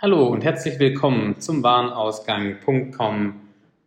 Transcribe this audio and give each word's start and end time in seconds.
Hallo 0.00 0.28
und 0.28 0.44
herzlich 0.44 0.78
willkommen 0.78 1.40
zum 1.40 1.64
Warenausgang.com 1.64 3.34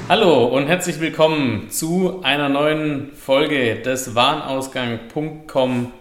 Hallo 0.07 0.45
und 0.45 0.67
herzlich 0.67 0.99
willkommen 0.99 1.71
zu 1.71 2.21
einer 2.21 2.47
neuen 2.47 3.11
Folge 3.13 3.77
des 3.77 4.13
Warenausgang.com 4.13 5.91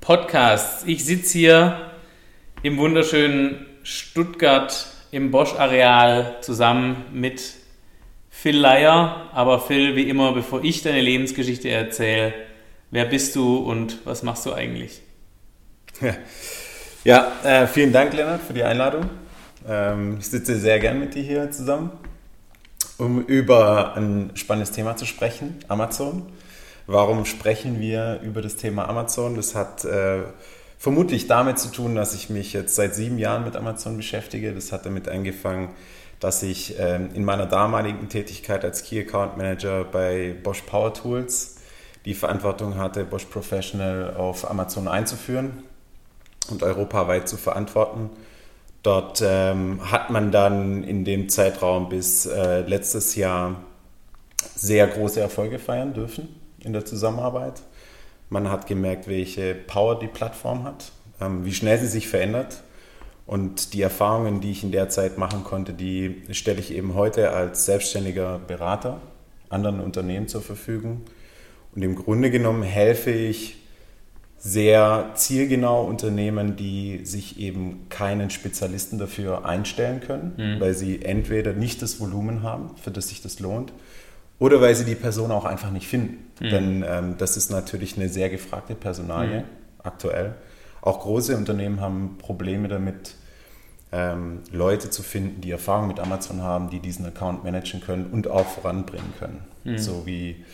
Podcasts. 0.00 0.84
Ich 0.86 1.04
sitze 1.04 1.38
hier 1.38 1.90
im 2.62 2.78
wunderschönen 2.78 3.66
Stuttgart 3.82 4.92
im 5.12 5.30
Bosch-Areal 5.30 6.38
zusammen 6.40 7.04
mit 7.12 7.40
Phil 8.30 8.56
Leier. 8.56 9.28
Aber 9.32 9.60
Phil, 9.60 9.94
wie 9.94 10.08
immer, 10.08 10.32
bevor 10.32 10.64
ich 10.64 10.82
deine 10.82 11.00
Lebensgeschichte 11.00 11.68
erzähle, 11.68 12.32
wer 12.90 13.04
bist 13.04 13.36
du 13.36 13.58
und 13.58 13.98
was 14.04 14.24
machst 14.24 14.44
du 14.46 14.52
eigentlich? 14.52 15.02
Ja, 17.04 17.32
äh, 17.42 17.66
vielen 17.66 17.92
Dank, 17.92 18.12
Lennart, 18.14 18.42
für 18.42 18.52
die 18.52 18.62
Einladung. 18.62 19.10
Ähm, 19.68 20.18
ich 20.20 20.28
sitze 20.28 20.56
sehr 20.56 20.78
gern 20.78 21.00
mit 21.00 21.16
dir 21.16 21.22
hier 21.24 21.50
zusammen, 21.50 21.90
um 22.96 23.24
über 23.24 23.96
ein 23.96 24.30
spannendes 24.34 24.70
Thema 24.70 24.96
zu 24.96 25.04
sprechen, 25.04 25.58
Amazon. 25.66 26.26
Warum 26.86 27.24
sprechen 27.24 27.80
wir 27.80 28.20
über 28.22 28.40
das 28.40 28.54
Thema 28.54 28.88
Amazon? 28.88 29.34
Das 29.34 29.56
hat 29.56 29.84
äh, 29.84 30.20
vermutlich 30.82 31.28
damit 31.28 31.60
zu 31.60 31.70
tun, 31.70 31.94
dass 31.94 32.12
ich 32.12 32.28
mich 32.28 32.52
jetzt 32.52 32.74
seit 32.74 32.96
sieben 32.96 33.16
Jahren 33.16 33.44
mit 33.44 33.54
Amazon 33.54 33.96
beschäftige. 33.96 34.52
Das 34.52 34.72
hat 34.72 34.84
damit 34.84 35.08
angefangen, 35.08 35.68
dass 36.18 36.42
ich 36.42 36.74
ähm, 36.76 37.10
in 37.14 37.24
meiner 37.24 37.46
damaligen 37.46 38.08
Tätigkeit 38.08 38.64
als 38.64 38.82
Key 38.82 38.98
Account 38.98 39.36
Manager 39.36 39.84
bei 39.84 40.34
Bosch 40.42 40.62
Power 40.62 40.92
Tools 40.92 41.58
die 42.04 42.14
Verantwortung 42.14 42.78
hatte, 42.78 43.04
Bosch 43.04 43.26
Professional 43.26 44.16
auf 44.16 44.50
Amazon 44.50 44.88
einzuführen 44.88 45.62
und 46.50 46.64
europaweit 46.64 47.28
zu 47.28 47.36
verantworten. 47.36 48.10
Dort 48.82 49.22
ähm, 49.24 49.88
hat 49.88 50.10
man 50.10 50.32
dann 50.32 50.82
in 50.82 51.04
dem 51.04 51.28
Zeitraum 51.28 51.90
bis 51.90 52.26
äh, 52.26 52.62
letztes 52.62 53.14
Jahr 53.14 53.54
sehr 54.56 54.88
große 54.88 55.20
Erfolge 55.20 55.60
feiern 55.60 55.94
dürfen 55.94 56.26
in 56.58 56.72
der 56.72 56.84
Zusammenarbeit. 56.84 57.62
Man 58.32 58.48
hat 58.48 58.66
gemerkt, 58.66 59.08
welche 59.08 59.54
Power 59.54 59.98
die 59.98 60.06
Plattform 60.06 60.64
hat, 60.64 60.90
ähm, 61.20 61.44
wie 61.44 61.52
schnell 61.52 61.78
sie 61.78 61.86
sich 61.86 62.08
verändert 62.08 62.62
und 63.26 63.74
die 63.74 63.82
Erfahrungen, 63.82 64.40
die 64.40 64.52
ich 64.52 64.64
in 64.64 64.72
der 64.72 64.88
Zeit 64.88 65.18
machen 65.18 65.44
konnte, 65.44 65.74
die 65.74 66.22
stelle 66.30 66.58
ich 66.58 66.72
eben 66.72 66.94
heute 66.94 67.32
als 67.32 67.66
selbstständiger 67.66 68.38
Berater 68.38 69.02
anderen 69.50 69.80
Unternehmen 69.80 70.28
zur 70.28 70.40
Verfügung. 70.40 71.02
Und 71.74 71.82
im 71.82 71.94
Grunde 71.94 72.30
genommen 72.30 72.62
helfe 72.62 73.10
ich 73.10 73.58
sehr 74.38 75.10
zielgenau 75.14 75.84
Unternehmen, 75.84 76.56
die 76.56 77.04
sich 77.04 77.38
eben 77.38 77.86
keinen 77.90 78.30
Spezialisten 78.30 78.98
dafür 78.98 79.44
einstellen 79.44 80.00
können, 80.00 80.32
mhm. 80.38 80.58
weil 80.58 80.72
sie 80.72 81.02
entweder 81.02 81.52
nicht 81.52 81.82
das 81.82 82.00
Volumen 82.00 82.42
haben, 82.42 82.70
für 82.82 82.90
das 82.90 83.08
sich 83.08 83.20
das 83.20 83.40
lohnt, 83.40 83.74
oder 84.38 84.62
weil 84.62 84.74
sie 84.74 84.86
die 84.86 84.94
Person 84.94 85.30
auch 85.30 85.44
einfach 85.44 85.70
nicht 85.70 85.86
finden. 85.86 86.31
Mhm. 86.42 86.50
Denn 86.50 86.84
ähm, 86.86 87.14
das 87.18 87.36
ist 87.36 87.50
natürlich 87.50 87.96
eine 87.96 88.08
sehr 88.08 88.28
gefragte 88.30 88.74
Personalie 88.74 89.40
mhm. 89.40 89.44
aktuell. 89.82 90.34
Auch 90.80 91.00
große 91.00 91.36
Unternehmen 91.36 91.80
haben 91.80 92.18
Probleme 92.18 92.68
damit, 92.68 93.14
ähm, 93.92 94.40
Leute 94.50 94.90
zu 94.90 95.02
finden, 95.02 95.42
die 95.42 95.50
Erfahrung 95.50 95.86
mit 95.86 96.00
Amazon 96.00 96.42
haben, 96.42 96.70
die 96.70 96.80
diesen 96.80 97.06
Account 97.06 97.44
managen 97.44 97.80
können 97.80 98.06
und 98.06 98.26
auch 98.26 98.46
voranbringen 98.46 99.12
können, 99.18 99.44
mhm. 99.64 99.78
so 99.78 100.06
wie 100.06 100.44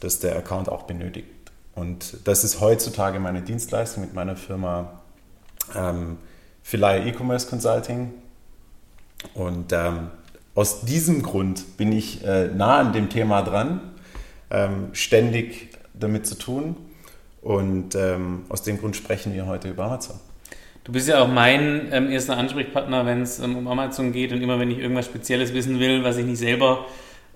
das 0.00 0.20
der 0.20 0.36
Account 0.36 0.68
auch 0.68 0.82
benötigt. 0.82 1.28
Und 1.74 2.18
das 2.24 2.44
ist 2.44 2.60
heutzutage 2.60 3.18
meine 3.18 3.42
Dienstleistung 3.42 4.02
mit 4.02 4.14
meiner 4.14 4.36
Firma 4.36 5.00
ähm, 5.74 6.18
Philia 6.62 7.04
E-Commerce 7.04 7.48
Consulting. 7.48 8.12
Und 9.34 9.72
ähm, 9.72 10.10
aus 10.54 10.82
diesem 10.82 11.22
Grund 11.22 11.76
bin 11.76 11.92
ich 11.92 12.24
äh, 12.24 12.48
nah 12.48 12.78
an 12.78 12.92
dem 12.92 13.08
Thema 13.08 13.42
dran, 13.42 13.80
ähm, 14.50 14.88
ständig 14.92 15.68
damit 15.94 16.26
zu 16.26 16.36
tun 16.36 16.76
und 17.42 17.94
ähm, 17.94 18.44
aus 18.48 18.62
dem 18.62 18.78
Grund 18.78 18.96
sprechen 18.96 19.32
wir 19.34 19.46
heute 19.46 19.68
über 19.68 19.84
Amazon. 19.84 20.16
Du 20.86 20.92
bist 20.92 21.08
ja 21.08 21.20
auch 21.20 21.28
mein 21.28 21.88
ähm, 21.90 22.10
erster 22.10 22.36
Ansprechpartner, 22.36 23.06
wenn 23.06 23.22
es 23.22 23.40
ähm, 23.40 23.56
um 23.56 23.66
Amazon 23.66 24.12
geht 24.12 24.32
und 24.32 24.40
immer 24.40 24.60
wenn 24.60 24.70
ich 24.70 24.78
irgendwas 24.78 25.06
Spezielles 25.06 25.52
wissen 25.52 25.80
will, 25.80 26.04
was 26.04 26.16
ich 26.16 26.24
nicht 26.24 26.38
selber 26.38 26.86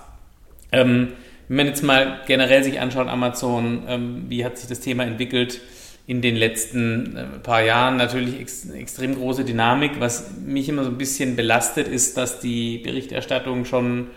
Ähm, 0.74 1.10
wenn 1.48 1.58
man 1.58 1.68
jetzt 1.68 1.84
mal 1.84 2.22
generell 2.25 2.64
sich 2.64 2.80
anschaut, 2.80 3.08
Amazon, 3.08 3.84
ähm, 3.88 4.25
wie 4.30 4.44
hat 4.44 4.58
sich 4.58 4.68
das 4.68 4.80
Thema 4.80 5.04
entwickelt 5.04 5.62
in 6.08 6.22
den 6.22 6.36
letzten 6.36 7.16
äh, 7.16 7.24
paar 7.42 7.64
Jahren? 7.64 7.98
Natürlich 7.98 8.40
ex 8.40 8.70
extrem 8.70 9.16
große 9.16 9.46
Dynamik. 9.46 10.00
Was 10.00 10.31
mich 10.46 10.68
immer 10.70 10.84
so 10.84 10.90
ein 10.90 10.98
bisschen 10.98 11.36
belastet, 11.36 11.88
ist, 11.88 12.18
dass 12.18 12.40
die 12.40 12.80
Berichterstattung 12.80 13.66
schon 13.66 14.08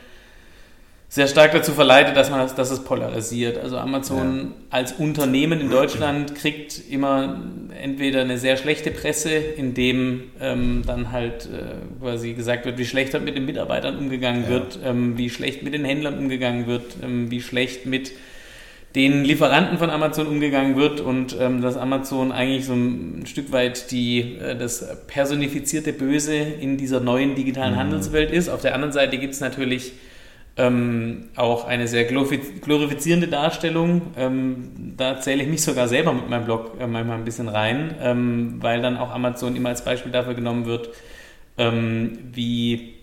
sehr 1.08 1.28
stark 1.28 1.52
dazu 1.52 1.72
verleitet, 1.72 2.16
dass 2.16 2.30
man 2.30 2.40
das, 2.40 2.54
dass 2.54 2.70
es 2.70 2.82
polarisiert. 2.82 3.58
Also 3.58 3.78
Amazon 3.78 4.38
ja. 4.38 4.52
als 4.70 4.92
Unternehmen 4.92 5.60
in 5.60 5.70
Deutschland 5.70 6.34
kriegt 6.34 6.82
immer 6.90 7.40
entweder 7.80 8.22
eine 8.22 8.38
sehr 8.38 8.56
schlechte 8.56 8.90
Presse, 8.90 9.30
in 9.30 9.74
dem 9.74 10.24
ähm, 10.40 10.82
dann 10.84 11.12
halt 11.12 11.46
äh, 11.46 12.00
quasi 12.00 12.32
gesagt 12.32 12.66
wird, 12.66 12.76
wie 12.78 12.84
schlecht 12.84 13.14
halt 13.14 13.24
mit 13.24 13.36
den 13.36 13.44
Mitarbeitern 13.44 13.96
umgegangen 13.98 14.44
ja. 14.44 14.48
wird, 14.50 14.80
ähm, 14.84 15.16
wie 15.16 15.30
schlecht 15.30 15.62
mit 15.62 15.74
den 15.74 15.84
Händlern 15.84 16.18
umgegangen 16.18 16.66
wird, 16.66 16.96
ähm, 17.02 17.30
wie 17.30 17.40
schlecht 17.40 17.86
mit 17.86 18.12
den 18.96 19.24
Lieferanten 19.24 19.78
von 19.78 19.90
Amazon 19.90 20.26
umgegangen 20.26 20.74
wird 20.74 21.00
und 21.00 21.36
ähm, 21.38 21.60
dass 21.60 21.76
Amazon 21.76 22.32
eigentlich 22.32 22.64
so 22.64 22.72
ein 22.72 23.24
Stück 23.26 23.52
weit 23.52 23.90
die, 23.90 24.38
äh, 24.38 24.56
das 24.56 24.84
personifizierte 25.06 25.92
Böse 25.92 26.34
in 26.34 26.78
dieser 26.78 26.98
neuen 26.98 27.34
digitalen 27.36 27.74
mhm. 27.74 27.78
Handelswelt 27.78 28.32
ist. 28.32 28.48
Auf 28.48 28.62
der 28.62 28.74
anderen 28.74 28.92
Seite 28.92 29.18
gibt 29.18 29.34
es 29.34 29.40
natürlich 29.40 29.92
ähm, 30.58 31.28
auch 31.36 31.66
eine 31.66 31.86
sehr 31.86 32.04
glorifizierende 32.04 33.28
Darstellung. 33.28 34.02
Ähm, 34.16 34.94
da 34.96 35.20
zähle 35.20 35.42
ich 35.42 35.48
mich 35.48 35.62
sogar 35.62 35.86
selber 35.86 36.12
mit 36.12 36.30
meinem 36.30 36.44
Blog 36.44 36.72
äh, 36.80 36.86
manchmal 36.86 37.18
ein 37.18 37.24
bisschen 37.24 37.48
rein, 37.48 37.94
ähm, 38.00 38.56
weil 38.60 38.80
dann 38.80 38.96
auch 38.96 39.10
Amazon 39.10 39.54
immer 39.54 39.68
als 39.68 39.84
Beispiel 39.84 40.12
dafür 40.12 40.34
genommen 40.34 40.64
wird, 40.64 40.88
ähm, 41.58 42.18
wie 42.32 42.94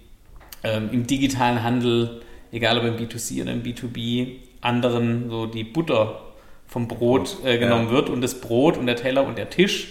ähm, 0.63 0.89
im 0.91 1.05
digitalen 1.05 1.61
Handel, 1.63 2.21
egal 2.51 2.79
ob 2.79 2.85
im 2.85 2.97
B2C 2.97 3.43
oder 3.43 3.51
im 3.51 3.61
B2B, 3.61 4.37
anderen 4.61 5.29
so 5.29 5.45
die 5.45 5.63
Butter 5.63 6.21
vom 6.67 6.87
Brot 6.87 7.37
äh, 7.45 7.59
genommen 7.59 7.87
ja. 7.87 7.91
wird 7.91 8.09
und 8.09 8.21
das 8.21 8.41
Brot 8.41 8.77
und 8.77 8.87
der 8.87 8.95
Teller 8.95 9.27
und 9.27 9.37
der 9.37 9.49
Tisch 9.49 9.89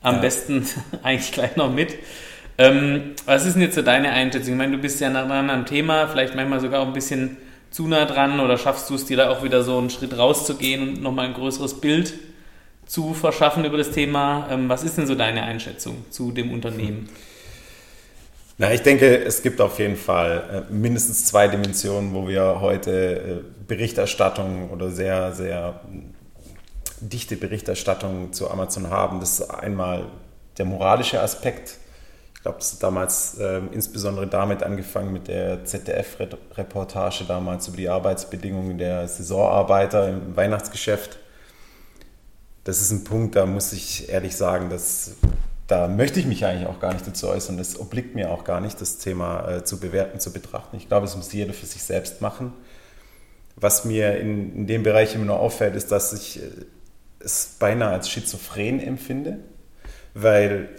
am 0.00 0.16
ja. 0.16 0.20
besten 0.22 0.66
eigentlich 1.02 1.32
gleich 1.32 1.56
noch 1.56 1.70
mit. 1.70 1.94
Ähm, 2.58 3.14
was 3.24 3.46
ist 3.46 3.54
denn 3.54 3.62
jetzt 3.62 3.74
so 3.74 3.82
deine 3.82 4.10
Einschätzung? 4.10 4.52
Ich 4.52 4.58
meine, 4.58 4.76
du 4.76 4.82
bist 4.82 5.00
ja 5.00 5.10
nah 5.10 5.26
dran 5.26 5.50
am 5.50 5.66
Thema, 5.66 6.06
vielleicht 6.08 6.34
manchmal 6.34 6.60
sogar 6.60 6.82
auch 6.82 6.86
ein 6.86 6.92
bisschen 6.92 7.36
zu 7.70 7.88
nah 7.88 8.04
dran 8.04 8.38
oder 8.40 8.58
schaffst 8.58 8.90
du 8.90 8.94
es 8.94 9.06
dir 9.06 9.16
da 9.16 9.30
auch 9.30 9.42
wieder 9.42 9.62
so 9.62 9.78
einen 9.78 9.90
Schritt 9.90 10.16
rauszugehen 10.16 10.88
und 10.88 11.02
nochmal 11.02 11.26
ein 11.26 11.34
größeres 11.34 11.80
Bild 11.80 12.14
zu 12.86 13.14
verschaffen 13.14 13.64
über 13.64 13.78
das 13.78 13.90
Thema? 13.90 14.48
Ähm, 14.50 14.68
was 14.68 14.84
ist 14.84 14.98
denn 14.98 15.06
so 15.06 15.14
deine 15.14 15.42
Einschätzung 15.42 16.04
zu 16.10 16.32
dem 16.32 16.52
Unternehmen? 16.52 17.08
Na, 18.58 18.72
ich 18.72 18.82
denke, 18.82 19.24
es 19.24 19.42
gibt 19.42 19.60
auf 19.60 19.78
jeden 19.78 19.96
Fall 19.96 20.66
äh, 20.70 20.72
mindestens 20.72 21.24
zwei 21.24 21.48
Dimensionen, 21.48 22.12
wo 22.12 22.28
wir 22.28 22.60
heute 22.60 23.42
äh, 23.42 23.64
Berichterstattung 23.66 24.70
oder 24.70 24.90
sehr, 24.90 25.32
sehr 25.32 25.80
dichte 27.00 27.36
Berichterstattung 27.36 28.32
zu 28.32 28.50
Amazon 28.50 28.90
haben. 28.90 29.20
Das 29.20 29.40
ist 29.40 29.50
einmal 29.50 30.04
der 30.58 30.66
moralische 30.66 31.20
Aspekt. 31.20 31.78
Ich 32.42 32.44
glaube, 32.44 32.58
das 32.58 32.72
hat 32.72 32.82
damals 32.82 33.38
äh, 33.38 33.60
insbesondere 33.70 34.26
damit 34.26 34.64
angefangen 34.64 35.12
mit 35.12 35.28
der 35.28 35.64
ZDF-Reportage 35.64 37.22
damals 37.28 37.68
über 37.68 37.76
die 37.76 37.88
Arbeitsbedingungen 37.88 38.78
der 38.78 39.06
Saisonarbeiter 39.06 40.08
im 40.08 40.34
Weihnachtsgeschäft. 40.34 41.20
Das 42.64 42.80
ist 42.80 42.90
ein 42.90 43.04
Punkt, 43.04 43.36
da 43.36 43.46
muss 43.46 43.72
ich 43.72 44.08
ehrlich 44.08 44.36
sagen, 44.36 44.70
dass 44.70 45.12
da 45.68 45.86
möchte 45.86 46.18
ich 46.18 46.26
mich 46.26 46.44
eigentlich 46.44 46.66
auch 46.66 46.80
gar 46.80 46.92
nicht 46.92 47.06
dazu 47.06 47.28
äußern. 47.28 47.60
Es 47.60 47.78
obliegt 47.78 48.16
mir 48.16 48.32
auch 48.32 48.42
gar 48.42 48.60
nicht, 48.60 48.80
das 48.80 48.98
Thema 48.98 49.48
äh, 49.48 49.64
zu 49.64 49.78
bewerten, 49.78 50.18
zu 50.18 50.32
betrachten. 50.32 50.76
Ich 50.76 50.88
glaube, 50.88 51.06
es 51.06 51.14
muss 51.14 51.32
jeder 51.32 51.52
für 51.52 51.66
sich 51.66 51.84
selbst 51.84 52.20
machen. 52.22 52.54
Was 53.54 53.84
mir 53.84 54.18
in, 54.18 54.56
in 54.56 54.66
dem 54.66 54.82
Bereich 54.82 55.14
immer 55.14 55.26
nur 55.26 55.38
auffällt, 55.38 55.76
ist, 55.76 55.92
dass 55.92 56.12
ich 56.12 56.42
äh, 56.42 56.48
es 57.20 57.54
beinahe 57.60 57.92
als 57.92 58.10
schizophren 58.10 58.80
empfinde, 58.80 59.38
weil 60.14 60.70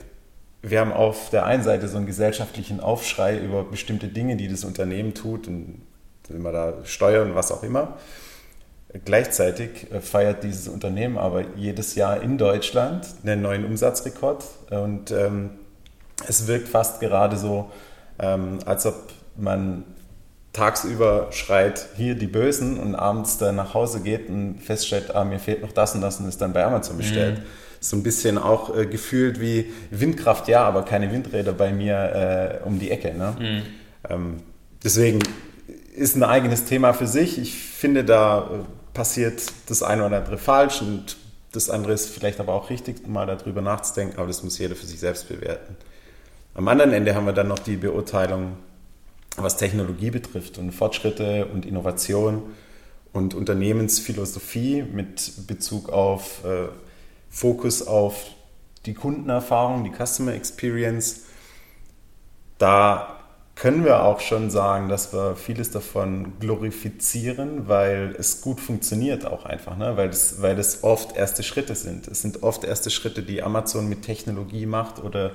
wir 0.64 0.80
haben 0.80 0.94
auf 0.94 1.30
der 1.30 1.46
einen 1.46 1.62
Seite 1.62 1.90
so 1.90 1.98
einen 1.98 2.06
gesellschaftlichen 2.06 2.80
Aufschrei 2.80 3.38
über 3.38 3.66
bestimmte 3.66 4.08
Dinge, 4.08 4.38
die 4.38 4.48
das 4.48 4.64
Unternehmen 4.64 5.14
tut 5.14 5.48
und 5.48 5.82
immer 6.30 6.54
da 6.54 6.74
steuern, 6.86 7.36
was 7.36 7.52
auch 7.52 7.64
immer. 7.64 7.98
Gleichzeitig 9.06 9.92
äh, 9.92 10.00
feiert 10.00 10.44
dieses 10.44 10.70
Unternehmen 10.70 11.18
aber 11.18 11.44
jedes 11.56 11.96
Jahr 11.96 12.22
in 12.22 12.38
Deutschland 12.38 13.06
einen 13.24 13.42
neuen 13.42 13.66
Umsatzrekord 13.66 14.46
und 14.70 15.12
ähm, 15.12 15.52
es 16.28 16.48
wirkt 16.48 16.70
fast 16.70 17.02
gerade 17.02 17.36
so, 17.36 17.70
ähm, 18.20 18.60
als 18.66 18.86
ob 18.86 19.12
man 19.36 19.84
tagsüber 20.54 21.28
schreit, 21.32 21.90
hier 21.96 22.16
die 22.16 22.28
Bösen 22.28 22.80
und 22.80 22.96
abends 22.96 23.38
dann 23.38 23.56
nach 23.56 23.74
Hause 23.74 24.02
geht 24.02 24.30
und 24.30 24.60
feststellt, 24.60 25.14
ah, 25.14 25.26
mir 25.26 25.40
fehlt 25.40 25.62
noch 25.62 25.72
das 25.72 25.96
und 25.96 26.02
das 26.02 26.20
und 26.20 26.30
ist 26.30 26.40
dann 26.40 26.54
bei 26.54 26.64
Amazon 26.64 26.96
bestellt. 26.96 27.40
Mhm. 27.40 27.44
So 27.84 27.98
ein 27.98 28.04
bisschen 28.04 28.38
auch 28.38 28.76
äh, 28.76 28.86
gefühlt 28.86 29.42
wie 29.42 29.74
Windkraft, 29.92 30.48
ja, 30.48 30.64
aber 30.64 30.84
keine 30.84 31.12
Windräder 31.12 31.52
bei 31.52 31.74
mir 31.74 32.62
äh, 32.64 32.66
um 32.66 32.80
die 32.80 32.92
Ecke. 32.92 33.14
Ne? 33.14 33.36
Mhm. 33.38 33.62
Ähm, 34.10 34.40
deswegen 34.82 35.20
ist 35.94 36.16
ein 36.16 36.24
eigenes 36.24 36.64
Thema 36.64 36.94
für 36.94 37.08
sich. 37.08 37.38
Ich 37.38 37.56
finde, 37.56 38.06
da 38.06 38.40
äh, 38.40 38.94
passiert 38.94 39.44
das 39.68 39.84
eine 39.84 40.06
oder 40.06 40.20
andere 40.20 40.38
falsch 40.38 40.82
und 40.82 41.18
das 41.52 41.70
andere 41.70 41.92
ist 41.92 42.10
vielleicht 42.10 42.40
aber 42.40 42.54
auch 42.54 42.70
richtig, 42.70 43.06
mal 43.08 43.26
darüber 43.26 43.62
nachzudenken, 43.62 44.18
aber 44.18 44.28
das 44.28 44.44
muss 44.44 44.58
jeder 44.58 44.76
für 44.76 44.86
sich 44.86 45.02
selbst 45.02 45.28
bewerten. 45.28 45.76
Am 46.56 46.70
anderen 46.70 46.94
Ende 46.94 47.16
haben 47.16 47.26
wir 47.26 47.34
dann 47.34 47.50
noch 47.50 47.60
die 47.60 47.76
Beurteilung, 47.76 48.54
was 49.36 49.58
Technologie 49.58 50.10
betrifft 50.10 50.58
und 50.58 50.72
Fortschritte 50.72 51.48
und 51.48 51.66
Innovation 51.66 52.44
und 53.12 53.34
Unternehmensphilosophie 53.34 54.84
mit 54.84 55.48
Bezug 55.48 55.90
auf 55.90 56.46
äh, 56.46 56.70
Fokus 57.34 57.86
auf 57.88 58.28
die 58.86 58.94
Kundenerfahrung, 58.94 59.84
die 59.84 59.92
Customer 59.92 60.34
Experience. 60.36 61.24
Da 62.60 63.20
können 63.56 63.84
wir 63.84 64.04
auch 64.04 64.20
schon 64.20 64.52
sagen, 64.52 64.88
dass 64.88 65.14
wir 65.14 65.36
vieles 65.36 65.72
davon 65.72 66.34
glorifizieren, 66.40 67.68
weil 67.68 68.16
es 68.20 68.42
gut 68.42 68.60
funktioniert 68.60 69.26
auch 69.26 69.46
einfach, 69.46 69.76
ne? 69.78 69.98
weil, 69.98 70.10
es, 70.10 70.44
weil 70.44 70.60
es 70.60 70.84
oft 70.84 71.18
erste 71.18 71.42
Schritte 71.42 71.74
sind. 71.74 72.08
Es 72.08 72.22
sind 72.22 72.44
oft 72.44 72.64
erste 72.64 72.92
Schritte, 72.92 73.24
die 73.24 73.42
Amazon 73.42 73.90
mit 73.90 74.04
Technologie 74.04 74.68
macht 74.68 75.04
oder 75.04 75.32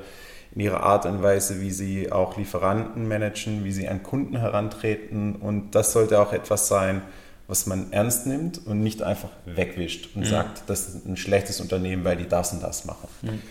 in 0.55 0.61
ihrer 0.61 0.85
Art 0.85 1.05
und 1.05 1.21
Weise, 1.21 1.61
wie 1.61 1.73
sie 1.73 2.13
auch 2.13 2.37
Lieferanten 2.37 3.09
managen, 3.09 3.65
wie 3.65 3.73
sie 3.73 3.89
an 3.89 4.05
Kunden 4.05 4.37
herantreten. 4.37 5.35
Und 5.35 5.75
das 5.75 5.93
sollte 5.93 6.21
auch 6.21 6.33
etwas 6.33 6.69
sein, 6.69 7.03
was 7.49 7.67
man 7.67 7.93
ernst 7.93 8.27
nimmt 8.27 8.65
und 8.67 8.83
nicht 8.83 9.03
einfach 9.03 9.31
wegwischt 9.47 10.11
und 10.15 10.21
mhm. 10.21 10.27
sagt, 10.27 10.63
das 10.67 10.89
ist 10.89 11.07
ein 11.07 11.17
schlechtes 11.17 11.61
Unternehmen, 11.61 12.05
weil 12.05 12.17
die 12.17 12.29
das 12.29 12.53
und 12.53 12.63
das 12.63 12.85
machen. 12.85 13.09
Mhm. 13.23 13.43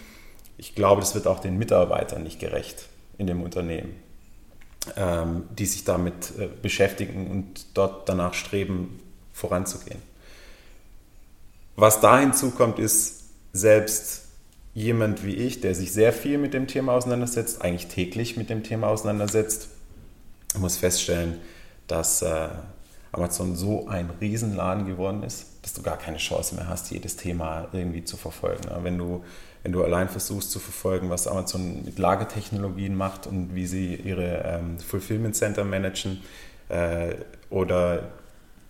Ich 0.58 0.76
glaube, 0.76 1.02
das 1.02 1.16
wird 1.16 1.28
auch 1.28 1.40
den 1.40 1.58
Mitarbeitern 1.58 2.24
nicht 2.24 2.40
gerecht 2.40 2.88
in 3.18 3.26
dem 3.26 3.42
Unternehmen, 3.42 3.96
ähm, 4.96 5.44
die 5.58 5.66
sich 5.66 5.84
damit 5.84 6.32
äh, 6.38 6.48
beschäftigen 6.62 7.30
und 7.30 7.66
dort 7.74 8.08
danach 8.08 8.36
streben, 8.36 9.00
voranzugehen. 9.34 10.02
Was 11.76 12.00
da 12.00 12.20
hinzukommt, 12.20 12.80
ist 12.80 13.24
selbst 13.52 14.26
jemand 14.76 15.26
wie 15.26 15.34
ich, 15.34 15.60
der 15.62 15.74
sich 15.74 15.92
sehr 15.92 16.14
viel 16.14 16.38
mit 16.38 16.54
dem 16.54 16.68
Thema 16.68 16.94
auseinandersetzt, 16.94 17.64
eigentlich 17.64 17.88
täglich 17.88 18.38
mit 18.38 18.52
dem 18.52 18.62
Thema 18.62 18.88
auseinandersetzt, 18.88 19.70
muss 20.60 20.78
feststellen, 20.78 21.40
dass 21.88 22.22
äh, 22.22 22.50
Amazon 23.18 23.56
so 23.56 23.88
ein 23.88 24.10
Riesenladen 24.22 24.86
geworden 24.86 25.24
ist, 25.24 25.48
dass 25.64 25.74
du 25.74 25.82
gar 25.82 25.98
keine 25.98 26.18
Chance 26.18 26.56
mehr 26.56 26.68
hast, 26.68 26.92
jedes 26.92 27.18
Thema 27.18 27.68
irgendwie 27.74 28.04
zu 28.04 28.16
verfolgen. 28.16 28.70
Wenn 28.84 28.98
du, 28.98 29.24
wenn 29.64 29.72
du 29.72 29.84
allein 29.84 30.08
versuchst 30.08 30.52
zu 30.52 30.60
verfolgen, 30.60 31.10
was 31.10 31.28
Amazon 31.28 31.84
mit 31.84 32.00
Lagertechnologien 32.00 32.96
macht 32.96 33.28
und 33.28 33.54
wie 33.56 33.66
sie 33.66 33.96
ihre 33.96 34.44
ähm, 34.46 34.80
Fulfillment 34.80 35.36
Center 35.36 35.64
managen, 35.64 36.22
äh, 36.70 37.16
oder 37.50 38.04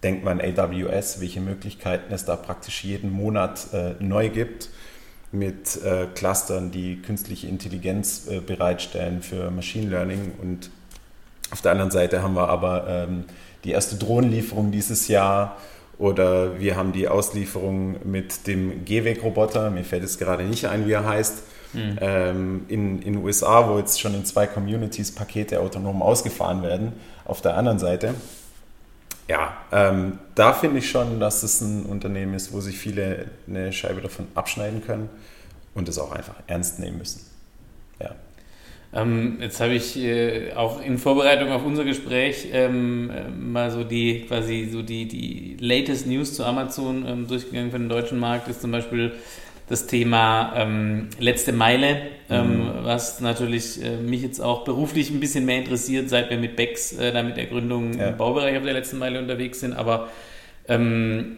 denkt 0.04 0.24
man 0.24 0.39
AWS, 0.39 1.20
welche 1.20 1.42
Möglichkeiten 1.42 2.13
es 2.13 2.25
da 2.25 2.36
praktisch 2.36 2.84
jeden 2.84 3.12
Monat 3.12 3.74
äh, 3.74 3.96
neu 4.00 4.30
gibt 4.30 4.70
mit 5.32 5.84
äh, 5.84 6.08
Clustern, 6.16 6.72
die 6.72 7.01
künstliche 7.01 7.48
Intelligenz 7.48 8.27
äh, 8.27 8.39
bereitstellen 8.39 9.22
für 9.22 9.51
Machine 9.51 9.89
Learning. 9.89 10.34
Und 10.42 10.70
auf 11.51 11.62
der 11.62 11.72
anderen 11.72 11.92
Seite 11.92 12.22
haben 12.22 12.36
wir 12.36 12.48
aber 12.48 12.88
ähm, 12.88 13.25
die 13.64 13.72
erste 13.72 13.96
Drohnenlieferung 13.96 14.72
dieses 14.72 15.08
Jahr 15.08 15.58
oder 15.98 16.60
wir 16.60 16.76
haben 16.76 16.92
die 16.92 17.08
Auslieferung 17.08 17.96
mit 18.04 18.46
dem 18.46 18.86
Gehweg-Roboter, 18.86 19.72
mir 19.72 19.84
fällt 19.84 20.04
es 20.04 20.18
gerade 20.18 20.44
nicht 20.44 20.66
ein, 20.66 20.88
wie 20.88 20.92
er 20.92 21.06
heißt, 21.06 21.44
mhm. 21.74 21.98
ähm, 22.00 22.66
in 22.68 23.02
den 23.02 23.18
USA, 23.18 23.68
wo 23.68 23.80
jetzt 23.80 24.00
schon 24.00 24.14
in 24.14 24.24
zwei 24.26 24.46
Communities 24.46 25.14
Pakete 25.14 25.60
autonom 25.60 26.02
ausgefahren 26.02 26.62
werden. 26.62 26.94
Auf 27.26 27.42
der 27.42 27.58
anderen 27.58 27.80
Seite 27.80 28.14
ja, 29.28 29.58
ähm, 29.72 30.20
da 30.36 30.54
finde 30.54 30.80
ich 30.80 30.90
schon, 30.90 31.20
dass 31.20 31.44
es 31.44 31.60
ein 31.62 31.86
Unternehmen 31.86 32.34
ist, 32.34 32.54
wo 32.54 32.62
sich 32.62 32.78
viele 32.78 33.26
eine 33.48 33.74
Scheibe 33.74 34.02
davon 34.02 34.28
abschneiden 34.36 34.84
können 34.86 35.10
und 35.76 35.90
es 35.90 36.00
auch 36.00 36.14
einfach 36.14 36.36
ernst 36.48 36.80
nehmen 36.80 36.98
müssen. 36.98 37.22
Ähm, 38.98 39.38
jetzt 39.39 39.60
habe 39.62 39.74
ich 39.74 39.96
äh, 39.98 40.54
auch 40.54 40.82
in 40.82 40.98
Vorbereitung 40.98 41.51
auf 41.51 41.63
unser 41.63 41.84
Gespräch 41.84 42.48
ähm, 42.51 43.12
äh, 43.12 43.30
mal 43.30 43.70
so 43.70 43.84
die 43.84 44.22
quasi 44.22 44.68
so 44.72 44.82
die, 44.82 45.08
die 45.08 45.56
latest 45.60 46.08
News 46.08 46.34
zu 46.34 46.44
Amazon 46.44 47.06
ähm, 47.08 47.27
durchgegangen 47.27 47.70
für 47.72 47.77
den 47.77 47.89
deutschen 47.89 48.18
Markt. 48.20 48.48
Ist 48.48 48.62
zum 48.62 48.72
Beispiel 48.72 49.13
das 49.70 49.86
Thema 49.86 50.54
ähm, 50.56 51.10
letzte 51.20 51.51
Meile, 51.51 52.08
ähm, 52.30 52.60
mhm. 52.60 52.70
was 52.84 53.20
natürlich 53.20 53.84
äh, 53.84 53.98
mich 53.98 54.24
jetzt 54.24 54.39
auch 54.39 54.63
beruflich 54.63 55.12
ein 55.12 55.20
bisschen 55.20 55.46
mehr 55.46 55.60
interessiert, 55.60 56.10
seit 56.10 56.30
wir 56.32 56.38
mit 56.38 56.56
Becks 56.56 56.94
äh, 56.94 57.12
da 57.12 57.22
mit 57.22 57.38
der 57.38 57.46
Gründung 57.46 58.00
ja. 58.00 58.08
im 58.08 58.18
Baubereich 58.18 58.58
auf 58.58 58.63
der 58.63 58.74
letzten 58.74 58.98
Meile 58.98 59.20
unterwegs 59.20 59.60
sind. 59.60 59.74
Aber 59.74 60.10
ähm, 60.68 61.38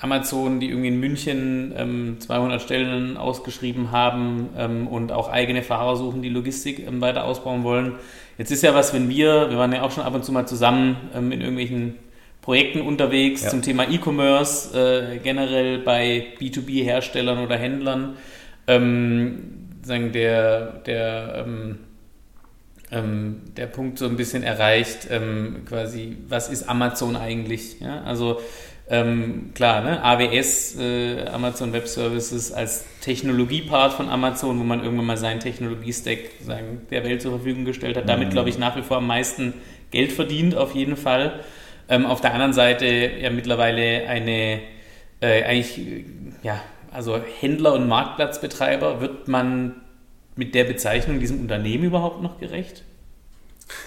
Amazon, 0.00 0.60
die 0.60 0.70
irgendwie 0.70 0.88
in 0.88 1.00
München 1.00 2.16
200 2.18 2.60
ähm, 2.60 2.64
Stellen 2.64 3.16
ausgeschrieben 3.16 3.92
haben 3.92 4.48
ähm, 4.56 4.86
und 4.86 5.12
auch 5.12 5.28
eigene 5.28 5.62
Fahrer 5.62 5.96
suchen, 5.96 6.22
die 6.22 6.28
Logistik 6.28 6.86
ähm, 6.86 7.00
weiter 7.00 7.24
ausbauen 7.24 7.64
wollen. 7.64 7.94
Jetzt 8.38 8.50
ist 8.50 8.62
ja 8.62 8.74
was, 8.74 8.94
wenn 8.94 9.08
wir, 9.08 9.50
wir 9.50 9.58
waren 9.58 9.72
ja 9.72 9.82
auch 9.82 9.90
schon 9.90 10.04
ab 10.04 10.14
und 10.14 10.24
zu 10.24 10.32
mal 10.32 10.46
zusammen 10.46 10.96
in 11.14 11.32
irgendwelchen 11.32 11.96
Projekten 12.40 12.80
unterwegs 12.80 13.42
ja. 13.42 13.50
zum 13.50 13.60
Thema 13.60 13.86
E-Commerce, 13.90 15.14
äh, 15.14 15.18
generell 15.18 15.78
bei 15.78 16.28
B2B-Herstellern 16.40 17.44
oder 17.44 17.56
Händlern. 17.56 18.16
Ähm, 18.66 19.60
sagen 19.82 20.12
der, 20.12 20.72
der, 20.86 21.44
ähm, 21.46 21.78
ähm, 22.90 23.42
der 23.56 23.66
Punkt 23.66 23.98
so 23.98 24.06
ein 24.06 24.16
bisschen 24.16 24.42
erreicht, 24.42 25.08
ähm, 25.10 25.62
quasi, 25.68 26.16
was 26.28 26.48
ist 26.48 26.68
Amazon 26.68 27.16
eigentlich? 27.16 27.80
Ja? 27.80 28.02
Also 28.02 28.40
ähm, 28.92 29.52
klar, 29.54 29.82
ne? 29.82 30.02
AWS, 30.02 30.76
äh, 30.80 31.26
Amazon 31.28 31.72
Web 31.72 31.86
Services 31.86 32.50
als 32.50 32.84
Technologiepart 33.00 33.92
von 33.92 34.08
Amazon, 34.08 34.58
wo 34.58 34.64
man 34.64 34.82
irgendwann 34.82 35.06
mal 35.06 35.16
seinen 35.16 35.38
Technologiestack 35.38 36.18
sagen, 36.44 36.82
der 36.90 37.04
Welt 37.04 37.22
zur 37.22 37.30
Verfügung 37.30 37.64
gestellt 37.64 37.96
hat, 37.96 38.08
damit, 38.08 38.28
mhm. 38.28 38.32
glaube 38.32 38.48
ich, 38.48 38.58
nach 38.58 38.76
wie 38.76 38.82
vor 38.82 38.96
am 38.96 39.06
meisten 39.06 39.54
Geld 39.92 40.10
verdient, 40.10 40.56
auf 40.56 40.74
jeden 40.74 40.96
Fall. 40.96 41.38
Ähm, 41.88 42.04
auf 42.04 42.20
der 42.20 42.32
anderen 42.32 42.52
Seite 42.52 42.86
ja 42.86 43.30
mittlerweile 43.30 44.08
eine, 44.08 44.60
äh, 45.20 45.44
eigentlich, 45.44 45.80
ja, 46.42 46.60
also 46.92 47.20
Händler 47.38 47.74
und 47.74 47.86
Marktplatzbetreiber, 47.86 49.00
wird 49.00 49.28
man 49.28 49.76
mit 50.34 50.56
der 50.56 50.64
Bezeichnung 50.64 51.20
diesem 51.20 51.38
Unternehmen 51.40 51.84
überhaupt 51.84 52.22
noch 52.22 52.40
gerecht? 52.40 52.82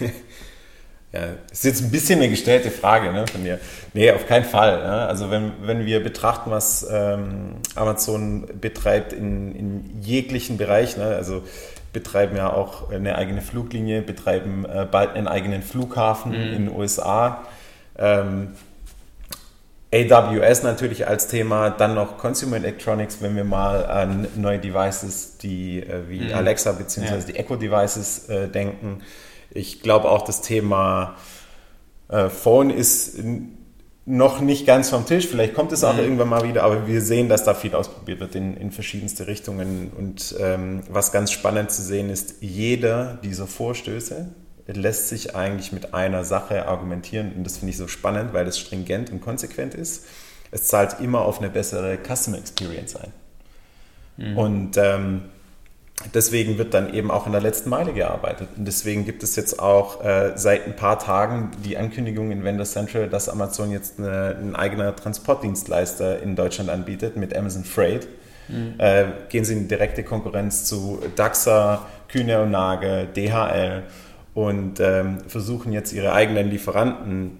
Ja, 1.14 1.20
ist 1.52 1.64
jetzt 1.64 1.80
ein 1.80 1.92
bisschen 1.92 2.18
eine 2.18 2.28
gestellte 2.28 2.72
Frage 2.72 3.12
ne, 3.12 3.24
von 3.28 3.44
dir. 3.44 3.60
Nee, 3.92 4.10
auf 4.10 4.26
keinen 4.26 4.44
Fall. 4.44 4.78
Ne? 4.78 5.06
Also 5.06 5.30
wenn, 5.30 5.52
wenn 5.62 5.86
wir 5.86 6.02
betrachten, 6.02 6.50
was 6.50 6.84
ähm, 6.90 7.56
Amazon 7.76 8.48
betreibt 8.60 9.12
in, 9.12 9.54
in 9.54 10.00
jeglichen 10.00 10.56
Bereichen, 10.56 11.00
ne? 11.00 11.14
also 11.14 11.44
betreiben 11.92 12.36
ja 12.36 12.52
auch 12.52 12.90
eine 12.90 13.14
eigene 13.14 13.42
Fluglinie, 13.42 14.02
betreiben 14.02 14.64
äh, 14.64 14.88
bald 14.90 15.14
einen 15.14 15.28
eigenen 15.28 15.62
Flughafen 15.62 16.32
mhm. 16.32 16.52
in 16.52 16.66
den 16.66 16.76
USA. 16.76 17.44
Ähm, 17.96 18.48
AWS 19.92 20.64
natürlich 20.64 21.06
als 21.06 21.28
Thema, 21.28 21.70
dann 21.70 21.94
noch 21.94 22.18
Consumer 22.18 22.56
Electronics, 22.56 23.18
wenn 23.20 23.36
wir 23.36 23.44
mal 23.44 23.86
an 23.86 24.26
neue 24.34 24.58
Devices, 24.58 25.38
die 25.38 25.78
äh, 25.78 26.08
wie 26.08 26.22
mhm. 26.22 26.34
Alexa 26.34 26.72
bzw. 26.72 27.06
Ja. 27.06 27.18
die 27.18 27.36
Echo 27.36 27.54
Devices 27.54 28.28
äh, 28.28 28.48
denken. 28.48 29.02
Ich 29.54 29.80
glaube 29.80 30.10
auch 30.10 30.22
das 30.22 30.42
Thema 30.42 31.14
äh, 32.08 32.28
Phone 32.28 32.70
ist 32.70 33.16
noch 34.06 34.40
nicht 34.40 34.66
ganz 34.66 34.90
vom 34.90 35.06
Tisch. 35.06 35.26
Vielleicht 35.26 35.54
kommt 35.54 35.72
es 35.72 35.82
auch 35.82 35.94
mhm. 35.94 36.00
irgendwann 36.00 36.28
mal 36.28 36.46
wieder, 36.46 36.62
aber 36.64 36.86
wir 36.86 37.00
sehen, 37.00 37.28
dass 37.28 37.44
da 37.44 37.54
viel 37.54 37.74
ausprobiert 37.74 38.20
wird 38.20 38.34
in, 38.34 38.56
in 38.56 38.70
verschiedenste 38.70 39.26
Richtungen. 39.26 39.90
Und 39.96 40.34
ähm, 40.38 40.82
was 40.90 41.12
ganz 41.12 41.32
spannend 41.32 41.70
zu 41.70 41.82
sehen 41.82 42.10
ist, 42.10 42.36
jeder 42.40 43.18
dieser 43.22 43.46
Vorstöße 43.46 44.28
lässt 44.66 45.08
sich 45.08 45.34
eigentlich 45.34 45.72
mit 45.72 45.94
einer 45.94 46.24
Sache 46.24 46.66
argumentieren. 46.66 47.32
Und 47.32 47.44
das 47.44 47.58
finde 47.58 47.70
ich 47.70 47.76
so 47.76 47.88
spannend, 47.88 48.32
weil 48.32 48.46
es 48.46 48.58
stringent 48.58 49.10
und 49.10 49.20
konsequent 49.20 49.74
ist. 49.74 50.06
Es 50.50 50.68
zahlt 50.68 51.00
immer 51.00 51.22
auf 51.22 51.38
eine 51.38 51.50
bessere 51.50 51.98
Customer 51.98 52.38
Experience 52.38 52.96
ein. 52.96 53.12
Mhm. 54.16 54.38
Und 54.38 54.76
ähm, 54.76 55.22
deswegen 56.12 56.58
wird 56.58 56.74
dann 56.74 56.92
eben 56.92 57.10
auch 57.10 57.26
in 57.26 57.32
der 57.32 57.40
letzten 57.40 57.70
Meile 57.70 57.92
gearbeitet. 57.92 58.48
Und 58.56 58.66
deswegen 58.66 59.04
gibt 59.04 59.22
es 59.22 59.36
jetzt 59.36 59.60
auch 59.60 60.04
äh, 60.04 60.32
seit 60.36 60.66
ein 60.66 60.76
paar 60.76 60.98
Tagen 60.98 61.50
die 61.64 61.76
Ankündigung 61.76 62.30
in 62.30 62.44
Vendor 62.44 62.66
Central, 62.66 63.08
dass 63.08 63.28
Amazon 63.28 63.70
jetzt 63.70 63.98
eine, 63.98 64.36
ein 64.40 64.56
eigener 64.56 64.94
Transportdienstleister 64.94 66.20
in 66.22 66.36
Deutschland 66.36 66.70
anbietet 66.70 67.16
mit 67.16 67.36
Amazon 67.36 67.64
Freight. 67.64 68.08
Mhm. 68.48 68.74
Äh, 68.78 69.04
gehen 69.28 69.44
sie 69.44 69.54
in 69.54 69.68
direkte 69.68 70.02
Konkurrenz 70.02 70.64
zu 70.64 71.00
Daxa, 71.16 71.86
Kühne 72.08 72.42
und 72.42 72.50
Nagel, 72.50 73.06
DHL 73.06 73.84
und 74.34 74.80
ähm, 74.80 75.20
versuchen 75.26 75.72
jetzt 75.72 75.92
ihre 75.92 76.12
eigenen 76.12 76.50
Lieferanten 76.50 77.38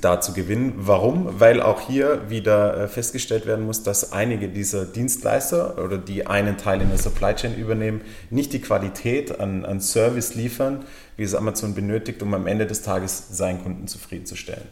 da 0.00 0.20
zu 0.20 0.32
gewinnen. 0.32 0.74
Warum? 0.76 1.40
Weil 1.40 1.60
auch 1.62 1.80
hier 1.80 2.28
wieder 2.28 2.76
äh, 2.76 2.88
festgestellt 2.88 3.46
werden 3.46 3.64
muss, 3.66 3.82
dass 3.82 4.12
einige 4.12 4.48
dieser 4.48 4.84
Dienstleister 4.84 5.82
oder 5.82 5.98
die 5.98 6.26
einen 6.26 6.56
Teil 6.56 6.82
in 6.82 6.88
der 6.88 6.98
Supply 6.98 7.34
Chain 7.34 7.56
übernehmen, 7.56 8.00
nicht 8.30 8.52
die 8.52 8.60
Qualität 8.60 9.40
an, 9.40 9.64
an 9.64 9.80
Service 9.80 10.34
liefern, 10.34 10.84
wie 11.16 11.22
es 11.22 11.34
Amazon 11.34 11.74
benötigt, 11.74 12.22
um 12.22 12.34
am 12.34 12.46
Ende 12.46 12.66
des 12.66 12.82
Tages 12.82 13.26
seinen 13.30 13.62
Kunden 13.62 13.88
zufriedenzustellen. 13.88 14.66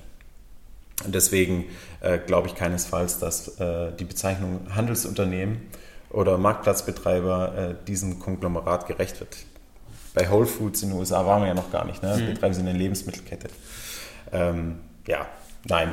Und 1.05 1.15
deswegen 1.15 1.65
äh, 2.01 2.19
glaube 2.19 2.49
ich 2.49 2.55
keinesfalls, 2.55 3.19
dass 3.19 3.59
äh, 3.61 3.93
die 3.99 4.05
Bezeichnung 4.05 4.61
Handelsunternehmen 4.75 5.63
oder 6.11 6.39
Marktplatzbetreiber 6.39 7.55
äh, 7.57 7.87
diesem 7.87 8.21
Konglomerat 8.21 8.87
gerecht 8.87 9.21
wird. 9.21 9.37
Bei 10.15 10.31
Whole 10.31 10.47
Foods 10.47 10.83
in 10.83 10.91
den 10.91 10.99
USA 10.99 11.27
waren 11.27 11.43
wir 11.43 11.49
ja 11.49 11.55
noch 11.55 11.73
gar 11.73 11.85
nicht. 11.85 12.03
Ne? 12.03 12.17
Mhm. 12.17 12.35
Betreiben 12.35 12.55
sie 12.55 12.61
eine 12.61 12.73
Lebensmittelkette. 12.73 13.49
Ähm, 14.33 14.79
ja, 15.07 15.27
nein. 15.69 15.93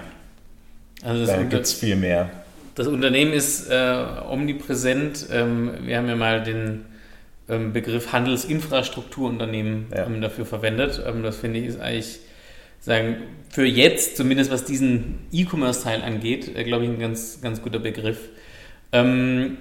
Also 1.04 1.26
da 1.26 1.42
gibt 1.44 1.66
es 1.66 1.74
viel 1.74 1.96
mehr. 1.96 2.30
Das 2.76 2.88
Unternehmen 2.88 3.34
ist 3.34 3.70
äh, 3.70 4.06
omnipräsent. 4.30 5.28
Ähm, 5.32 5.72
wir 5.84 5.98
haben 5.98 6.08
ja 6.08 6.16
mal 6.16 6.44
den 6.44 6.86
ähm, 7.50 7.74
Begriff 7.74 8.14
Handelsinfrastrukturunternehmen 8.14 9.88
ja. 9.94 10.06
ähm, 10.06 10.22
dafür 10.22 10.46
verwendet. 10.46 11.02
Ähm, 11.06 11.24
das 11.24 11.38
finde 11.38 11.60
ich 11.60 11.66
ist 11.68 11.82
eigentlich 11.82 12.20
sagen, 12.80 13.18
für 13.50 13.66
jetzt, 13.66 14.16
zumindest 14.16 14.52
was 14.52 14.64
diesen 14.64 15.20
E-Commerce-Teil 15.32 16.02
angeht, 16.02 16.56
äh, 16.56 16.64
glaube 16.64 16.86
ich, 16.86 16.90
ein 16.90 17.00
ganz, 17.00 17.42
ganz 17.42 17.62
guter 17.62 17.80
Begriff. 17.80 18.30
Ähm, 18.92 19.58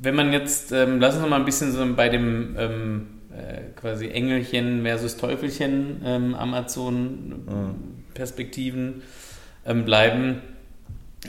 wenn 0.00 0.14
man 0.14 0.32
jetzt, 0.32 0.72
ähm, 0.72 1.00
lass 1.00 1.14
uns 1.14 1.22
noch 1.22 1.30
mal 1.30 1.40
ein 1.40 1.44
bisschen 1.44 1.72
so 1.72 1.84
bei 1.94 2.08
dem 2.08 2.56
äh, 2.56 3.78
quasi 3.78 4.08
Engelchen 4.08 4.82
versus 4.82 5.16
Teufelchen 5.16 6.00
ähm, 6.04 6.34
Amazon-Perspektiven 8.16 9.02
ähm, 9.66 9.84
bleiben. 9.84 10.42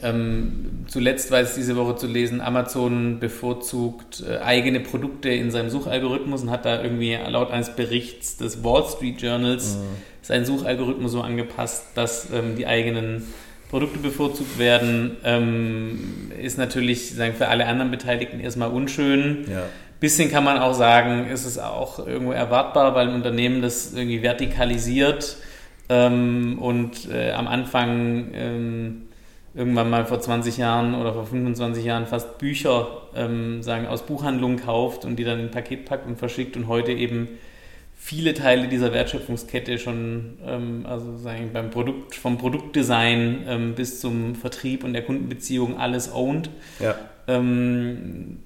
Ähm, 0.04 0.86
zuletzt 0.88 1.32
war 1.32 1.40
es 1.40 1.56
diese 1.56 1.76
Woche 1.76 1.96
zu 1.96 2.08
lesen, 2.08 2.40
Amazon 2.40 3.20
bevorzugt 3.20 4.24
äh, 4.28 4.38
eigene 4.40 4.80
Produkte 4.80 5.30
in 5.30 5.50
seinem 5.50 5.70
Suchalgorithmus 5.70 6.44
und 6.44 6.52
hat 6.52 6.66
da 6.66 6.84
irgendwie 6.84 7.18
laut 7.28 7.52
eines 7.52 7.76
Berichts 7.76 8.38
des 8.38 8.64
Wall 8.64 8.84
Street 8.84 9.22
Journals 9.22 9.76
mhm. 9.76 9.82
seinen 10.22 10.46
Suchalgorithmus 10.46 11.14
so 11.14 11.22
angepasst, 11.22 11.86
dass 11.96 12.28
ähm, 12.32 12.56
die 12.56 12.68
eigenen 12.68 13.24
Produkte 13.72 13.98
bevorzugt 14.00 14.60
werden, 14.60 15.18
ähm, 15.24 16.32
ist 16.40 16.58
natürlich 16.58 17.16
sagen, 17.16 17.34
für 17.34 17.48
alle 17.48 17.66
anderen 17.66 17.90
Beteiligten 17.90 18.40
erstmal 18.40 18.70
unschön. 18.70 19.46
Ja 19.50 19.64
bisschen 20.00 20.30
kann 20.30 20.44
man 20.44 20.60
auch 20.60 20.74
sagen, 20.74 21.28
ist 21.28 21.46
es 21.46 21.58
auch 21.58 22.06
irgendwo 22.06 22.32
erwartbar, 22.32 22.94
weil 22.94 23.08
ein 23.08 23.16
Unternehmen 23.16 23.64
das 23.64 23.94
irgendwie 23.94 24.22
vertikalisiert 24.22 25.38
ähm, 25.90 26.58
und 26.60 27.10
äh, 27.12 27.32
am 27.32 27.48
Anfang 27.48 28.30
ähm, 28.34 29.04
irgendwann 29.54 29.90
mal 29.90 30.06
vor 30.06 30.20
20 30.20 30.58
Jahren 30.58 30.94
oder 30.94 31.14
vor 31.14 31.26
25 31.26 31.84
Jahren 31.84 32.06
fast 32.06 32.38
Bücher 32.38 32.88
ähm, 33.16 33.64
sagen, 33.64 33.88
aus 33.88 34.06
Buchhandlungen 34.06 34.60
kauft 34.60 35.04
und 35.06 35.18
die 35.18 35.24
dann 35.24 35.40
in 35.40 35.46
ein 35.46 35.52
Paket 35.52 35.86
packt 35.86 36.06
und 36.06 36.18
verschickt 36.18 36.56
und 36.56 36.68
heute 36.68 36.92
eben 36.92 37.28
viele 37.96 38.34
Teile 38.34 38.68
dieser 38.68 38.94
Wertschöpfungskette 38.94 39.80
schon, 39.80 40.38
ähm, 40.46 40.86
also 40.88 41.18
sagen 41.18 41.50
beim 41.52 41.72
Produkt, 41.72 42.16
vom 42.16 42.38
Produktdesign 42.38 43.44
ähm, 43.48 43.76
bis 43.76 44.00
zum 44.00 44.36
Vertrieb 44.36 44.84
und 44.84 44.94
der 44.94 45.04
Kundenbeziehung 45.04 45.78
alles 45.78 46.14
owned. 46.14 46.50
Ja. 46.80 46.96
Ähm, 47.28 48.40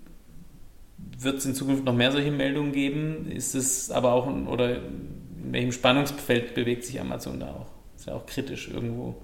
wird 1.20 1.38
es 1.38 1.46
in 1.46 1.54
Zukunft 1.54 1.84
noch 1.84 1.94
mehr 1.94 2.12
solche 2.12 2.32
Meldungen 2.32 2.72
geben? 2.72 3.30
Ist 3.30 3.54
es 3.54 3.92
aber 3.92 4.14
auch, 4.14 4.28
oder 4.48 4.78
in 5.44 5.54
welchem 5.54 5.72
Spannungsfeld 5.72 6.54
bewegt 6.54 6.86
sich 6.86 7.00
Amazon 7.00 7.40
da 7.40 7.48
auch? 7.48 7.68
Ist 7.96 8.08
ja 8.08 8.14
auch 8.14 8.26
kritisch 8.26 8.70
irgendwo. 8.70 9.16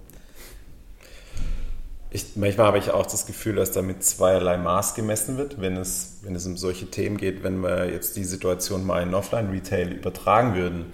Ich, 2.10 2.36
manchmal 2.36 2.68
habe 2.68 2.78
ich 2.78 2.90
auch 2.92 3.06
das 3.06 3.26
Gefühl, 3.26 3.56
dass 3.56 3.72
da 3.72 3.82
mit 3.82 4.04
zweierlei 4.04 4.58
Maß 4.58 4.96
gemessen 4.96 5.38
wird, 5.38 5.60
wenn 5.60 5.76
es, 5.76 6.20
wenn 6.24 6.36
es 6.36 6.46
um 6.46 6.56
solche 6.56 6.86
Themen 6.86 7.18
geht. 7.18 7.44
Wenn 7.44 7.62
wir 7.62 7.92
jetzt 7.92 8.16
die 8.16 8.24
Situation 8.24 8.86
mal 8.86 9.04
in 9.04 9.14
Offline-Retail 9.14 9.92
übertragen 9.92 10.56
würden 10.56 10.86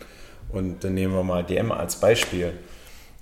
und 0.49 0.83
dann 0.83 0.95
nehmen 0.95 1.13
wir 1.13 1.23
mal 1.23 1.43
DM 1.43 1.71
als 1.71 1.97
Beispiel. 1.97 2.53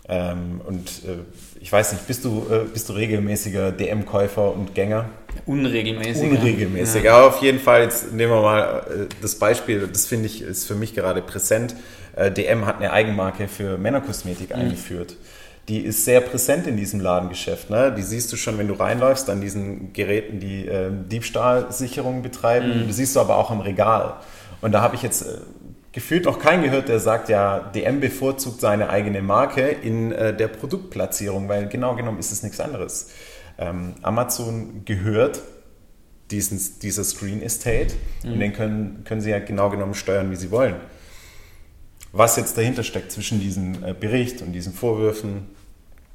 Ähm, 0.07 0.61
und 0.65 1.03
äh, 1.05 1.17
ich 1.59 1.71
weiß 1.71 1.93
nicht, 1.93 2.07
bist 2.07 2.25
du, 2.25 2.45
äh, 2.49 2.65
bist 2.71 2.89
du 2.89 2.93
regelmäßiger 2.93 3.71
DM-Käufer 3.71 4.53
und 4.53 4.73
Gänger? 4.73 5.09
Unregelmäßig. 5.45 6.29
Unregelmäßig. 6.29 7.03
Ja. 7.03 7.17
Aber 7.17 7.27
auf 7.27 7.41
jeden 7.41 7.59
Fall, 7.59 7.83
jetzt 7.83 8.13
nehmen 8.13 8.31
wir 8.31 8.41
mal 8.41 8.61
äh, 8.61 9.05
das 9.21 9.35
Beispiel, 9.35 9.87
das 9.91 10.05
finde 10.05 10.27
ich, 10.27 10.41
ist 10.41 10.67
für 10.67 10.75
mich 10.75 10.93
gerade 10.93 11.21
präsent. 11.21 11.75
Äh, 12.15 12.31
DM 12.31 12.65
hat 12.65 12.77
eine 12.77 12.91
Eigenmarke 12.91 13.47
für 13.47 13.77
Männerkosmetik 13.77 14.49
mhm. 14.49 14.61
eingeführt. 14.61 15.15
Die 15.67 15.79
ist 15.79 16.05
sehr 16.05 16.21
präsent 16.21 16.67
in 16.67 16.75
diesem 16.75 16.99
Ladengeschäft. 16.99 17.69
Ne? 17.69 17.93
Die 17.95 18.01
siehst 18.01 18.31
du 18.33 18.37
schon, 18.37 18.57
wenn 18.57 18.67
du 18.67 18.73
reinläufst, 18.73 19.29
an 19.29 19.41
diesen 19.41 19.93
Geräten, 19.93 20.39
die 20.39 20.67
äh, 20.67 20.89
Diebstahlsicherungen 20.91 22.21
betreiben. 22.21 22.83
Mhm. 22.83 22.87
Du 22.87 22.93
siehst 22.93 23.15
du 23.15 23.19
aber 23.19 23.37
auch 23.37 23.51
am 23.51 23.61
Regal. 23.61 24.15
Und 24.61 24.73
da 24.73 24.81
habe 24.81 24.95
ich 24.95 25.01
jetzt 25.01 25.23
äh, 25.23 25.37
gefühlt 25.91 26.25
noch 26.25 26.39
keinen 26.39 26.63
gehört, 26.63 26.89
der 26.89 26.99
sagt, 26.99 27.29
ja, 27.29 27.59
DM 27.59 27.99
bevorzugt 27.99 28.61
seine 28.61 28.89
eigene 28.89 29.21
Marke 29.21 29.67
in 29.69 30.11
äh, 30.11 30.35
der 30.35 30.47
Produktplatzierung, 30.47 31.49
weil 31.49 31.67
genau 31.67 31.95
genommen 31.95 32.19
ist 32.19 32.31
es 32.31 32.43
nichts 32.43 32.59
anderes. 32.59 33.09
Ähm, 33.57 33.95
Amazon 34.01 34.85
gehört 34.85 35.41
diesen, 36.31 36.59
dieser 36.81 37.03
Screen 37.03 37.41
Estate 37.41 37.93
mhm. 38.23 38.33
und 38.33 38.39
den 38.39 38.53
können, 38.53 39.03
können 39.03 39.21
sie 39.21 39.29
ja 39.29 39.39
genau 39.39 39.69
genommen 39.69 39.93
steuern, 39.93 40.31
wie 40.31 40.35
sie 40.35 40.51
wollen. 40.51 40.75
Was 42.13 42.35
jetzt 42.35 42.57
dahinter 42.57 42.83
steckt 42.83 43.11
zwischen 43.11 43.39
diesem 43.39 43.83
äh, 43.83 43.93
Bericht 43.93 44.41
und 44.41 44.51
diesen 44.51 44.73
Vorwürfen, 44.73 45.47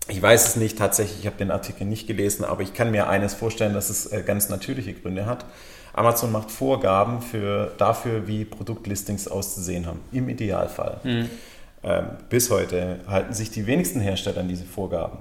ich 0.08 0.20
weiß 0.20 0.48
es 0.48 0.56
nicht 0.56 0.78
tatsächlich, 0.78 1.20
ich 1.20 1.26
habe 1.26 1.36
den 1.36 1.50
Artikel 1.50 1.84
nicht 1.84 2.06
gelesen, 2.06 2.44
aber 2.44 2.62
ich 2.62 2.74
kann 2.74 2.90
mir 2.90 3.08
eines 3.08 3.34
vorstellen, 3.34 3.74
dass 3.74 3.90
es 3.90 4.12
äh, 4.12 4.22
ganz 4.24 4.48
natürliche 4.48 4.92
Gründe 4.92 5.26
hat. 5.26 5.46
Amazon 5.92 6.30
macht 6.30 6.50
Vorgaben 6.50 7.22
für, 7.22 7.72
dafür, 7.78 8.28
wie 8.28 8.44
Produktlistings 8.44 9.28
auszusehen 9.28 9.86
haben, 9.86 10.00
im 10.12 10.28
Idealfall. 10.28 11.00
Mhm. 11.02 11.30
Ähm, 11.82 12.06
bis 12.28 12.50
heute 12.50 13.00
halten 13.08 13.32
sich 13.32 13.50
die 13.50 13.66
wenigsten 13.66 14.00
Hersteller 14.00 14.40
an 14.40 14.48
diese 14.48 14.64
Vorgaben. 14.64 15.18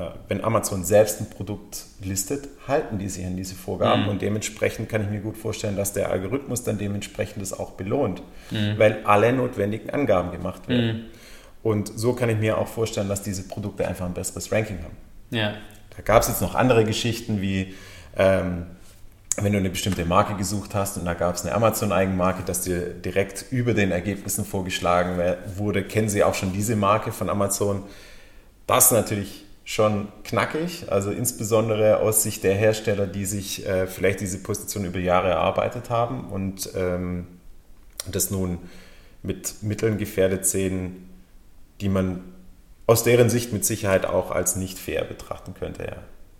Äh, 0.00 0.10
wenn 0.28 0.42
Amazon 0.42 0.84
selbst 0.84 1.20
ein 1.20 1.30
Produkt 1.30 1.84
listet, 2.02 2.48
halten 2.66 2.98
die 2.98 3.08
sich 3.08 3.24
an 3.26 3.36
diese 3.36 3.54
Vorgaben 3.54 4.04
mhm. 4.04 4.08
und 4.08 4.22
dementsprechend 4.22 4.88
kann 4.88 5.02
ich 5.02 5.10
mir 5.10 5.20
gut 5.20 5.36
vorstellen, 5.36 5.76
dass 5.76 5.92
der 5.92 6.10
Algorithmus 6.10 6.64
dann 6.64 6.78
dementsprechend 6.78 7.42
das 7.42 7.52
auch 7.52 7.72
belohnt, 7.72 8.22
mhm. 8.50 8.78
weil 8.78 9.00
alle 9.04 9.32
notwendigen 9.32 9.90
Angaben 9.90 10.30
gemacht 10.30 10.68
werden. 10.68 10.86
Mhm. 10.86 11.04
Und 11.62 11.92
so 11.94 12.14
kann 12.14 12.30
ich 12.30 12.38
mir 12.38 12.56
auch 12.56 12.68
vorstellen, 12.68 13.08
dass 13.08 13.22
diese 13.22 13.42
Produkte 13.42 13.86
einfach 13.86 14.06
ein 14.06 14.14
besseres 14.14 14.50
Ranking 14.50 14.78
haben. 14.78 14.96
Ja. 15.30 15.54
Da 15.94 16.02
gab 16.02 16.22
es 16.22 16.28
jetzt 16.28 16.40
noch 16.40 16.54
andere 16.54 16.84
Geschichten 16.84 17.42
wie 17.42 17.74
ähm, 18.16 18.66
wenn 19.36 19.52
du 19.52 19.58
eine 19.58 19.70
bestimmte 19.70 20.04
Marke 20.04 20.34
gesucht 20.34 20.74
hast 20.74 20.96
und 20.98 21.04
da 21.04 21.14
gab 21.14 21.34
es 21.34 21.42
eine 21.46 21.54
Amazon-Eigenmarke, 21.54 22.42
dass 22.42 22.62
dir 22.62 22.80
direkt 22.80 23.44
über 23.50 23.74
den 23.74 23.90
Ergebnissen 23.90 24.44
vorgeschlagen 24.44 25.18
wurde, 25.56 25.84
kennen 25.84 26.08
sie 26.08 26.24
auch 26.24 26.34
schon 26.34 26.52
diese 26.52 26.76
Marke 26.76 27.12
von 27.12 27.30
Amazon. 27.30 27.84
Das 28.66 28.90
natürlich 28.90 29.44
schon 29.70 30.08
knackig, 30.24 30.86
also 30.90 31.12
insbesondere 31.12 32.00
aus 32.00 32.24
Sicht 32.24 32.42
der 32.42 32.56
Hersteller, 32.56 33.06
die 33.06 33.24
sich 33.24 33.64
äh, 33.64 33.86
vielleicht 33.86 34.18
diese 34.18 34.38
Position 34.38 34.84
über 34.84 34.98
Jahre 34.98 35.28
erarbeitet 35.28 35.90
haben 35.90 36.24
und 36.24 36.70
ähm, 36.74 37.28
das 38.10 38.32
nun 38.32 38.58
mit 39.22 39.62
Mitteln 39.62 39.96
gefährdet 39.96 40.44
sehen, 40.44 41.08
die 41.80 41.88
man 41.88 42.24
aus 42.88 43.04
deren 43.04 43.30
Sicht 43.30 43.52
mit 43.52 43.64
Sicherheit 43.64 44.06
auch 44.06 44.32
als 44.32 44.56
nicht 44.56 44.76
fair 44.76 45.04
betrachten 45.04 45.54
könnte. 45.54 45.84
Ja. 45.84 45.98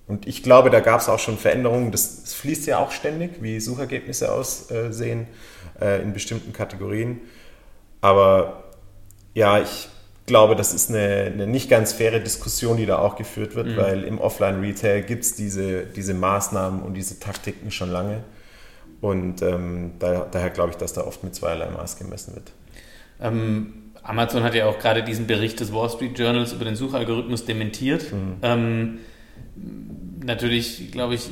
Und 0.08 0.26
ich 0.26 0.42
glaube, 0.42 0.70
da 0.70 0.80
gab 0.80 1.00
es 1.00 1.08
auch 1.08 1.20
schon 1.20 1.38
Veränderungen. 1.38 1.92
Das, 1.92 2.22
das, 2.22 2.34
fließt 2.34 2.66
ja 2.66 2.78
auch 2.78 2.90
ständig, 2.90 3.40
wie 3.42 3.60
Suchergebnisse 3.60 4.32
aussehen 4.32 5.28
äh, 5.80 6.02
in 6.02 6.12
bestimmten 6.12 6.52
Kategorien. 6.52 7.20
Aber 8.00 8.64
ja, 9.34 9.60
ich 9.60 9.88
glaube, 10.30 10.54
das 10.54 10.72
ist 10.72 10.90
eine, 10.90 11.32
eine, 11.34 11.46
nicht 11.48 11.68
ganz 11.68 11.92
faire 11.92 12.20
Diskussion, 12.20 12.76
die 12.76 12.86
da 12.86 12.98
auch 12.98 13.16
geführt 13.16 13.56
wird, 13.56 13.66
mhm. 13.66 13.76
weil 13.76 14.04
im 14.04 14.18
Offline-Retail 14.20 15.02
gibt 15.02 15.24
es 15.24 15.34
diese, 15.34 15.84
diese 15.84 16.14
Maßnahmen 16.14 16.82
und 16.82 16.94
diese 16.94 17.18
Taktiken 17.18 17.72
schon 17.72 17.90
lange. 17.90 18.22
Und 19.00 19.42
ähm, 19.42 19.92
da, 19.98 20.28
daher 20.30 20.50
glaube 20.50 20.70
ich, 20.70 20.76
dass 20.76 20.92
da 20.92 21.02
oft 21.02 21.24
mit 21.24 21.34
zweierlei 21.34 21.68
Maß 21.70 21.98
gemessen 21.98 22.36
wird. 22.36 22.52
Ähm, 23.20 23.72
Amazon 24.04 24.44
hat 24.44 24.54
ja 24.54 24.66
auch 24.66 24.78
gerade 24.78 25.02
diesen 25.02 25.26
Bericht 25.26 25.58
des 25.58 25.72
Wall 25.72 25.90
Street 25.90 26.16
Journals 26.16 26.52
über 26.52 26.64
den 26.64 26.76
Suchalgorithmus 26.76 27.44
dementiert. 27.44 28.12
Mhm. 28.12 28.36
Ähm, 28.42 28.98
natürlich, 30.24 30.92
glaube 30.92 31.16
ich, 31.16 31.28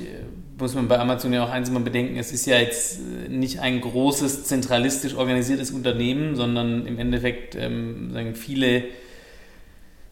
muss 0.59 0.75
man 0.75 0.89
bei 0.89 0.99
Amazon 0.99 1.33
ja 1.33 1.45
auch 1.45 1.51
eins 1.51 1.71
mal 1.71 1.81
bedenken, 1.81 2.17
es 2.17 2.33
ist 2.33 2.47
ja 2.47 2.59
jetzt 2.59 3.01
nicht 3.29 3.61
ein 3.61 3.81
großes, 3.81 4.45
zentralistisch 4.45 5.15
organisiertes 5.15 5.71
Unternehmen, 5.71 6.37
sondern 6.37 6.87
im 6.87 6.99
Endeffekt 6.99 7.55
ähm, 7.55 8.13
sagen 8.13 8.35
viele 8.35 8.85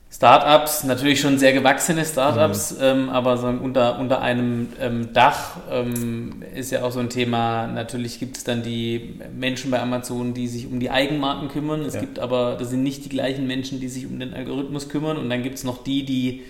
Startups, 0.08 0.84
natürlich 0.84 1.20
schon 1.20 1.38
sehr 1.38 1.52
gewachsene 1.52 2.04
Startups, 2.04 2.72
mhm. 2.72 2.78
ähm, 2.80 3.08
aber 3.10 3.36
sagen, 3.36 3.58
unter, 3.58 3.98
unter 3.98 4.22
einem 4.22 4.68
ähm, 4.80 5.12
Dach 5.12 5.56
ähm, 5.70 6.42
ist 6.54 6.70
ja 6.70 6.84
auch 6.84 6.92
so 6.92 7.00
ein 7.00 7.10
Thema, 7.10 7.66
natürlich 7.66 8.20
gibt 8.20 8.36
es 8.36 8.44
dann 8.44 8.62
die 8.62 9.20
Menschen 9.36 9.70
bei 9.70 9.80
Amazon, 9.80 10.32
die 10.32 10.46
sich 10.46 10.68
um 10.68 10.78
die 10.78 10.90
Eigenmarken 10.90 11.48
kümmern, 11.48 11.82
es 11.82 11.94
ja. 11.94 12.00
gibt 12.00 12.18
aber, 12.18 12.56
das 12.58 12.70
sind 12.70 12.82
nicht 12.82 13.04
die 13.04 13.08
gleichen 13.08 13.46
Menschen, 13.46 13.80
die 13.80 13.88
sich 13.88 14.06
um 14.06 14.18
den 14.18 14.32
Algorithmus 14.32 14.88
kümmern 14.88 15.16
und 15.16 15.28
dann 15.28 15.42
gibt 15.42 15.56
es 15.56 15.64
noch 15.64 15.82
die, 15.82 16.04
die 16.04 16.44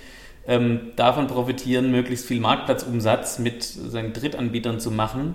ähm, 0.48 0.92
davon 0.96 1.26
profitieren, 1.26 1.90
möglichst 1.90 2.26
viel 2.26 2.40
Marktplatzumsatz 2.40 3.38
mit 3.38 3.62
sagen, 3.62 4.12
Drittanbietern 4.12 4.80
zu 4.80 4.90
machen. 4.90 5.34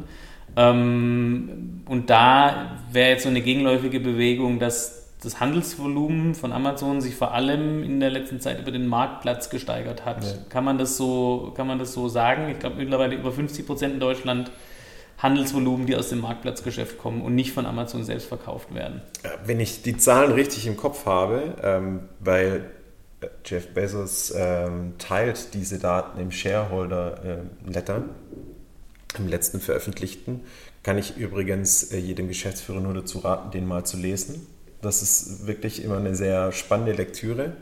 Ähm, 0.55 1.81
und 1.87 2.09
da 2.09 2.77
wäre 2.91 3.11
jetzt 3.11 3.23
so 3.23 3.29
eine 3.29 3.41
gegenläufige 3.41 3.99
Bewegung, 3.99 4.59
dass 4.59 5.01
das 5.23 5.39
Handelsvolumen 5.39 6.33
von 6.33 6.51
Amazon 6.51 6.99
sich 6.99 7.15
vor 7.15 7.33
allem 7.33 7.83
in 7.83 7.99
der 7.99 8.09
letzten 8.09 8.39
Zeit 8.39 8.59
über 8.59 8.71
den 8.71 8.87
Marktplatz 8.87 9.49
gesteigert 9.49 10.03
hat. 10.03 10.23
Ja. 10.23 10.31
Kann, 10.49 10.63
man 10.63 10.77
das 10.77 10.97
so, 10.97 11.53
kann 11.55 11.67
man 11.67 11.77
das 11.77 11.93
so 11.93 12.09
sagen? 12.09 12.49
Ich 12.49 12.59
glaube 12.59 12.77
mittlerweile 12.77 13.15
über 13.15 13.31
50 13.31 13.67
Prozent 13.67 13.93
in 13.93 13.99
Deutschland 13.99 14.51
Handelsvolumen, 15.19 15.85
die 15.85 15.95
aus 15.95 16.09
dem 16.09 16.21
Marktplatzgeschäft 16.21 16.97
kommen 16.97 17.21
und 17.21 17.35
nicht 17.35 17.51
von 17.51 17.67
Amazon 17.67 18.03
selbst 18.03 18.27
verkauft 18.27 18.73
werden. 18.73 19.01
Wenn 19.45 19.59
ich 19.59 19.83
die 19.83 19.95
Zahlen 19.95 20.31
richtig 20.31 20.65
im 20.65 20.77
Kopf 20.77 21.05
habe, 21.05 21.55
ähm, 21.61 21.99
weil 22.19 22.71
Jeff 23.45 23.67
Bezos 23.73 24.33
ähm, 24.35 24.93
teilt 24.97 25.53
diese 25.53 25.77
Daten 25.77 26.19
im 26.19 26.31
Shareholder-Letter, 26.31 27.97
äh, 27.97 29.17
im 29.17 29.27
letzten 29.27 29.59
veröffentlichten. 29.59 30.41
Kann 30.83 30.97
ich 30.97 31.17
übrigens 31.17 31.91
äh, 31.91 31.97
jedem 31.97 32.27
Geschäftsführer 32.27 32.79
nur 32.79 32.93
dazu 32.93 33.19
raten, 33.19 33.51
den 33.51 33.67
mal 33.67 33.85
zu 33.85 33.97
lesen. 33.97 34.47
Das 34.81 35.03
ist 35.03 35.45
wirklich 35.45 35.83
immer 35.83 35.97
eine 35.97 36.15
sehr 36.15 36.51
spannende 36.51 36.93
Lektüre. 36.93 37.53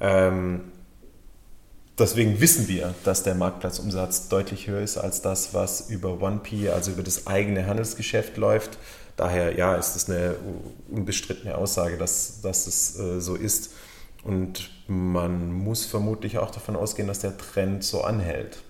Ähm, 0.00 0.72
deswegen 1.96 2.40
wissen 2.40 2.66
wir, 2.66 2.94
dass 3.04 3.22
der 3.22 3.36
Marktplatzumsatz 3.36 4.28
deutlich 4.28 4.66
höher 4.66 4.80
ist 4.80 4.98
als 4.98 5.22
das, 5.22 5.54
was 5.54 5.88
über 5.90 6.14
1P, 6.14 6.70
also 6.70 6.90
über 6.90 7.04
das 7.04 7.28
eigene 7.28 7.66
Handelsgeschäft 7.66 8.36
läuft. 8.36 8.78
Daher 9.16 9.56
ja, 9.56 9.76
ist 9.76 9.94
es 9.94 10.10
eine 10.10 10.34
unbestrittene 10.90 11.56
Aussage, 11.56 11.96
dass, 11.96 12.40
dass 12.40 12.66
es 12.66 12.98
äh, 12.98 13.20
so 13.20 13.36
ist. 13.36 13.70
Und 14.24 14.70
man 14.88 15.52
muss 15.52 15.84
vermutlich 15.84 16.38
auch 16.38 16.50
davon 16.50 16.76
ausgehen, 16.76 17.06
dass 17.06 17.20
der 17.20 17.36
Trend 17.36 17.84
so 17.84 18.02
anhält. 18.02 18.62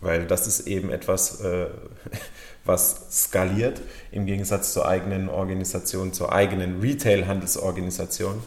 Weil 0.00 0.26
das 0.26 0.46
ist 0.46 0.66
eben 0.66 0.90
etwas, 0.90 1.40
äh, 1.40 1.66
was 2.64 3.06
skaliert 3.10 3.80
im 4.10 4.26
Gegensatz 4.26 4.72
zur 4.72 4.86
eigenen 4.86 5.28
Organisation, 5.28 6.12
zur 6.12 6.32
eigenen 6.32 6.80
Retail-Handelsorganisation, 6.80 8.42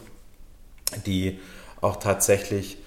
die 1.06 1.40
auch 1.80 1.96
tatsächlich, 1.96 2.78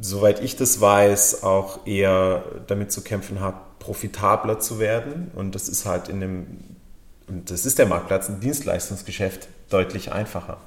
soweit 0.00 0.40
ich 0.40 0.56
das 0.56 0.80
weiß, 0.80 1.44
auch 1.44 1.86
eher 1.86 2.44
damit 2.66 2.92
zu 2.92 3.02
kämpfen 3.02 3.40
hat, 3.40 3.78
profitabler 3.78 4.60
zu 4.60 4.78
werden. 4.78 5.30
Und 5.34 5.54
das 5.54 5.68
ist 5.68 5.86
halt 5.86 6.08
in 6.08 6.20
dem, 6.20 6.46
das 7.26 7.64
ist 7.64 7.78
der 7.78 7.86
Marktplatz, 7.86 8.28
ein 8.28 8.40
Dienstleistungsgeschäft 8.40 9.48
deutlich 9.70 10.12
einfacher. 10.12 10.58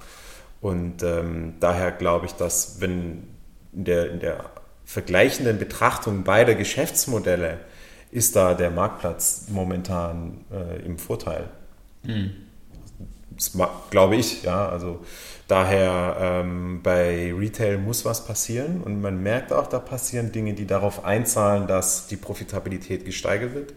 Und 0.64 1.04
ähm, 1.04 1.56
daher 1.60 1.92
glaube 1.92 2.26
ich, 2.26 2.32
dass 2.32 2.80
wenn 2.80 3.28
in 3.74 3.84
der, 3.84 4.12
in 4.12 4.22
der 4.22 4.46
vergleichenden 4.86 5.60
Betrachtung 5.60 6.24
beider 6.24 6.56
Geschäftsmodelle 6.56 7.60
ist 8.12 8.38
da 8.38 8.54
der 8.54 8.72
Marktplatz 8.72 9.48
momentan 9.50 10.46
äh, 10.54 10.86
im 10.86 10.98
Vorteil. 10.98 11.50
Mhm. 12.04 12.32
Das 13.32 13.52
glaube 13.90 14.16
ich, 14.16 14.44
ja. 14.44 14.70
Also 14.70 15.04
daher 15.50 16.16
ähm, 16.22 16.80
bei 16.82 17.34
Retail 17.38 17.78
muss 17.78 18.06
was 18.06 18.26
passieren 18.26 18.84
und 18.84 19.02
man 19.02 19.22
merkt 19.22 19.52
auch, 19.52 19.68
da 19.68 19.80
passieren 19.80 20.32
Dinge, 20.32 20.54
die 20.54 20.66
darauf 20.66 21.04
einzahlen, 21.04 21.68
dass 21.68 22.08
die 22.08 22.16
Profitabilität 22.16 23.04
gesteigert 23.04 23.54
wird. 23.54 23.74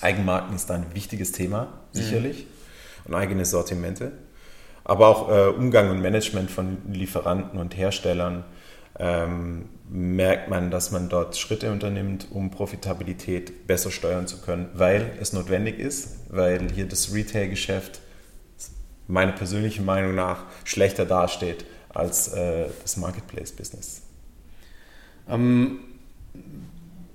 Eigenmarken 0.00 0.56
ist 0.56 0.70
da 0.70 0.74
ein 0.76 0.86
wichtiges 0.94 1.32
Thema, 1.32 1.80
sicherlich. 1.90 2.46
Mhm. 2.46 3.04
Und 3.04 3.14
eigene 3.14 3.44
Sortimente 3.44 4.12
aber 4.84 5.08
auch 5.08 5.28
äh, 5.28 5.48
Umgang 5.48 5.90
und 5.90 6.00
Management 6.00 6.50
von 6.50 6.78
Lieferanten 6.92 7.58
und 7.58 7.76
Herstellern 7.76 8.44
ähm, 8.98 9.68
merkt 9.88 10.48
man, 10.48 10.70
dass 10.70 10.90
man 10.90 11.08
dort 11.08 11.36
Schritte 11.36 11.70
unternimmt, 11.70 12.28
um 12.30 12.50
Profitabilität 12.50 13.66
besser 13.66 13.90
steuern 13.90 14.26
zu 14.26 14.40
können, 14.40 14.68
weil 14.74 15.12
es 15.20 15.32
notwendig 15.32 15.78
ist, 15.78 16.20
weil 16.30 16.70
hier 16.72 16.86
das 16.86 17.14
Retail-Geschäft 17.14 18.00
meiner 19.08 19.32
persönlichen 19.32 19.84
Meinung 19.84 20.14
nach 20.14 20.44
schlechter 20.64 21.04
dasteht 21.04 21.64
als 21.90 22.28
äh, 22.28 22.66
das 22.80 22.96
Marketplace-Business. 22.96 24.02
Ähm, 25.28 25.80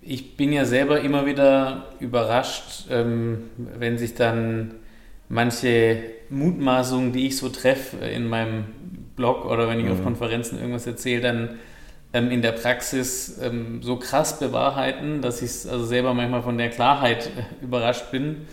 ich 0.01 0.37
bin 0.37 0.53
ja 0.53 0.65
selber 0.65 1.01
immer 1.01 1.25
wieder 1.25 1.87
überrascht, 1.99 2.87
ähm, 2.89 3.49
wenn 3.57 3.97
sich 3.97 4.15
dann 4.15 4.75
manche 5.29 6.03
Mutmaßungen, 6.29 7.13
die 7.13 7.27
ich 7.27 7.37
so 7.37 7.49
treffe 7.49 7.97
in 7.97 8.27
meinem 8.27 8.65
Blog 9.15 9.45
oder 9.45 9.67
wenn 9.67 9.79
ich 9.79 9.85
mhm. 9.85 9.91
auf 9.91 10.03
Konferenzen 10.03 10.59
irgendwas 10.59 10.87
erzähle, 10.87 11.21
dann 11.21 11.49
ähm, 12.13 12.31
in 12.31 12.41
der 12.41 12.53
Praxis 12.53 13.37
ähm, 13.41 13.81
so 13.81 13.97
krass 13.97 14.39
bewahrheiten, 14.39 15.21
dass 15.21 15.41
ich 15.41 15.69
also 15.69 15.85
selber 15.85 16.13
manchmal 16.13 16.43
von 16.43 16.57
der 16.57 16.69
Klarheit 16.69 17.27
äh, 17.27 17.63
überrascht 17.63 18.11
bin. 18.11 18.47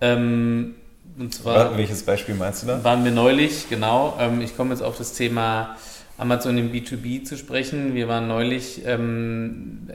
Ähm, 0.00 0.74
und 1.18 1.32
zwar, 1.32 1.76
welches 1.78 2.02
Beispiel 2.02 2.34
meinst 2.34 2.62
du 2.62 2.66
da? 2.66 2.82
Waren 2.82 3.04
wir 3.04 3.12
neulich, 3.12 3.68
genau. 3.70 4.16
Ähm, 4.20 4.40
ich 4.40 4.56
komme 4.56 4.70
jetzt 4.70 4.82
auf 4.82 4.98
das 4.98 5.12
Thema 5.12 5.76
Amazon 6.18 6.58
im 6.58 6.72
B2B 6.72 7.24
zu 7.24 7.36
sprechen. 7.36 7.94
Wir 7.94 8.08
waren 8.08 8.26
neulich 8.26 8.82
ähm, 8.84 9.88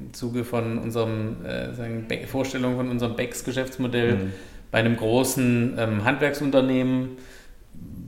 im 0.00 0.12
Zuge 0.14 0.44
von 0.44 0.78
unserem 0.78 1.44
äh, 1.44 1.74
sagen, 1.74 2.06
Vorstellung 2.26 2.76
von 2.76 2.88
unserem 2.88 3.16
BEX-Geschäftsmodell 3.16 4.16
mhm 4.16 4.32
bei 4.74 4.80
einem 4.80 4.96
großen 4.96 5.76
ähm, 5.78 6.04
Handwerksunternehmen 6.04 7.10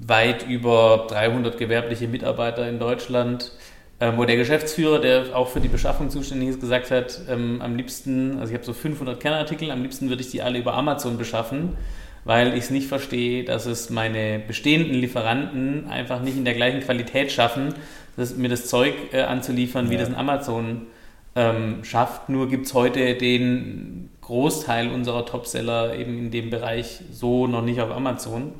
weit 0.04 0.48
über 0.48 1.06
300 1.08 1.58
gewerbliche 1.58 2.08
Mitarbeiter 2.08 2.68
in 2.68 2.80
Deutschland, 2.80 3.52
ähm, 4.00 4.14
wo 4.16 4.24
der 4.24 4.34
Geschäftsführer, 4.34 4.98
der 4.98 5.36
auch 5.36 5.46
für 5.46 5.60
die 5.60 5.68
Beschaffung 5.68 6.10
zuständig 6.10 6.48
ist, 6.48 6.60
gesagt 6.60 6.90
hat, 6.90 7.20
ähm, 7.30 7.62
am 7.62 7.76
liebsten, 7.76 8.40
also 8.40 8.50
ich 8.52 8.54
habe 8.54 8.64
so 8.64 8.72
500 8.72 9.20
Kernartikel, 9.20 9.70
am 9.70 9.82
liebsten 9.82 10.08
würde 10.08 10.22
ich 10.22 10.32
die 10.32 10.42
alle 10.42 10.58
über 10.58 10.74
Amazon 10.74 11.18
beschaffen, 11.18 11.76
weil 12.24 12.54
ich 12.54 12.64
es 12.64 12.70
nicht 12.70 12.88
verstehe, 12.88 13.44
dass 13.44 13.66
es 13.66 13.88
meine 13.88 14.40
bestehenden 14.40 14.96
Lieferanten 14.96 15.88
einfach 15.88 16.20
nicht 16.20 16.36
in 16.36 16.44
der 16.44 16.54
gleichen 16.54 16.80
Qualität 16.80 17.30
schaffen, 17.30 17.74
das, 18.16 18.34
mir 18.36 18.48
das 18.48 18.66
Zeug 18.66 18.92
äh, 19.12 19.22
anzuliefern, 19.22 19.84
ja. 19.84 19.92
wie 19.92 19.96
das 19.98 20.08
ein 20.08 20.16
Amazon 20.16 20.88
ähm, 21.36 21.84
schafft. 21.84 22.28
Nur 22.28 22.48
gibt 22.48 22.66
es 22.66 22.74
heute 22.74 23.14
den 23.14 24.05
Großteil 24.26 24.90
unserer 24.90 25.24
Topseller 25.24 25.96
eben 25.96 26.18
in 26.18 26.30
dem 26.32 26.50
Bereich 26.50 27.00
so 27.12 27.46
noch 27.46 27.62
nicht 27.62 27.80
auf 27.80 27.92
Amazon. 27.92 28.54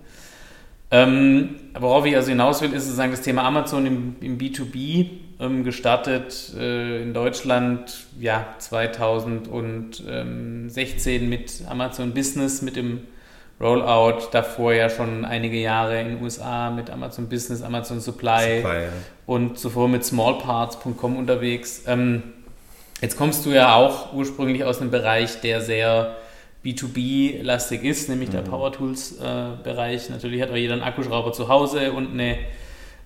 Ähm, 0.92 1.57
worauf 1.76 2.07
ich 2.07 2.14
also 2.14 2.29
hinaus 2.29 2.62
will, 2.62 2.72
ist 2.72 2.85
sozusagen 2.85 3.11
das 3.11 3.22
Thema 3.22 3.42
Amazon 3.42 3.85
im, 3.85 4.14
im 4.20 4.38
B2B 4.38 5.09
ähm, 5.40 5.64
gestartet 5.64 6.55
äh, 6.57 7.02
in 7.02 7.14
Deutschland 7.14 8.07
ja 8.20 8.46
2016 8.59 11.29
mit 11.29 11.64
Amazon 11.68 12.14
Business, 12.14 12.62
mit 12.62 12.76
dem 12.76 13.00
Rollout, 13.61 14.29
davor 14.31 14.72
ja 14.72 14.88
schon 14.88 15.24
einige 15.24 15.57
Jahre 15.57 16.00
in 16.00 16.11
den 16.11 16.22
USA 16.22 16.70
mit 16.70 16.90
Amazon 16.90 17.29
Business, 17.29 17.62
Amazon 17.62 18.00
Supply, 18.00 18.59
Supply 18.59 18.85
ja. 18.85 18.90
und 19.26 19.59
zuvor 19.59 19.88
mit 19.88 20.05
smallparts.com 20.05 21.16
unterwegs. 21.16 21.83
Ähm, 21.88 22.22
Jetzt 23.00 23.16
kommst 23.16 23.44
du 23.44 23.50
ja 23.50 23.74
auch 23.74 24.14
ursprünglich 24.14 24.64
aus 24.64 24.80
einem 24.80 24.90
Bereich, 24.90 25.40
der 25.40 25.61
sehr 25.61 26.16
B2B-lastig 26.64 27.85
ist, 27.85 28.09
nämlich 28.09 28.30
mhm. 28.30 28.35
der 28.35 28.42
Power 28.42 28.72
Tools-Bereich. 28.72 30.09
Äh, 30.09 30.12
Natürlich 30.12 30.42
hat 30.42 30.50
auch 30.50 30.56
jeder 30.56 30.74
einen 30.74 30.82
Akkuschrauber 30.82 31.32
zu 31.32 31.48
Hause 31.48 31.92
und 31.92 32.12
eine, 32.12 32.38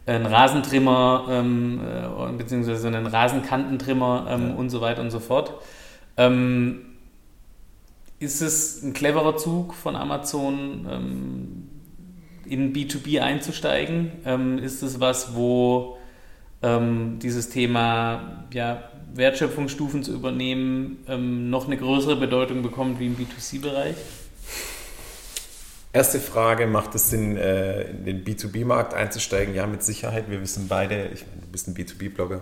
einen 0.06 0.26
Rasentrimmer 0.26 1.26
ähm, 1.30 1.80
äh, 1.80 2.32
beziehungsweise 2.32 2.86
einen 2.88 3.06
Rasenkantentrimmer 3.06 4.26
ähm, 4.30 4.48
ja. 4.50 4.54
und 4.54 4.70
so 4.70 4.80
weiter 4.80 5.02
und 5.02 5.10
so 5.10 5.20
fort. 5.20 5.54
Ähm, 6.16 6.82
ist 8.20 8.42
es 8.42 8.82
ein 8.82 8.92
cleverer 8.92 9.36
Zug 9.36 9.74
von 9.74 9.96
Amazon, 9.96 10.86
ähm, 10.90 11.70
in 12.46 12.72
B2B 12.72 13.20
einzusteigen? 13.20 14.12
Ähm, 14.24 14.58
ist 14.58 14.82
es 14.82 15.00
was, 15.00 15.34
wo 15.34 15.96
ähm, 16.62 17.18
dieses 17.22 17.48
Thema 17.48 18.44
ja, 18.52 18.89
Wertschöpfungsstufen 19.14 20.02
zu 20.02 20.12
übernehmen, 20.12 20.98
ähm, 21.08 21.50
noch 21.50 21.66
eine 21.66 21.76
größere 21.76 22.16
Bedeutung 22.16 22.62
bekommt 22.62 23.00
wie 23.00 23.06
im 23.06 23.16
B2C-Bereich? 23.16 23.96
Erste 25.92 26.20
Frage, 26.20 26.68
macht 26.68 26.94
es 26.94 27.10
Sinn, 27.10 27.36
äh, 27.36 27.82
in 27.90 28.04
den 28.04 28.24
B2B-Markt 28.24 28.94
einzusteigen? 28.94 29.56
Ja, 29.56 29.66
mit 29.66 29.82
Sicherheit. 29.82 30.30
Wir 30.30 30.40
wissen 30.40 30.68
beide, 30.68 31.08
ich 31.08 31.26
meine, 31.26 31.40
du 31.40 31.48
bist 31.48 31.66
ein 31.66 31.74
B2B-Blogger, 31.74 32.40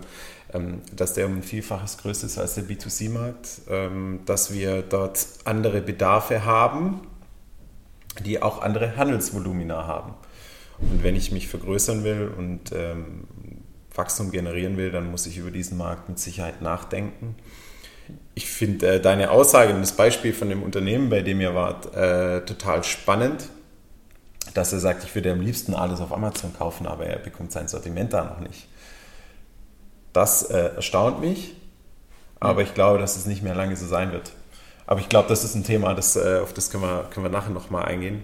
ähm, 0.53 0.81
dass 0.95 1.15
der 1.15 1.25
um 1.25 1.37
ein 1.37 1.43
Vielfaches 1.43 1.97
größer 1.97 2.27
ist 2.27 2.37
als 2.37 2.55
der 2.55 2.65
B2C-Markt, 2.65 3.61
ähm, 3.67 4.19
dass 4.27 4.53
wir 4.53 4.83
dort 4.83 5.25
andere 5.45 5.81
Bedarfe 5.81 6.45
haben, 6.45 7.01
die 8.23 8.39
auch 8.39 8.61
andere 8.61 8.97
Handelsvolumina 8.97 9.87
haben. 9.87 10.13
Und 10.79 11.03
wenn 11.03 11.15
ich 11.15 11.31
mich 11.31 11.47
vergrößern 11.47 12.03
will 12.03 12.31
und 12.37 12.71
Wachstum 13.99 14.31
generieren 14.31 14.77
will, 14.77 14.91
dann 14.91 15.11
muss 15.11 15.27
ich 15.27 15.37
über 15.37 15.51
diesen 15.51 15.77
Markt 15.77 16.09
mit 16.09 16.17
Sicherheit 16.17 16.61
nachdenken. 16.61 17.35
Ich 18.33 18.49
finde 18.49 18.95
äh, 18.95 19.01
deine 19.01 19.29
Aussage 19.29 19.73
und 19.73 19.81
das 19.81 19.91
Beispiel 19.91 20.33
von 20.33 20.49
dem 20.49 20.63
Unternehmen, 20.63 21.09
bei 21.09 21.21
dem 21.21 21.41
ihr 21.41 21.53
wart, 21.53 21.93
äh, 21.93 22.41
total 22.45 22.83
spannend, 22.83 23.49
dass 24.53 24.73
er 24.73 24.79
sagt, 24.79 25.03
ich 25.03 25.13
würde 25.13 25.31
am 25.31 25.41
liebsten 25.41 25.75
alles 25.75 25.99
auf 25.99 26.11
Amazon 26.11 26.53
kaufen, 26.57 26.87
aber 26.87 27.05
er 27.05 27.19
bekommt 27.19 27.51
sein 27.51 27.67
Sortiment 27.67 28.13
da 28.13 28.23
noch 28.23 28.39
nicht. 28.39 28.67
Das 30.13 30.43
äh, 30.43 30.75
erstaunt 30.75 31.19
mich, 31.19 31.55
aber 32.39 32.61
ich 32.61 32.73
glaube, 32.73 32.97
dass 32.97 33.15
es 33.15 33.25
nicht 33.25 33.43
mehr 33.43 33.53
lange 33.53 33.75
so 33.75 33.85
sein 33.85 34.11
wird. 34.11 34.31
Aber 34.87 35.01
ich 35.01 35.09
glaube, 35.09 35.29
das 35.29 35.43
ist 35.43 35.53
ein 35.53 35.63
Thema, 35.63 35.93
das, 35.93 36.15
äh, 36.15 36.39
auf 36.41 36.53
das 36.53 36.71
können 36.71 36.83
wir, 36.83 37.09
können 37.13 37.25
wir 37.25 37.29
nachher 37.29 37.51
nochmal 37.51 37.85
eingehen. 37.85 38.23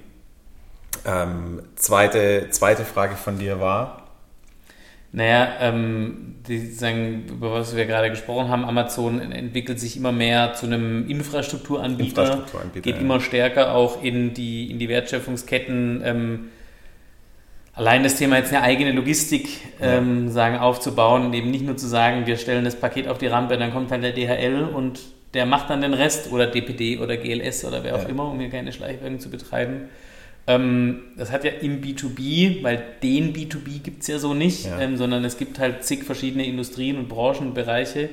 Ähm, 1.06 1.62
zweite, 1.76 2.48
zweite 2.50 2.86
Frage 2.86 3.16
von 3.16 3.38
dir 3.38 3.60
war, 3.60 4.05
naja, 5.16 5.48
ähm, 5.62 6.36
die 6.46 6.68
sagen, 6.68 7.24
über 7.30 7.54
was 7.54 7.74
wir 7.74 7.86
gerade 7.86 8.10
gesprochen 8.10 8.50
haben, 8.50 8.66
Amazon 8.66 9.22
entwickelt 9.32 9.80
sich 9.80 9.96
immer 9.96 10.12
mehr 10.12 10.54
zu 10.56 10.66
einem 10.66 11.10
Infrastrukturanbieter, 11.10 12.24
Infrastrukturanbieter 12.24 12.82
geht 12.82 12.96
ja. 12.96 13.02
immer 13.02 13.22
stärker 13.22 13.74
auch 13.74 14.04
in 14.04 14.34
die, 14.34 14.70
in 14.70 14.78
die 14.78 14.90
Wertschöpfungsketten. 14.90 16.02
Ähm, 16.04 16.40
allein 17.74 18.04
das 18.04 18.18
Thema 18.18 18.36
jetzt 18.36 18.52
eine 18.52 18.62
eigene 18.62 18.92
Logistik 18.92 19.48
ähm, 19.82 20.26
ja. 20.26 20.32
sagen, 20.34 20.58
aufzubauen, 20.58 21.34
eben 21.34 21.50
nicht 21.50 21.64
nur 21.64 21.78
zu 21.78 21.88
sagen, 21.88 22.28
wir 22.28 22.36
stellen 22.36 22.66
das 22.66 22.76
Paket 22.76 23.08
auf 23.08 23.18
die 23.18 23.28
Rampe, 23.28 23.58
dann 23.58 23.72
kommt 23.72 23.92
dann 23.92 24.02
der 24.02 24.12
DHL 24.12 24.64
und 24.66 25.00
der 25.34 25.46
macht 25.46 25.70
dann 25.70 25.80
den 25.80 25.94
Rest 25.94 26.30
oder 26.34 26.48
DPD 26.48 27.00
oder 27.00 27.16
GLS 27.16 27.64
oder 27.64 27.86
wer 27.86 27.96
auch 27.96 28.10
immer, 28.10 28.30
um 28.30 28.40
hier 28.42 28.50
keine 28.50 28.74
Schleichwirkung 28.74 29.22
zu 29.22 29.30
betreiben 29.30 29.88
das 31.18 31.32
hat 31.32 31.44
ja 31.44 31.52
im 31.62 31.82
B2B, 31.82 32.62
weil 32.62 32.84
den 33.02 33.34
B2B 33.34 33.82
gibt 33.82 34.02
es 34.04 34.08
ja 34.08 34.20
so 34.20 34.34
nicht, 34.34 34.66
ja. 34.66 34.80
Ähm, 34.80 34.96
sondern 34.96 35.26
es 35.26 35.38
gibt 35.38 35.58
halt 35.58 35.84
zig 35.84 36.04
verschiedene 36.04 36.46
Industrien 36.46 36.98
und 36.98 37.10
Branchenbereiche. 37.10 38.10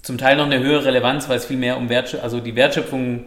Zum 0.00 0.16
Teil 0.16 0.36
noch 0.36 0.46
eine 0.46 0.60
höhere 0.60 0.86
Relevanz, 0.86 1.28
weil 1.28 1.36
es 1.36 1.44
viel 1.44 1.58
mehr 1.58 1.76
um 1.76 1.88
Wertschöpfung, 1.88 2.24
also 2.24 2.40
die 2.40 2.56
Wertschöpfung 2.56 3.24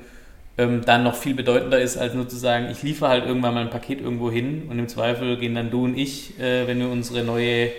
ähm, 0.57 0.81
dann 0.83 1.03
noch 1.03 1.15
viel 1.15 1.35
bedeutender 1.35 1.79
ist, 1.79 1.97
als 1.97 2.15
nur 2.15 2.27
zu 2.27 2.37
sagen, 2.37 2.69
ich 2.71 2.81
liefere 2.81 3.09
halt 3.09 3.25
irgendwann 3.25 3.53
mal 3.53 3.61
ein 3.61 3.69
Paket 3.69 4.01
irgendwo 4.01 4.31
hin 4.31 4.63
und 4.69 4.79
im 4.79 4.87
Zweifel 4.87 5.37
gehen 5.37 5.53
dann 5.53 5.69
du 5.69 5.83
und 5.85 5.97
ich, 5.97 6.39
äh, 6.39 6.67
wenn 6.67 6.79
wir 6.79 6.89
unsere 6.89 7.23
neue 7.23 7.69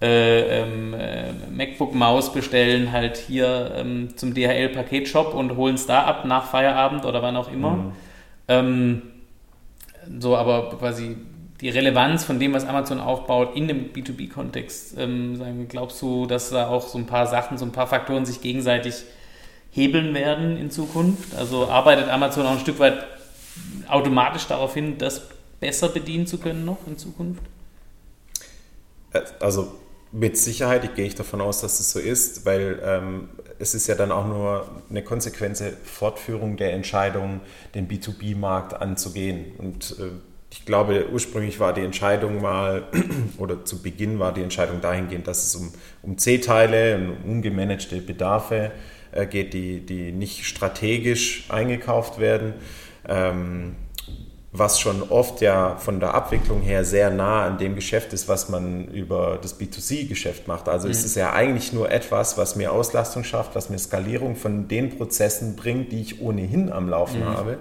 äh, 0.00 0.62
ähm, 0.62 0.94
äh, 0.94 1.32
MacBook-Maus 1.52 2.32
bestellen, 2.32 2.90
halt 2.90 3.18
hier 3.18 3.72
ähm, 3.76 4.08
zum 4.16 4.34
DHL-Paketshop 4.34 5.32
und 5.32 5.56
holen 5.56 5.76
es 5.76 5.86
da 5.86 6.02
ab 6.02 6.24
nach 6.24 6.46
Feierabend 6.46 7.04
oder 7.04 7.22
wann 7.22 7.36
auch 7.36 7.52
immer. 7.52 7.92
Mhm. 8.48 9.11
So, 10.18 10.36
aber 10.36 10.70
quasi 10.70 11.16
die 11.60 11.68
Relevanz 11.68 12.24
von 12.24 12.40
dem, 12.40 12.52
was 12.52 12.66
Amazon 12.66 12.98
aufbaut, 13.00 13.56
in 13.56 13.68
dem 13.68 13.92
B2B-Kontext, 13.92 14.98
ähm, 14.98 15.68
glaubst 15.68 16.02
du, 16.02 16.26
dass 16.26 16.50
da 16.50 16.68
auch 16.68 16.88
so 16.88 16.98
ein 16.98 17.06
paar 17.06 17.26
Sachen, 17.26 17.56
so 17.56 17.64
ein 17.64 17.72
paar 17.72 17.86
Faktoren 17.86 18.26
sich 18.26 18.40
gegenseitig 18.40 19.04
hebeln 19.70 20.12
werden 20.12 20.56
in 20.56 20.70
Zukunft? 20.70 21.36
Also 21.36 21.68
arbeitet 21.68 22.08
Amazon 22.08 22.46
auch 22.46 22.52
ein 22.52 22.58
Stück 22.58 22.80
weit 22.80 23.04
automatisch 23.88 24.46
darauf 24.46 24.74
hin, 24.74 24.98
das 24.98 25.22
besser 25.60 25.88
bedienen 25.88 26.26
zu 26.26 26.38
können 26.38 26.64
noch 26.64 26.78
in 26.86 26.98
Zukunft? 26.98 27.42
Äh, 29.12 29.20
also 29.38 29.78
mit 30.12 30.36
Sicherheit, 30.36 30.84
ich 30.84 30.94
gehe 30.94 31.06
ich 31.06 31.14
davon 31.14 31.40
aus, 31.40 31.62
dass 31.62 31.80
es 31.80 31.90
so 31.90 31.98
ist, 31.98 32.44
weil 32.44 32.80
ähm, 32.84 33.28
es 33.58 33.74
ist 33.74 33.86
ja 33.86 33.94
dann 33.94 34.12
auch 34.12 34.26
nur 34.26 34.68
eine 34.90 35.02
konsequente 35.02 35.72
Fortführung 35.84 36.56
der 36.56 36.74
Entscheidung, 36.74 37.40
den 37.74 37.88
B2B-Markt 37.88 38.74
anzugehen. 38.74 39.52
Und 39.56 39.96
äh, 39.98 40.10
ich 40.50 40.66
glaube, 40.66 41.08
ursprünglich 41.10 41.60
war 41.60 41.72
die 41.72 41.80
Entscheidung 41.80 42.42
mal, 42.42 42.84
oder 43.38 43.64
zu 43.64 43.80
Beginn 43.82 44.18
war 44.18 44.34
die 44.34 44.42
Entscheidung 44.42 44.82
dahingehend, 44.82 45.26
dass 45.26 45.44
es 45.44 45.56
um, 45.56 45.72
um 46.02 46.18
C-Teile 46.18 46.96
um 46.96 47.30
ungemanagte 47.30 48.02
Bedarfe 48.02 48.70
äh, 49.12 49.26
geht, 49.26 49.54
die, 49.54 49.80
die 49.80 50.12
nicht 50.12 50.44
strategisch 50.44 51.46
eingekauft 51.48 52.18
werden. 52.18 52.52
Ähm, 53.08 53.76
was 54.54 54.78
schon 54.78 55.02
oft 55.08 55.40
ja 55.40 55.76
von 55.76 55.98
der 55.98 56.12
Abwicklung 56.12 56.60
her 56.60 56.84
sehr 56.84 57.10
nah 57.10 57.46
an 57.46 57.56
dem 57.56 57.74
Geschäft 57.74 58.12
ist, 58.12 58.28
was 58.28 58.50
man 58.50 58.86
über 58.88 59.38
das 59.40 59.58
B2C-Geschäft 59.58 60.46
macht. 60.46 60.68
Also 60.68 60.88
mhm. 60.88 60.92
ist 60.92 61.06
es 61.06 61.14
ja 61.14 61.32
eigentlich 61.32 61.72
nur 61.72 61.90
etwas, 61.90 62.36
was 62.36 62.54
mir 62.54 62.70
Auslastung 62.70 63.24
schafft, 63.24 63.54
was 63.54 63.70
mir 63.70 63.78
Skalierung 63.78 64.36
von 64.36 64.68
den 64.68 64.90
Prozessen 64.90 65.56
bringt, 65.56 65.90
die 65.90 66.02
ich 66.02 66.20
ohnehin 66.20 66.70
am 66.70 66.90
Laufen 66.90 67.20
mhm. 67.20 67.28
habe, 67.28 67.58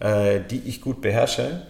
äh, 0.00 0.40
die 0.40 0.62
ich 0.64 0.80
gut 0.80 1.02
beherrsche 1.02 1.66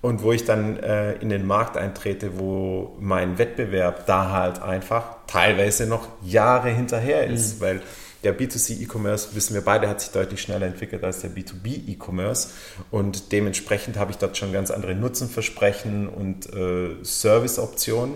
und 0.00 0.22
wo 0.22 0.30
ich 0.30 0.44
dann 0.44 0.78
äh, 0.78 1.14
in 1.14 1.28
den 1.28 1.44
Markt 1.44 1.76
eintrete, 1.76 2.38
wo 2.38 2.94
mein 3.00 3.38
Wettbewerb 3.38 4.06
da 4.06 4.30
halt 4.30 4.62
einfach 4.62 5.16
teilweise 5.26 5.86
noch 5.86 6.06
Jahre 6.22 6.68
hinterher 6.68 7.26
ist, 7.26 7.58
mhm. 7.58 7.64
weil 7.64 7.82
der 8.24 8.38
B2C-E-Commerce, 8.38 9.34
wissen 9.34 9.54
wir 9.54 9.62
beide, 9.62 9.88
hat 9.88 10.00
sich 10.00 10.10
deutlich 10.10 10.40
schneller 10.40 10.66
entwickelt 10.66 11.04
als 11.04 11.20
der 11.20 11.30
B2B-E-Commerce. 11.30 12.48
Und 12.90 13.32
dementsprechend 13.32 13.96
habe 13.96 14.10
ich 14.10 14.18
dort 14.18 14.36
schon 14.36 14.52
ganz 14.52 14.70
andere 14.70 14.94
Nutzenversprechen 14.94 16.08
und 16.08 16.52
äh, 16.52 16.96
Serviceoptionen. 17.02 18.14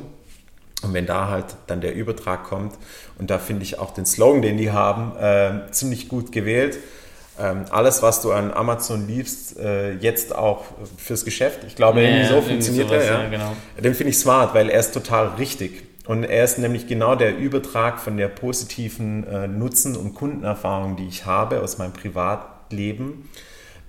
Und 0.83 0.95
wenn 0.95 1.07
da 1.07 1.29
halt 1.29 1.57
dann 1.67 1.81
der 1.81 1.95
Übertrag 1.95 2.45
kommt, 2.45 2.75
und 3.19 3.31
da 3.31 3.39
finde 3.39 3.65
ich 3.65 3.79
auch 3.79 3.93
den 3.93 4.07
Slogan, 4.07 4.43
den 4.43 4.57
die 4.59 4.71
haben, 4.71 5.17
äh, 5.17 5.71
ziemlich 5.73 6.09
gut 6.09 6.33
gewählt. 6.33 6.79
Ähm, 7.41 7.67
alles, 7.71 8.03
was 8.03 8.21
du 8.21 8.33
an 8.33 8.53
Amazon 8.53 9.07
liebst, 9.07 9.59
äh, 9.59 9.93
jetzt 9.95 10.35
auch 10.35 10.65
fürs 10.97 11.25
Geschäft. 11.25 11.61
Ich 11.67 11.77
glaube, 11.77 12.03
ja, 12.03 12.09
irgendwie 12.09 12.35
so 12.35 12.41
funktioniert 12.41 12.91
er. 12.91 13.05
Ja. 13.05 13.23
Ja, 13.23 13.29
genau. 13.29 13.57
Den 13.77 13.95
finde 13.95 14.11
ich 14.11 14.19
smart, 14.19 14.55
weil 14.55 14.71
er 14.71 14.81
ist 14.81 14.93
total 14.93 15.29
richtig. 15.35 15.88
Und 16.09 16.25
er 16.25 16.43
ist 16.43 16.59
nämlich 16.59 16.87
genau 16.87 17.17
der 17.17 17.37
Übertrag 17.37 18.01
von 18.01 18.17
der 18.17 18.29
positiven 18.29 19.27
äh, 19.27 19.47
Nutzen- 19.47 19.95
und 19.95 20.15
Kundenerfahrung, 20.15 20.97
die 20.97 21.07
ich 21.07 21.27
habe 21.27 21.61
aus 21.61 21.77
meinem 21.77 21.93
Privatleben, 21.93 23.29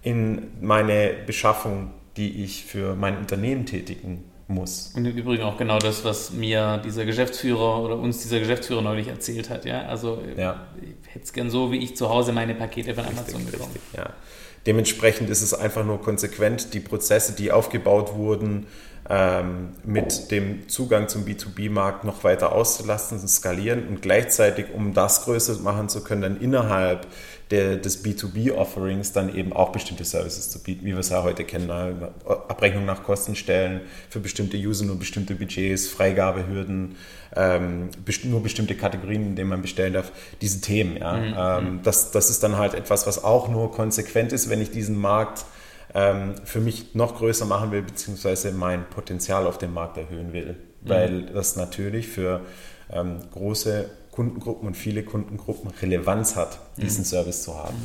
in 0.01 0.49
meine 0.59 1.13
Beschaffung, 1.25 1.91
die 2.17 2.43
ich 2.43 2.65
für 2.65 2.95
mein 2.95 3.17
Unternehmen 3.17 3.65
tätigen 3.65 4.25
muss. 4.49 4.91
Und 4.97 5.05
im 5.05 5.15
Übrigen 5.15 5.43
auch 5.43 5.55
genau 5.55 5.79
das, 5.79 6.03
was 6.03 6.33
mir 6.33 6.81
dieser 6.83 7.05
Geschäftsführer 7.05 7.81
oder 7.81 7.97
uns 7.97 8.21
dieser 8.21 8.39
Geschäftsführer 8.39 8.81
neulich 8.81 9.07
erzählt 9.07 9.49
hat. 9.49 9.63
Ja? 9.63 9.83
Also 9.83 10.21
ja. 10.35 10.67
ich 10.81 11.13
hätte 11.13 11.23
es 11.23 11.31
gern 11.31 11.49
so, 11.49 11.71
wie 11.71 11.77
ich 11.77 11.95
zu 11.95 12.09
Hause 12.09 12.33
meine 12.33 12.53
Pakete 12.53 12.95
von 12.95 13.05
richtig, 13.05 13.17
Amazon 13.17 13.45
bekomme. 13.45 13.73
Richtig, 13.73 13.81
ja. 13.95 14.09
Dementsprechend 14.65 15.29
ist 15.29 15.41
es 15.41 15.53
einfach 15.53 15.85
nur 15.85 16.01
konsequent, 16.01 16.73
die 16.73 16.81
Prozesse, 16.81 17.33
die 17.33 17.53
aufgebaut 17.53 18.15
wurden, 18.15 18.67
ähm, 19.09 19.69
mit 19.83 20.29
dem 20.29 20.69
Zugang 20.69 21.07
zum 21.07 21.25
B2B-Markt 21.25 22.03
noch 22.03 22.23
weiter 22.23 22.51
auszulasten, 22.51 23.19
zu 23.19 23.27
skalieren 23.27 23.87
und 23.87 24.03
gleichzeitig, 24.03 24.67
um 24.73 24.93
das 24.93 25.23
größer 25.23 25.59
machen 25.59 25.89
zu 25.89 26.03
können, 26.03 26.21
dann 26.21 26.39
innerhalb 26.39 27.07
der, 27.49 27.77
des 27.77 28.05
B2B-Offerings 28.05 29.11
dann 29.11 29.35
eben 29.35 29.53
auch 29.53 29.71
bestimmte 29.71 30.05
Services 30.05 30.51
zu 30.51 30.61
bieten, 30.61 30.85
wie 30.85 30.91
wir 30.91 30.99
es 30.99 31.09
ja 31.09 31.23
heute 31.23 31.43
kennen. 31.43 31.71
Abrechnung 32.27 32.85
nach 32.85 33.03
Kostenstellen 33.03 33.81
für 34.09 34.19
bestimmte 34.19 34.57
User, 34.57 34.85
nur 34.85 34.99
bestimmte 34.99 35.33
Budgets, 35.33 35.87
Freigabehürden, 35.87 36.95
ähm, 37.35 37.89
nur 38.25 38.43
bestimmte 38.43 38.75
Kategorien, 38.75 39.25
in 39.25 39.35
denen 39.35 39.49
man 39.49 39.63
bestellen 39.63 39.93
darf. 39.93 40.11
Diese 40.41 40.61
Themen, 40.61 40.97
ja. 40.97 41.17
Mhm. 41.17 41.33
Ähm, 41.35 41.73
mhm. 41.73 41.83
das, 41.83 42.11
das 42.11 42.29
ist 42.29 42.43
dann 42.43 42.57
halt 42.57 42.75
etwas, 42.75 43.07
was 43.07 43.23
auch 43.23 43.49
nur 43.49 43.71
konsequent 43.71 44.31
ist, 44.31 44.51
wenn 44.51 44.61
ich 44.61 44.69
diesen 44.69 44.99
Markt 44.99 45.45
ähm, 45.93 46.35
für 46.43 46.59
mich 46.59 46.95
noch 46.95 47.17
größer 47.17 47.45
machen 47.45 47.71
will, 47.71 47.81
beziehungsweise 47.81 48.51
mein 48.51 48.89
Potenzial 48.89 49.47
auf 49.47 49.57
dem 49.57 49.73
Markt 49.73 49.97
erhöhen 49.97 50.33
will. 50.33 50.55
Mhm. 50.81 50.89
Weil 50.89 51.21
das 51.27 51.55
natürlich 51.55 52.07
für 52.07 52.41
ähm, 52.91 53.19
große 53.31 53.89
Kundengruppen 54.11 54.67
und 54.67 54.75
viele 54.75 55.03
Kundengruppen 55.03 55.71
Relevanz 55.81 56.35
hat, 56.35 56.59
diesen 56.77 57.01
mhm. 57.01 57.05
Service 57.05 57.43
zu 57.43 57.55
haben. 57.55 57.77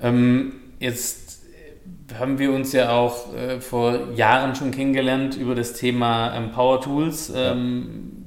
Ähm, 0.00 0.54
jetzt 0.78 1.42
haben 2.18 2.38
wir 2.38 2.52
uns 2.52 2.72
ja 2.72 2.90
auch 2.90 3.34
äh, 3.34 3.60
vor 3.60 4.12
Jahren 4.14 4.54
schon 4.54 4.70
kennengelernt 4.70 5.36
über 5.36 5.54
das 5.54 5.72
Thema 5.74 6.34
ähm, 6.36 6.52
Power 6.52 6.80
Tools. 6.80 7.32
Ähm, 7.34 8.26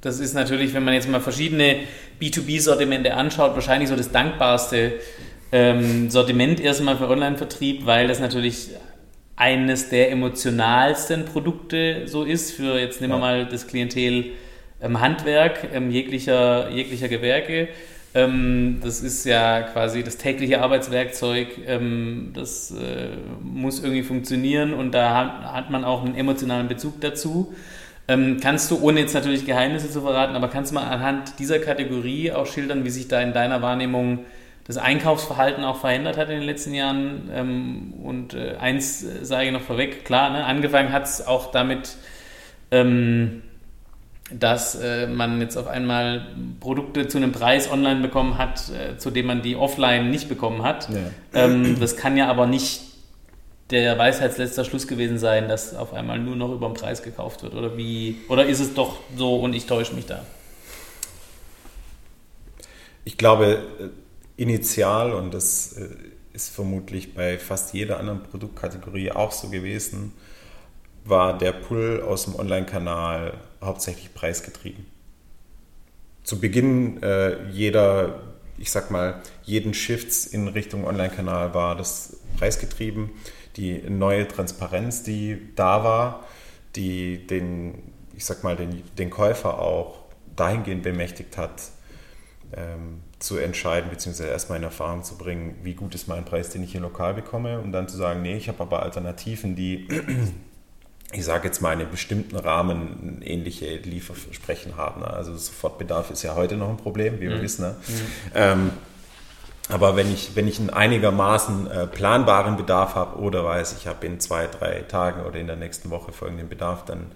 das 0.00 0.20
ist 0.20 0.34
natürlich, 0.34 0.74
wenn 0.74 0.84
man 0.84 0.94
jetzt 0.94 1.08
mal 1.08 1.20
verschiedene 1.20 1.80
B2B-Sortimente 2.20 3.14
anschaut, 3.14 3.54
wahrscheinlich 3.54 3.88
so 3.88 3.96
das 3.96 4.10
dankbarste 4.10 4.94
ähm, 5.52 6.10
Sortiment 6.10 6.60
erstmal 6.60 6.96
für 6.96 7.08
Online-Vertrieb, 7.08 7.86
weil 7.86 8.08
das 8.08 8.20
natürlich 8.20 8.70
eines 9.36 9.88
der 9.88 10.10
emotionalsten 10.10 11.24
Produkte 11.24 12.06
so 12.06 12.24
ist 12.24 12.52
für, 12.52 12.78
jetzt 12.78 13.00
nehmen 13.00 13.14
wir 13.14 13.18
mal 13.18 13.46
das 13.46 13.66
Klientel 13.66 14.32
ähm, 14.82 15.00
Handwerk 15.00 15.68
ähm, 15.72 15.90
jeglicher, 15.90 16.70
jeglicher 16.70 17.08
Gewerke. 17.08 17.68
Ähm, 18.14 18.78
das 18.82 19.00
ist 19.00 19.24
ja 19.24 19.62
quasi 19.62 20.02
das 20.02 20.16
tägliche 20.16 20.60
Arbeitswerkzeug, 20.60 21.48
ähm, 21.66 22.30
das 22.34 22.72
äh, 22.72 23.10
muss 23.42 23.82
irgendwie 23.82 24.02
funktionieren 24.02 24.72
und 24.72 24.92
da 24.92 25.14
hat, 25.14 25.52
hat, 25.52 25.70
man 25.70 25.84
auch 25.84 26.04
einen 26.04 26.16
emotionalen 26.16 26.68
Bezug 26.68 27.00
dazu. 27.00 27.54
Ähm, 28.08 28.38
kannst 28.42 28.70
du, 28.70 28.80
ohne 28.80 29.00
jetzt 29.00 29.14
natürlich 29.14 29.44
Geheimnisse 29.44 29.90
zu 29.90 30.00
verraten, 30.00 30.34
aber 30.34 30.48
kannst 30.48 30.70
du 30.70 30.76
mal 30.76 30.88
anhand 30.88 31.38
dieser 31.38 31.58
Kategorie 31.58 32.32
auch 32.32 32.46
schildern, 32.46 32.84
wie 32.84 32.90
sich 32.90 33.06
da 33.06 33.20
in 33.20 33.34
deiner 33.34 33.60
Wahrnehmung 33.60 34.20
das 34.68 34.76
Einkaufsverhalten 34.76 35.64
auch 35.64 35.80
verändert 35.80 36.16
hat 36.16 36.28
in 36.28 36.36
den 36.36 36.44
letzten 36.44 36.74
Jahren? 36.74 37.30
Ähm, 37.34 37.94
und 38.04 38.34
äh, 38.34 38.56
eins 38.60 39.00
sage 39.22 39.46
ich 39.46 39.52
noch 39.52 39.62
vorweg, 39.62 40.04
klar, 40.04 40.30
ne, 40.30 40.44
angefangen 40.44 40.92
hat 40.92 41.04
es 41.04 41.26
auch 41.26 41.50
damit, 41.50 41.96
ähm, 42.70 43.42
dass 44.30 44.74
äh, 44.74 45.06
man 45.06 45.40
jetzt 45.40 45.56
auf 45.56 45.66
einmal 45.66 46.26
Produkte 46.60 47.08
zu 47.08 47.16
einem 47.16 47.32
Preis 47.32 47.70
online 47.70 48.00
bekommen 48.00 48.36
hat, 48.36 48.68
äh, 48.68 48.98
zu 48.98 49.10
dem 49.10 49.26
man 49.26 49.40
die 49.40 49.56
offline 49.56 50.10
nicht 50.10 50.28
bekommen 50.28 50.62
hat. 50.62 50.88
Ja. 50.90 51.44
Ähm, 51.44 51.80
das 51.80 51.96
kann 51.96 52.16
ja 52.18 52.28
aber 52.28 52.46
nicht 52.46 52.82
der 53.70 53.98
Weisheitsletzter 53.98 54.64
Schluss 54.64 54.86
gewesen 54.86 55.18
sein, 55.18 55.48
dass 55.48 55.74
auf 55.74 55.92
einmal 55.92 56.18
nur 56.18 56.36
noch 56.36 56.52
über 56.52 56.68
den 56.68 56.74
Preis 56.74 57.02
gekauft 57.02 57.42
wird. 57.42 57.54
Oder 57.54 57.76
wie? 57.76 58.16
Oder 58.28 58.46
ist 58.46 58.60
es 58.60 58.74
doch 58.74 58.98
so 59.16 59.36
und 59.36 59.54
ich 59.54 59.66
täusche 59.66 59.94
mich 59.94 60.06
da? 60.06 60.24
Ich 63.04 63.16
glaube, 63.16 63.62
äh, 63.80 63.84
initial, 64.38 65.12
und 65.12 65.34
das 65.34 65.74
äh, 65.74 65.88
ist 66.32 66.48
vermutlich 66.48 67.14
bei 67.14 67.38
fast 67.38 67.74
jeder 67.74 67.98
anderen 67.98 68.22
Produktkategorie 68.22 69.10
auch 69.10 69.32
so 69.32 69.50
gewesen, 69.50 70.12
war 71.04 71.36
der 71.36 71.52
Pull 71.52 72.00
aus 72.00 72.24
dem 72.24 72.36
Online-Kanal 72.36 73.34
hauptsächlich 73.60 74.14
preisgetrieben. 74.14 74.86
Zu 76.22 76.40
Beginn 76.40 77.02
äh, 77.02 77.48
jeder, 77.50 78.20
ich 78.58 78.70
sag 78.70 78.90
mal, 78.90 79.22
jeden 79.42 79.74
Shifts 79.74 80.26
in 80.26 80.46
Richtung 80.48 80.84
Online-Kanal 80.84 81.54
war 81.54 81.74
das 81.76 82.18
preisgetrieben. 82.36 83.10
Die 83.56 83.78
neue 83.90 84.28
Transparenz, 84.28 85.02
die 85.02 85.48
da 85.56 85.82
war, 85.82 86.26
die 86.76 87.26
den, 87.26 87.92
ich 88.14 88.24
sag 88.24 88.44
mal, 88.44 88.54
den, 88.54 88.82
den 88.98 89.10
Käufer 89.10 89.58
auch 89.58 90.04
dahingehend 90.36 90.82
bemächtigt 90.82 91.36
hat, 91.36 91.62
ähm, 92.54 93.00
zu 93.18 93.36
entscheiden, 93.36 93.90
beziehungsweise 93.90 94.30
erstmal 94.30 94.58
in 94.58 94.64
Erfahrung 94.64 95.02
zu 95.02 95.16
bringen, 95.16 95.56
wie 95.62 95.74
gut 95.74 95.94
ist 95.94 96.06
mein 96.06 96.24
Preis, 96.24 96.50
den 96.50 96.62
ich 96.62 96.72
hier 96.72 96.80
lokal 96.80 97.14
bekomme, 97.14 97.60
und 97.60 97.72
dann 97.72 97.88
zu 97.88 97.96
sagen, 97.96 98.22
nee, 98.22 98.36
ich 98.36 98.48
habe 98.48 98.60
aber 98.60 98.82
Alternativen, 98.82 99.56
die 99.56 99.88
ich 101.12 101.24
sage 101.24 101.48
jetzt 101.48 101.62
mal, 101.62 101.72
in 101.72 101.80
einem 101.80 101.90
bestimmten 101.90 102.36
Rahmen 102.36 103.22
ähnliche 103.22 103.76
Lieferversprechen 103.76 104.76
haben. 104.76 105.00
Ne? 105.00 105.08
Also 105.08 105.34
Sofortbedarf 105.36 106.10
ist 106.10 106.22
ja 106.22 106.34
heute 106.34 106.56
noch 106.56 106.68
ein 106.68 106.76
Problem, 106.76 107.18
wie 107.20 107.28
wir 107.28 107.36
mhm. 107.36 107.42
wissen. 107.42 107.62
Ne? 107.62 107.76
Mhm. 107.86 107.94
Ähm, 108.34 108.70
aber 109.70 109.96
wenn 109.96 110.12
ich, 110.12 110.34
wenn 110.34 110.46
ich 110.46 110.58
einen 110.58 110.70
einigermaßen 110.70 111.70
äh, 111.70 111.86
planbaren 111.86 112.56
Bedarf 112.56 112.94
habe 112.94 113.18
oder 113.18 113.44
weiß, 113.44 113.74
ich 113.78 113.86
habe 113.86 114.06
in 114.06 114.20
zwei, 114.20 114.46
drei 114.46 114.80
Tagen 114.80 115.24
oder 115.24 115.38
in 115.38 115.46
der 115.46 115.56
nächsten 115.56 115.90
Woche 115.90 116.12
folgenden 116.12 116.48
Bedarf, 116.48 116.84
dann 116.84 117.06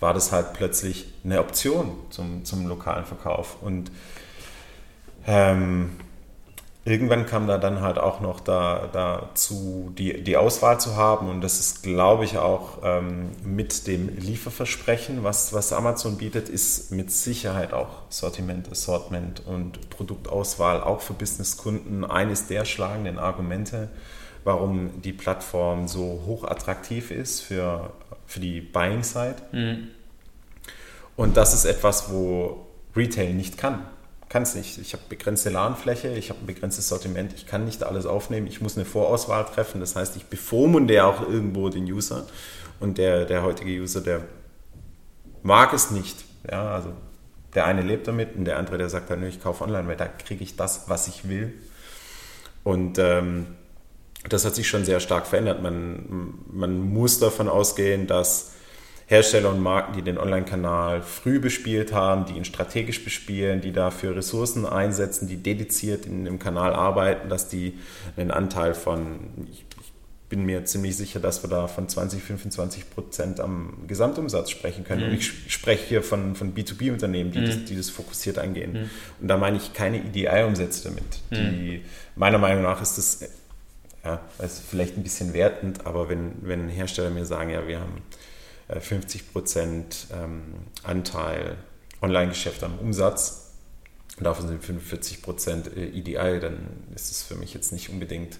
war 0.00 0.12
das 0.12 0.32
halt 0.32 0.52
plötzlich 0.52 1.12
eine 1.24 1.40
Option 1.40 1.92
zum, 2.10 2.44
zum 2.44 2.66
lokalen 2.66 3.04
Verkauf. 3.04 3.62
Und 3.62 3.90
ähm, 5.26 5.90
irgendwann 6.86 7.26
kam 7.26 7.48
da 7.48 7.58
dann 7.58 7.80
halt 7.80 7.98
auch 7.98 8.20
noch 8.20 8.38
da, 8.38 8.88
dazu, 8.92 9.92
die, 9.98 10.22
die 10.22 10.36
Auswahl 10.36 10.78
zu 10.78 10.94
haben. 10.94 11.28
Und 11.28 11.40
das 11.40 11.58
ist, 11.58 11.82
glaube 11.82 12.24
ich, 12.24 12.38
auch 12.38 12.78
ähm, 12.84 13.30
mit 13.44 13.88
dem 13.88 14.08
Lieferversprechen, 14.16 15.24
was, 15.24 15.52
was 15.52 15.72
Amazon 15.72 16.16
bietet, 16.16 16.48
ist 16.48 16.92
mit 16.92 17.10
Sicherheit 17.10 17.72
auch 17.72 18.02
Sortiment, 18.08 18.70
Assortment 18.70 19.42
und 19.44 19.90
Produktauswahl 19.90 20.80
auch 20.80 21.00
für 21.00 21.14
Businesskunden 21.14 22.04
eines 22.04 22.46
der 22.46 22.64
schlagenden 22.64 23.18
Argumente, 23.18 23.88
warum 24.44 25.02
die 25.02 25.12
Plattform 25.12 25.88
so 25.88 26.22
hoch 26.24 26.44
attraktiv 26.44 27.10
ist 27.10 27.40
für, 27.40 27.92
für 28.26 28.38
die 28.38 28.60
Buying-Side. 28.60 29.36
Mhm. 29.50 29.88
Und 31.16 31.36
das 31.36 31.52
ist 31.52 31.64
etwas, 31.64 32.12
wo 32.12 32.68
Retail 32.94 33.34
nicht 33.34 33.58
kann 33.58 33.86
kann 34.28 34.42
es 34.42 34.54
nicht. 34.54 34.78
Ich 34.78 34.92
habe 34.92 35.02
begrenzte 35.08 35.50
Ladenfläche, 35.50 36.08
ich 36.08 36.30
habe 36.30 36.40
ein 36.40 36.46
begrenztes 36.46 36.88
Sortiment, 36.88 37.32
ich 37.34 37.46
kann 37.46 37.64
nicht 37.64 37.84
alles 37.84 38.06
aufnehmen, 38.06 38.46
ich 38.46 38.60
muss 38.60 38.76
eine 38.76 38.84
Vorauswahl 38.84 39.44
treffen. 39.44 39.80
Das 39.80 39.94
heißt, 39.96 40.16
ich 40.16 40.26
bevormunde 40.26 41.04
auch 41.04 41.22
irgendwo 41.22 41.68
den 41.68 41.84
User 41.84 42.26
und 42.80 42.98
der, 42.98 43.24
der 43.24 43.42
heutige 43.42 43.80
User, 43.80 44.00
der 44.00 44.22
mag 45.42 45.72
es 45.72 45.90
nicht. 45.90 46.24
Ja, 46.50 46.74
also 46.74 46.92
der 47.54 47.66
eine 47.66 47.82
lebt 47.82 48.08
damit 48.08 48.36
und 48.36 48.44
der 48.44 48.58
andere, 48.58 48.78
der 48.78 48.88
sagt 48.88 49.10
dann, 49.10 49.22
ich 49.24 49.42
kaufe 49.42 49.64
online, 49.64 49.88
weil 49.88 49.96
da 49.96 50.06
kriege 50.06 50.42
ich 50.42 50.56
das, 50.56 50.88
was 50.88 51.08
ich 51.08 51.28
will. 51.28 51.54
Und 52.64 52.98
ähm, 52.98 53.46
das 54.28 54.44
hat 54.44 54.54
sich 54.56 54.68
schon 54.68 54.84
sehr 54.84 55.00
stark 55.00 55.26
verändert. 55.26 55.62
Man, 55.62 56.34
man 56.50 56.80
muss 56.80 57.20
davon 57.20 57.48
ausgehen, 57.48 58.06
dass 58.06 58.52
Hersteller 59.06 59.50
und 59.50 59.60
Marken, 59.60 59.94
die 59.94 60.02
den 60.02 60.18
Online-Kanal 60.18 61.02
früh 61.02 61.38
bespielt 61.38 61.92
haben, 61.92 62.26
die 62.26 62.32
ihn 62.32 62.44
strategisch 62.44 63.04
bespielen, 63.04 63.60
die 63.60 63.72
dafür 63.72 64.16
Ressourcen 64.16 64.66
einsetzen, 64.66 65.28
die 65.28 65.36
dediziert 65.36 66.06
in 66.06 66.24
dem 66.24 66.40
Kanal 66.40 66.74
arbeiten, 66.74 67.28
dass 67.28 67.48
die 67.48 67.78
einen 68.16 68.32
Anteil 68.32 68.74
von, 68.74 69.46
ich, 69.50 69.64
bin 70.28 70.44
mir 70.44 70.64
ziemlich 70.64 70.96
sicher, 70.96 71.20
dass 71.20 71.44
wir 71.44 71.50
da 71.50 71.68
von 71.68 71.88
20, 71.88 72.22
25 72.22 72.90
Prozent 72.90 73.40
am 73.40 73.84
Gesamtumsatz 73.86 74.50
sprechen 74.50 74.84
können. 74.84 75.02
Mhm. 75.02 75.10
Und 75.10 75.14
ich 75.14 75.52
spreche 75.52 75.86
hier 75.86 76.02
von, 76.02 76.34
von 76.34 76.52
B2B-Unternehmen, 76.52 77.30
die, 77.30 77.38
mhm. 77.38 77.46
das, 77.46 77.64
die 77.64 77.76
das 77.76 77.90
fokussiert 77.90 78.38
angehen. 78.38 78.72
Mhm. 78.72 78.90
Und 79.20 79.28
da 79.28 79.36
meine 79.36 79.56
ich 79.56 79.72
keine 79.72 79.98
EDI-Umsätze 79.98 80.88
damit. 80.88 81.04
Die, 81.30 81.78
mhm. 81.78 81.84
meiner 82.16 82.38
Meinung 82.38 82.64
nach 82.64 82.82
ist 82.82 82.98
das 82.98 83.20
ja, 84.04 84.20
ist 84.44 84.62
vielleicht 84.68 84.96
ein 84.96 85.02
bisschen 85.02 85.32
wertend, 85.32 85.86
aber 85.86 86.08
wenn, 86.08 86.32
wenn 86.40 86.68
Hersteller 86.68 87.10
mir 87.10 87.24
sagen, 87.24 87.50
ja, 87.50 87.66
wir 87.66 87.80
haben 87.80 88.02
50 88.68 89.20
äh, 89.20 89.24
Prozent 89.32 90.06
ähm, 90.12 90.42
Anteil 90.82 91.56
Online-Geschäft 92.02 92.62
am 92.62 92.78
Umsatz. 92.78 93.54
Davon 94.18 94.48
sind 94.48 94.64
45 94.64 95.22
Prozent 95.22 95.70
EDI, 95.76 96.14
äh, 96.14 96.40
dann 96.40 96.58
ist 96.94 97.10
es 97.10 97.22
für 97.22 97.34
mich 97.34 97.52
jetzt 97.52 97.72
nicht 97.72 97.90
unbedingt 97.90 98.38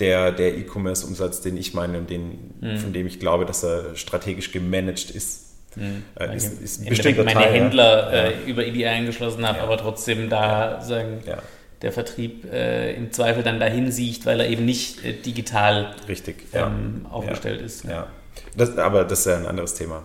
der, 0.00 0.32
der 0.32 0.56
E-Commerce-Umsatz, 0.56 1.40
den 1.40 1.56
ich 1.56 1.72
meine 1.72 1.98
und 1.98 2.10
den, 2.10 2.54
mhm. 2.60 2.78
von 2.78 2.92
dem 2.92 3.06
ich 3.06 3.20
glaube, 3.20 3.46
dass 3.46 3.62
er 3.62 3.96
strategisch 3.96 4.52
gemanagt 4.52 5.10
ist. 5.10 5.44
Mhm. 5.76 6.04
Äh, 6.18 6.36
ist, 6.36 6.60
ist 6.60 6.80
ein 6.82 6.88
bestimmter 6.88 7.24
meine 7.24 7.40
Teil, 7.40 7.52
Händler 7.52 8.14
ja. 8.14 8.22
äh, 8.30 8.50
über 8.50 8.64
EDI 8.66 8.86
eingeschlossen 8.86 9.46
habe, 9.46 9.58
ja. 9.58 9.64
aber 9.64 9.78
trotzdem 9.78 10.28
da 10.28 10.80
sagen, 10.82 11.22
ja. 11.26 11.38
der 11.82 11.92
Vertrieb 11.92 12.44
äh, 12.52 12.94
im 12.94 13.12
Zweifel 13.12 13.42
dann 13.42 13.58
dahin 13.58 13.90
sieht, 13.90 14.26
weil 14.26 14.40
er 14.40 14.48
eben 14.48 14.64
nicht 14.64 15.04
äh, 15.04 15.14
digital 15.14 15.94
Richtig, 16.06 16.46
ähm, 16.52 17.06
aufgestellt 17.10 17.60
ist. 17.60 17.84
Ja. 17.84 18.08
Das, 18.56 18.76
aber 18.78 19.04
das 19.04 19.20
ist 19.20 19.26
ja 19.26 19.36
ein 19.36 19.46
anderes 19.46 19.74
Thema. 19.74 20.02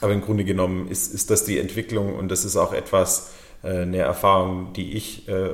Aber 0.00 0.12
im 0.12 0.22
Grunde 0.22 0.44
genommen 0.44 0.88
ist, 0.88 1.12
ist 1.12 1.30
das 1.30 1.44
die 1.44 1.58
Entwicklung 1.58 2.16
und 2.16 2.28
das 2.28 2.44
ist 2.44 2.56
auch 2.56 2.72
etwas, 2.72 3.32
äh, 3.62 3.82
eine 3.82 3.98
Erfahrung, 3.98 4.72
die 4.72 4.92
ich 4.92 5.28
äh, 5.28 5.50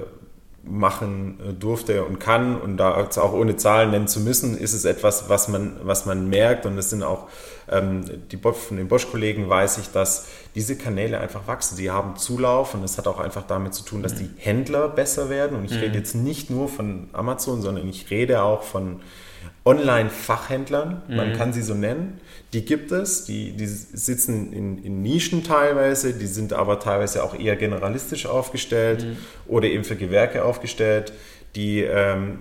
machen 0.64 1.38
äh, 1.40 1.52
durfte 1.52 2.04
und 2.04 2.18
kann 2.18 2.60
und 2.60 2.76
da 2.76 2.94
auch 2.94 3.32
ohne 3.32 3.56
Zahlen 3.56 3.90
nennen 3.90 4.08
zu 4.08 4.20
müssen, 4.20 4.56
ist 4.56 4.74
es 4.74 4.84
etwas, 4.84 5.28
was 5.28 5.48
man, 5.48 5.76
was 5.82 6.06
man 6.06 6.28
merkt 6.28 6.66
und 6.66 6.76
es 6.78 6.90
sind 6.90 7.02
auch 7.02 7.28
ähm, 7.70 8.04
die, 8.30 8.38
von 8.38 8.76
den 8.76 8.88
Bosch-Kollegen 8.88 9.48
weiß 9.48 9.78
ich, 9.78 9.90
dass 9.90 10.26
diese 10.54 10.76
Kanäle 10.76 11.20
einfach 11.20 11.46
wachsen. 11.46 11.76
Sie 11.76 11.90
haben 11.90 12.16
Zulauf 12.16 12.74
und 12.74 12.82
es 12.82 12.98
hat 12.98 13.06
auch 13.06 13.20
einfach 13.20 13.46
damit 13.46 13.74
zu 13.74 13.84
tun, 13.84 14.02
dass 14.02 14.14
die 14.14 14.30
Händler 14.36 14.88
besser 14.88 15.30
werden 15.30 15.56
und 15.56 15.64
ich 15.64 15.72
mhm. 15.72 15.78
rede 15.78 15.98
jetzt 15.98 16.14
nicht 16.14 16.50
nur 16.50 16.68
von 16.68 17.08
Amazon, 17.12 17.62
sondern 17.62 17.88
ich 17.88 18.10
rede 18.10 18.42
auch 18.42 18.62
von 18.62 19.00
Online-Fachhändlern, 19.64 21.02
man 21.08 21.30
mhm. 21.30 21.36
kann 21.36 21.52
sie 21.52 21.62
so 21.62 21.74
nennen. 21.74 22.20
Die 22.54 22.64
gibt 22.64 22.90
es, 22.90 23.26
die, 23.26 23.52
die 23.52 23.66
sitzen 23.66 24.52
in, 24.52 24.82
in, 24.82 25.02
Nischen 25.02 25.44
teilweise, 25.44 26.14
die 26.14 26.26
sind 26.26 26.54
aber 26.54 26.80
teilweise 26.80 27.22
auch 27.22 27.38
eher 27.38 27.56
generalistisch 27.56 28.24
aufgestellt 28.24 29.04
mhm. 29.04 29.16
oder 29.46 29.68
eben 29.68 29.84
für 29.84 29.96
Gewerke 29.96 30.44
aufgestellt, 30.44 31.12
die, 31.54 31.82
ähm, 31.82 32.38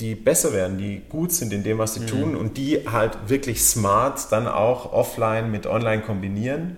die 0.00 0.14
besser 0.14 0.52
werden, 0.52 0.76
die 0.76 1.00
gut 1.08 1.32
sind 1.32 1.52
in 1.54 1.62
dem, 1.62 1.78
was 1.78 1.94
sie 1.94 2.00
mhm. 2.00 2.06
tun 2.08 2.36
und 2.36 2.58
die 2.58 2.86
halt 2.90 3.16
wirklich 3.28 3.62
smart 3.62 4.30
dann 4.30 4.46
auch 4.46 4.92
offline 4.92 5.50
mit 5.50 5.66
online 5.66 6.02
kombinieren 6.02 6.76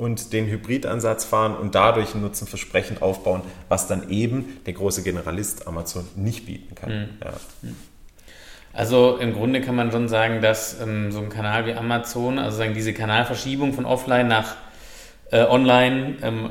und 0.00 0.32
den 0.32 0.46
Hybridansatz 0.46 1.26
fahren 1.26 1.54
und 1.54 1.74
dadurch 1.74 2.14
ein 2.14 2.22
Nutzenversprechen 2.22 3.02
aufbauen, 3.02 3.42
was 3.68 3.86
dann 3.86 4.08
eben 4.08 4.56
der 4.64 4.72
große 4.72 5.02
Generalist 5.02 5.66
Amazon 5.66 6.08
nicht 6.16 6.46
bieten 6.46 6.74
kann. 6.74 6.90
Mhm. 6.90 7.08
Ja. 7.22 7.32
Also 8.72 9.16
im 9.16 9.32
Grunde 9.32 9.60
kann 9.60 9.74
man 9.74 9.90
schon 9.90 10.08
sagen, 10.08 10.40
dass 10.42 10.80
ähm, 10.80 11.10
so 11.10 11.20
ein 11.20 11.28
Kanal 11.28 11.66
wie 11.66 11.74
Amazon, 11.74 12.38
also 12.38 12.56
sagen 12.56 12.74
diese 12.74 12.92
Kanalverschiebung 12.92 13.72
von 13.72 13.84
offline 13.84 14.28
nach 14.28 14.56
äh, 15.32 15.42
online, 15.42 16.16
ähm, 16.22 16.50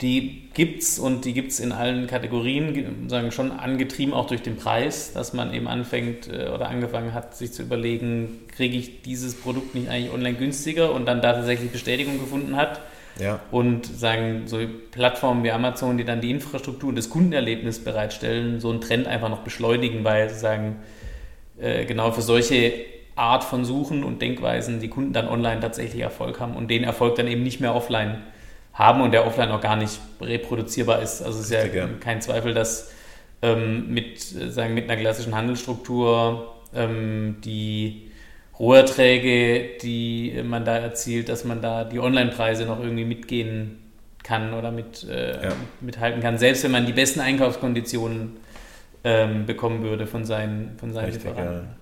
die 0.00 0.50
gibt's 0.54 0.98
und 0.98 1.24
die 1.24 1.32
gibt 1.32 1.52
es 1.52 1.60
in 1.60 1.72
allen 1.72 2.06
Kategorien, 2.06 3.08
sagen 3.08 3.32
schon 3.32 3.50
angetrieben 3.50 4.14
auch 4.14 4.26
durch 4.26 4.42
den 4.42 4.56
Preis, 4.56 5.12
dass 5.12 5.32
man 5.32 5.52
eben 5.54 5.66
anfängt 5.66 6.28
äh, 6.28 6.48
oder 6.48 6.68
angefangen 6.68 7.14
hat, 7.14 7.34
sich 7.36 7.52
zu 7.52 7.62
überlegen, 7.62 8.40
kriege 8.54 8.76
ich 8.76 9.02
dieses 9.02 9.34
Produkt 9.34 9.74
nicht 9.74 9.88
eigentlich 9.88 10.12
online 10.12 10.36
günstiger 10.36 10.92
und 10.92 11.06
dann 11.06 11.22
da 11.22 11.32
tatsächlich 11.32 11.70
Bestätigung 11.70 12.20
gefunden 12.20 12.56
hat. 12.56 12.80
Ja. 13.20 13.38
Und 13.52 13.86
sagen, 13.86 14.42
so 14.46 14.58
Plattformen 14.90 15.44
wie 15.44 15.52
Amazon, 15.52 15.96
die 15.96 16.04
dann 16.04 16.20
die 16.20 16.32
Infrastruktur 16.32 16.88
und 16.88 16.96
das 16.96 17.10
Kundenerlebnis 17.10 17.78
bereitstellen, 17.78 18.58
so 18.58 18.70
einen 18.70 18.80
Trend 18.80 19.06
einfach 19.06 19.28
noch 19.28 19.42
beschleunigen, 19.42 20.02
weil 20.02 20.28
sie 20.30 20.38
sagen, 20.38 20.76
äh, 21.58 21.84
genau 21.84 22.10
für 22.12 22.22
solche 22.22 22.72
Art 23.16 23.44
von 23.44 23.64
Suchen 23.64 24.02
und 24.02 24.20
Denkweisen 24.20 24.80
die 24.80 24.88
Kunden 24.88 25.12
dann 25.12 25.28
online 25.28 25.60
tatsächlich 25.60 26.02
Erfolg 26.02 26.40
haben 26.40 26.56
und 26.56 26.68
den 26.68 26.84
Erfolg 26.84 27.14
dann 27.16 27.28
eben 27.28 27.42
nicht 27.42 27.60
mehr 27.60 27.74
offline 27.74 28.22
haben 28.72 29.00
und 29.00 29.12
der 29.12 29.26
offline 29.26 29.50
auch 29.50 29.60
gar 29.60 29.76
nicht 29.76 30.00
reproduzierbar 30.20 31.00
ist. 31.00 31.22
Also 31.22 31.38
es 31.38 31.46
ist 31.46 31.52
ja, 31.52 31.64
ja. 31.64 31.88
kein 32.00 32.20
Zweifel, 32.20 32.54
dass 32.54 32.92
ähm, 33.40 33.92
mit, 33.92 34.20
sagen, 34.20 34.74
mit 34.74 34.90
einer 34.90 35.00
klassischen 35.00 35.34
Handelsstruktur 35.34 36.54
ähm, 36.74 37.36
die 37.44 38.10
Roherträge, 38.58 39.78
die 39.82 40.40
man 40.44 40.64
da 40.64 40.76
erzielt, 40.76 41.28
dass 41.28 41.44
man 41.44 41.60
da 41.60 41.84
die 41.84 42.00
Online-Preise 42.00 42.64
noch 42.66 42.80
irgendwie 42.80 43.04
mitgehen 43.04 43.80
kann 44.22 44.54
oder 44.54 44.70
mit, 44.70 45.04
äh, 45.08 45.44
ja. 45.44 45.52
mithalten 45.80 46.22
kann, 46.22 46.38
selbst 46.38 46.64
wenn 46.64 46.70
man 46.70 46.86
die 46.86 46.92
besten 46.92 47.20
Einkaufskonditionen 47.20 48.36
ähm, 49.04 49.46
bekommen 49.46 49.82
würde 49.82 50.06
von 50.06 50.24
seinen, 50.24 50.76
von 50.78 50.92
seinen 50.92 51.06
Richtig, 51.06 51.24
Lieferanten. 51.24 51.68
Ja. 51.68 51.76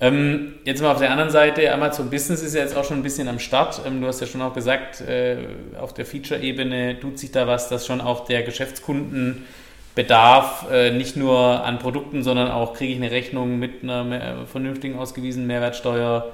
Ähm, 0.00 0.54
jetzt 0.64 0.80
mal 0.80 0.92
auf 0.92 1.00
der 1.00 1.10
anderen 1.10 1.30
Seite, 1.30 1.72
Amazon 1.72 2.08
Business 2.08 2.40
ist 2.42 2.54
ja 2.54 2.60
jetzt 2.60 2.76
auch 2.76 2.84
schon 2.84 2.98
ein 2.98 3.02
bisschen 3.02 3.26
am 3.26 3.40
Start. 3.40 3.80
Ähm, 3.84 4.00
du 4.00 4.06
hast 4.06 4.20
ja 4.20 4.28
schon 4.28 4.42
auch 4.42 4.54
gesagt, 4.54 5.00
äh, 5.00 5.38
auf 5.80 5.92
der 5.92 6.06
Feature-Ebene 6.06 7.00
tut 7.00 7.18
sich 7.18 7.32
da 7.32 7.48
was, 7.48 7.68
dass 7.68 7.84
schon 7.84 8.00
auch 8.00 8.26
der 8.26 8.44
Geschäftskundenbedarf 8.44 10.66
äh, 10.70 10.92
nicht 10.92 11.16
nur 11.16 11.64
an 11.64 11.80
Produkten, 11.80 12.22
sondern 12.22 12.48
auch 12.48 12.74
kriege 12.74 12.92
ich 12.92 12.98
eine 12.98 13.10
Rechnung 13.10 13.58
mit 13.58 13.82
einer 13.82 14.04
mehr, 14.04 14.46
vernünftigen 14.46 14.96
ausgewiesenen 14.96 15.48
Mehrwertsteuer, 15.48 16.30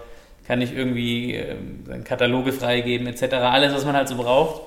kann 0.47 0.61
ich 0.61 0.77
irgendwie 0.77 1.37
äh, 1.37 1.57
Kataloge 2.05 2.53
freigeben 2.53 3.07
etc. 3.07 3.37
Alles, 3.37 3.73
was 3.73 3.87
man 3.87 3.97
halt 3.97 4.09
so 4.09 4.17
braucht, 4.17 4.61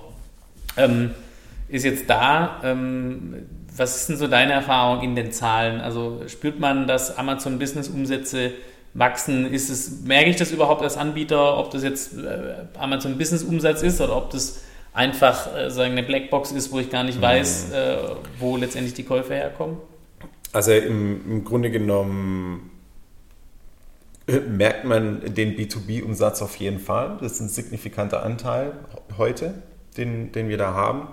ähm, 0.75 1.12
ist 1.69 1.86
jetzt 1.86 2.10
da. 2.10 2.62
Was 3.78 3.96
ist 3.96 4.10
denn 4.10 4.18
so 4.18 4.28
deine 4.28 4.54
Erfahrung 4.54 5.04
in 5.04 5.16
den 5.16 5.32
Zahlen? 5.32 5.80
Also 5.80 6.24
spürt 6.28 6.60
man, 6.60 6.88
dass 6.88 7.18
Amazon 7.18 7.60
Business 7.60 7.88
Umsätze 7.88 8.52
wachsen? 8.94 9.52
Ist 9.54 9.70
es, 9.70 10.02
merke 10.02 10.30
ich 10.30 10.36
das 10.36 10.52
überhaupt 10.52 10.82
als 10.82 10.98
Anbieter, 10.98 11.58
ob 11.58 11.72
das 11.72 11.84
jetzt 11.84 12.18
äh, 12.18 12.66
Amazon 12.78 13.18
Business 13.18 13.44
Umsatz 13.44 13.84
ist 13.84 14.02
oder 14.02 14.18
ob 14.18 14.32
das 14.32 14.63
einfach 14.94 15.56
äh, 15.56 15.70
sagen, 15.70 15.92
eine 15.92 16.04
Blackbox 16.04 16.52
ist, 16.52 16.72
wo 16.72 16.80
ich 16.80 16.90
gar 16.90 17.04
nicht 17.04 17.22
weiß, 17.22 17.68
mhm. 17.68 17.74
äh, 17.76 17.98
wo 18.40 18.58
letztendlich 18.58 18.96
die 18.96 19.04
Käufe 19.04 19.36
herkommen? 19.36 19.78
Also 20.54 20.72
im, 20.72 21.22
im 21.30 21.44
Grunde 21.44 21.70
genommen 21.70 22.72
äh, 24.28 24.40
merkt 24.40 24.86
man 24.86 25.22
den 25.36 25.56
B2B-Umsatz 25.56 26.42
auf 26.42 26.56
jeden 26.56 26.80
Fall. 26.80 27.18
Das 27.22 27.34
ist 27.34 27.42
ein 27.42 27.50
signifikanter 27.50 28.24
Anteil 28.24 28.74
heute, 29.18 29.54
den, 29.98 30.32
den 30.32 30.50
wir 30.50 30.58
da 30.58 30.74
haben. 30.74 31.10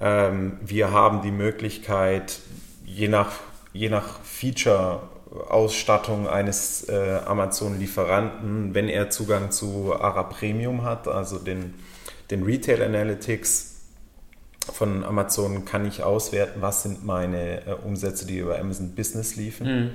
Ähm, 0.00 0.58
wir 0.62 0.90
haben 0.90 1.22
die 1.22 1.30
Möglichkeit, 1.30 2.40
je 2.84 3.08
nach, 3.08 3.32
je 3.72 3.88
nach 3.88 4.20
Feature-Ausstattung 4.22 6.28
eines 6.28 6.88
äh, 6.88 7.20
Amazon-Lieferanten, 7.24 8.74
wenn 8.74 8.88
er 8.88 9.10
Zugang 9.10 9.50
zu 9.50 9.94
ARA 9.94 10.24
Premium 10.24 10.84
hat, 10.84 11.08
also 11.08 11.38
den, 11.38 11.74
den 12.30 12.42
Retail 12.42 12.82
Analytics 12.82 13.68
von 14.72 15.04
Amazon, 15.04 15.64
kann 15.64 15.86
ich 15.86 16.02
auswerten, 16.02 16.62
was 16.62 16.82
sind 16.82 17.04
meine 17.04 17.66
äh, 17.66 17.74
Umsätze, 17.84 18.26
die 18.26 18.38
über 18.38 18.58
Amazon 18.58 18.94
Business 18.94 19.36
liefen. 19.36 19.66
Mhm 19.66 19.90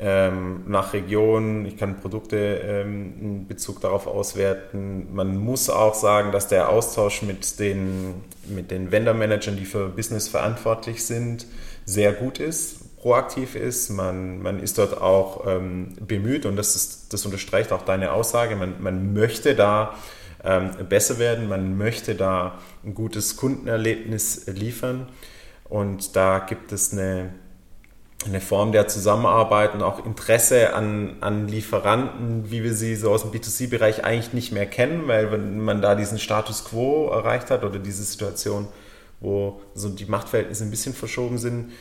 ähm, 0.00 0.62
nach 0.66 0.94
Region. 0.94 1.66
Ich 1.66 1.76
kann 1.76 2.00
Produkte 2.00 2.36
ähm, 2.36 3.14
in 3.20 3.46
Bezug 3.46 3.80
darauf 3.82 4.06
auswerten. 4.06 5.08
Man 5.12 5.36
muss 5.36 5.68
auch 5.68 5.94
sagen, 5.94 6.32
dass 6.32 6.48
der 6.48 6.70
Austausch 6.70 7.22
mit 7.22 7.60
den, 7.60 8.22
mit 8.48 8.70
den 8.70 8.90
Vendor-Managern, 8.90 9.56
die 9.56 9.66
für 9.66 9.88
Business 9.88 10.28
verantwortlich 10.28 11.04
sind, 11.04 11.46
sehr 11.84 12.14
gut 12.14 12.40
ist, 12.40 12.96
proaktiv 12.96 13.54
ist. 13.54 13.90
Man, 13.90 14.40
man 14.40 14.60
ist 14.60 14.78
dort 14.78 15.00
auch 15.00 15.46
ähm, 15.46 15.94
bemüht 16.00 16.46
und 16.46 16.56
das, 16.56 16.76
ist, 16.76 17.12
das 17.12 17.26
unterstreicht 17.26 17.70
auch 17.70 17.82
deine 17.82 18.12
Aussage. 18.12 18.56
Man, 18.56 18.82
man 18.82 19.12
möchte 19.12 19.54
da 19.54 19.94
ähm, 20.42 20.70
besser 20.88 21.18
werden, 21.18 21.46
man 21.46 21.76
möchte 21.76 22.14
da 22.14 22.58
ein 22.84 22.94
gutes 22.94 23.36
Kundenerlebnis 23.36 24.46
liefern 24.46 25.08
und 25.68 26.16
da 26.16 26.38
gibt 26.38 26.72
es 26.72 26.92
eine 26.92 27.34
eine 28.26 28.40
Form 28.40 28.72
der 28.72 28.86
Zusammenarbeit 28.86 29.74
und 29.74 29.82
auch 29.82 30.04
Interesse 30.04 30.74
an, 30.74 31.16
an 31.20 31.48
Lieferanten, 31.48 32.50
wie 32.50 32.62
wir 32.62 32.74
sie 32.74 32.94
so 32.94 33.10
aus 33.10 33.22
dem 33.22 33.30
B2C-Bereich 33.32 34.04
eigentlich 34.04 34.34
nicht 34.34 34.52
mehr 34.52 34.66
kennen, 34.66 35.08
weil 35.08 35.32
wenn 35.32 35.58
man 35.60 35.80
da 35.80 35.94
diesen 35.94 36.18
Status 36.18 36.64
quo 36.64 37.08
erreicht 37.08 37.50
hat 37.50 37.64
oder 37.64 37.78
diese 37.78 38.02
Situation, 38.02 38.68
wo 39.20 39.62
so 39.74 39.88
die 39.88 40.04
Machtverhältnisse 40.04 40.64
ein 40.64 40.70
bisschen 40.70 40.94
verschoben 40.94 41.38
sind, 41.38 41.72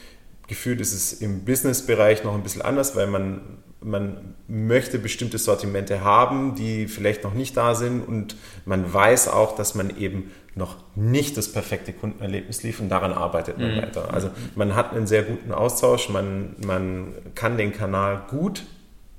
gefühlt 0.50 0.82
ist 0.82 0.94
es 0.94 1.14
im 1.14 1.46
Business-Bereich 1.46 2.24
noch 2.24 2.34
ein 2.34 2.42
bisschen 2.42 2.64
anders, 2.64 2.96
weil 2.96 3.08
man, 3.08 3.60
man 3.82 4.36
möchte 4.48 4.98
bestimmte 4.98 5.38
Sortimente 5.38 6.04
haben, 6.04 6.56
die 6.56 6.88
vielleicht 6.88 7.24
noch 7.24 7.36
nicht 7.36 7.56
da 7.56 7.76
sind 7.76 8.02
und 8.02 8.36
man 8.66 8.92
weiß 8.92 9.28
auch, 9.30 9.56
dass 9.56 9.76
man 9.76 9.96
eben 9.96 10.32
noch 10.56 10.78
nicht 10.96 11.38
das 11.38 11.52
perfekte 11.52 11.94
Kundenerlebnis 11.94 12.64
lief 12.64 12.80
und 12.80 12.90
daran 12.90 13.14
arbeitet 13.14 13.60
man 13.60 13.76
mhm. 13.76 13.82
weiter. 13.84 14.12
Also 14.12 14.32
man 14.56 14.76
hat 14.76 14.92
einen 14.92 15.06
sehr 15.06 15.22
guten 15.22 15.52
Austausch, 15.52 16.10
man, 16.10 16.56
man 16.66 17.14
kann 17.36 17.58
den 17.58 17.72
Kanal 17.72 18.24
gut 18.28 18.66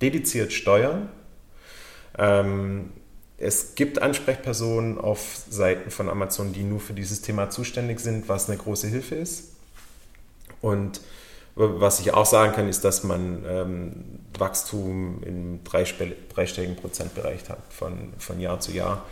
dediziert 0.03 0.53
steuern. 0.53 1.09
Ähm, 2.19 2.91
es 3.39 3.77
gibt 3.77 4.03
Ansprechpersonen 4.03 4.99
auf 4.99 5.45
Seiten 5.49 5.91
von 5.91 6.11
Amazon, 6.11 6.53
die 6.53 6.65
nur 6.65 6.81
für 6.81 6.93
dieses 6.93 7.23
Thema 7.23 7.51
zuständig 7.51 8.01
sind, 8.01 8.29
was 8.29 8.49
eine 8.49 8.59
große 8.59 8.89
Hilfe 8.89 9.15
ist. 9.15 9.53
Und 10.61 11.01
was 11.55 12.01
ich 12.01 12.15
auch 12.15 12.27
sagen 12.27 12.53
kann, 12.53 12.69
ist, 12.69 12.85
dass 12.85 13.05
man 13.05 13.45
ähm, 13.47 13.93
Wachstum 14.39 15.23
im 15.25 15.61
dreistelligen 15.65 16.77
Prozentbereich 16.77 17.49
hat 17.49 17.59
von, 17.71 18.13
von 18.19 18.41
Jahr 18.41 18.61
zu 18.61 18.73
Jahr 18.73 19.03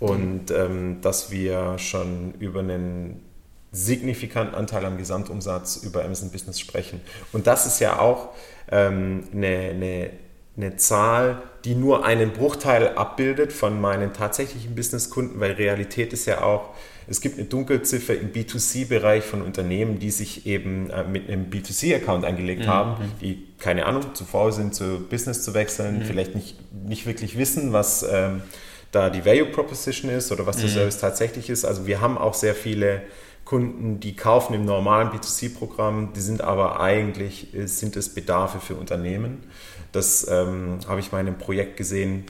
und 0.00 0.50
ähm, 0.50 1.00
dass 1.00 1.30
wir 1.30 1.78
schon 1.78 2.34
über 2.38 2.60
einen 2.60 3.22
signifikanten 3.70 4.54
Anteil 4.54 4.84
am 4.84 4.98
Gesamtumsatz 4.98 5.76
über 5.76 6.04
Amazon 6.04 6.30
Business 6.30 6.58
sprechen. 6.60 7.00
Und 7.32 7.46
das 7.46 7.66
ist 7.66 7.80
ja 7.80 8.00
auch 8.00 8.30
ähm, 8.70 9.24
eine, 9.32 9.70
eine 9.70 10.10
eine 10.56 10.76
Zahl, 10.76 11.42
die 11.64 11.74
nur 11.74 12.04
einen 12.04 12.32
Bruchteil 12.32 12.88
abbildet 12.96 13.52
von 13.52 13.80
meinen 13.80 14.12
tatsächlichen 14.12 14.74
Businesskunden, 14.74 15.40
weil 15.40 15.52
Realität 15.52 16.12
ist 16.12 16.26
ja 16.26 16.42
auch, 16.42 16.70
es 17.08 17.20
gibt 17.20 17.38
eine 17.38 17.46
Dunkelziffer 17.46 18.14
im 18.14 18.32
B2C-Bereich 18.32 19.24
von 19.24 19.42
Unternehmen, 19.42 19.98
die 19.98 20.10
sich 20.10 20.46
eben 20.46 20.90
äh, 20.90 21.04
mit 21.04 21.28
einem 21.28 21.50
B2C-Account 21.50 22.24
angelegt 22.24 22.62
mhm. 22.62 22.66
haben, 22.66 23.12
die, 23.20 23.46
keine 23.58 23.86
Ahnung, 23.86 24.14
zu 24.14 24.24
faul 24.24 24.52
sind, 24.52 24.74
zu 24.74 25.00
Business 25.08 25.42
zu 25.42 25.54
wechseln, 25.54 26.00
mhm. 26.00 26.02
vielleicht 26.04 26.34
nicht, 26.34 26.56
nicht 26.72 27.06
wirklich 27.06 27.36
wissen, 27.36 27.72
was 27.72 28.06
ähm, 28.10 28.42
da 28.90 29.10
die 29.10 29.24
Value 29.24 29.46
Proposition 29.46 30.10
ist 30.10 30.30
oder 30.32 30.46
was 30.46 30.58
der 30.58 30.68
mhm. 30.68 30.74
Service 30.74 30.98
tatsächlich 30.98 31.50
ist. 31.50 31.64
Also 31.64 31.86
wir 31.86 32.00
haben 32.00 32.18
auch 32.18 32.34
sehr 32.34 32.54
viele 32.54 33.02
Kunden, 33.44 33.98
die 34.00 34.14
kaufen 34.14 34.54
im 34.54 34.64
normalen 34.64 35.08
B2C-Programm, 35.08 36.12
die 36.14 36.20
sind 36.20 36.42
aber 36.42 36.80
eigentlich, 36.80 37.48
sind 37.64 37.96
es 37.96 38.14
Bedarfe 38.14 38.60
für 38.60 38.76
Unternehmen. 38.76 39.42
Das 39.90 40.26
ähm, 40.30 40.78
habe 40.86 41.00
ich 41.00 41.12
mal 41.12 41.20
in 41.20 41.26
einem 41.26 41.38
Projekt 41.38 41.76
gesehen, 41.76 42.24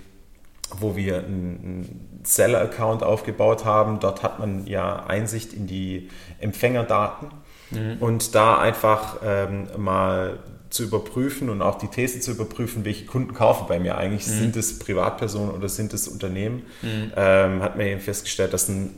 wo 0.80 0.96
wir 0.96 1.18
einen 1.18 2.20
Seller-Account 2.24 3.02
aufgebaut 3.02 3.64
haben. 3.64 4.00
Dort 4.00 4.22
hat 4.22 4.38
man 4.38 4.66
ja 4.66 5.04
Einsicht 5.06 5.52
in 5.52 5.66
die 5.66 6.08
Empfängerdaten 6.40 7.28
mhm. 7.70 7.96
und 8.00 8.34
da 8.34 8.58
einfach 8.58 9.16
ähm, 9.24 9.68
mal 9.76 10.38
zu 10.72 10.84
überprüfen 10.84 11.50
und 11.50 11.60
auch 11.60 11.76
die 11.76 11.88
These 11.88 12.20
zu 12.20 12.30
überprüfen, 12.32 12.84
welche 12.84 13.04
Kunden 13.04 13.34
kaufen 13.34 13.66
bei 13.68 13.78
mir 13.78 13.98
eigentlich. 13.98 14.26
Mhm. 14.26 14.38
Sind 14.38 14.56
es 14.56 14.78
Privatpersonen 14.78 15.54
oder 15.54 15.68
sind 15.68 15.92
es 15.92 16.08
Unternehmen? 16.08 16.62
Mhm. 16.80 17.12
Ähm, 17.14 17.62
hat 17.62 17.76
man 17.76 17.86
eben 17.86 18.00
festgestellt, 18.00 18.54
dass 18.54 18.68
ein, 18.68 18.90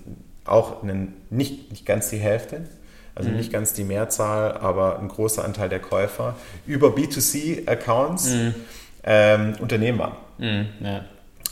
auch 0.44 0.82
einen, 0.82 1.14
nicht, 1.30 1.70
nicht 1.70 1.84
ganz 1.84 2.10
die 2.10 2.18
Hälfte, 2.18 2.68
also 3.16 3.28
mhm. 3.28 3.36
nicht 3.36 3.52
ganz 3.52 3.72
die 3.72 3.84
Mehrzahl, 3.84 4.56
aber 4.58 5.00
ein 5.00 5.08
großer 5.08 5.44
Anteil 5.44 5.68
der 5.68 5.80
Käufer 5.80 6.36
über 6.66 6.88
B2C-Accounts 6.88 8.30
mhm. 8.30 8.54
ähm, 9.02 9.54
Unternehmen 9.60 9.98
waren. 9.98 10.16
Mhm, 10.38 10.66
ja. 10.80 11.04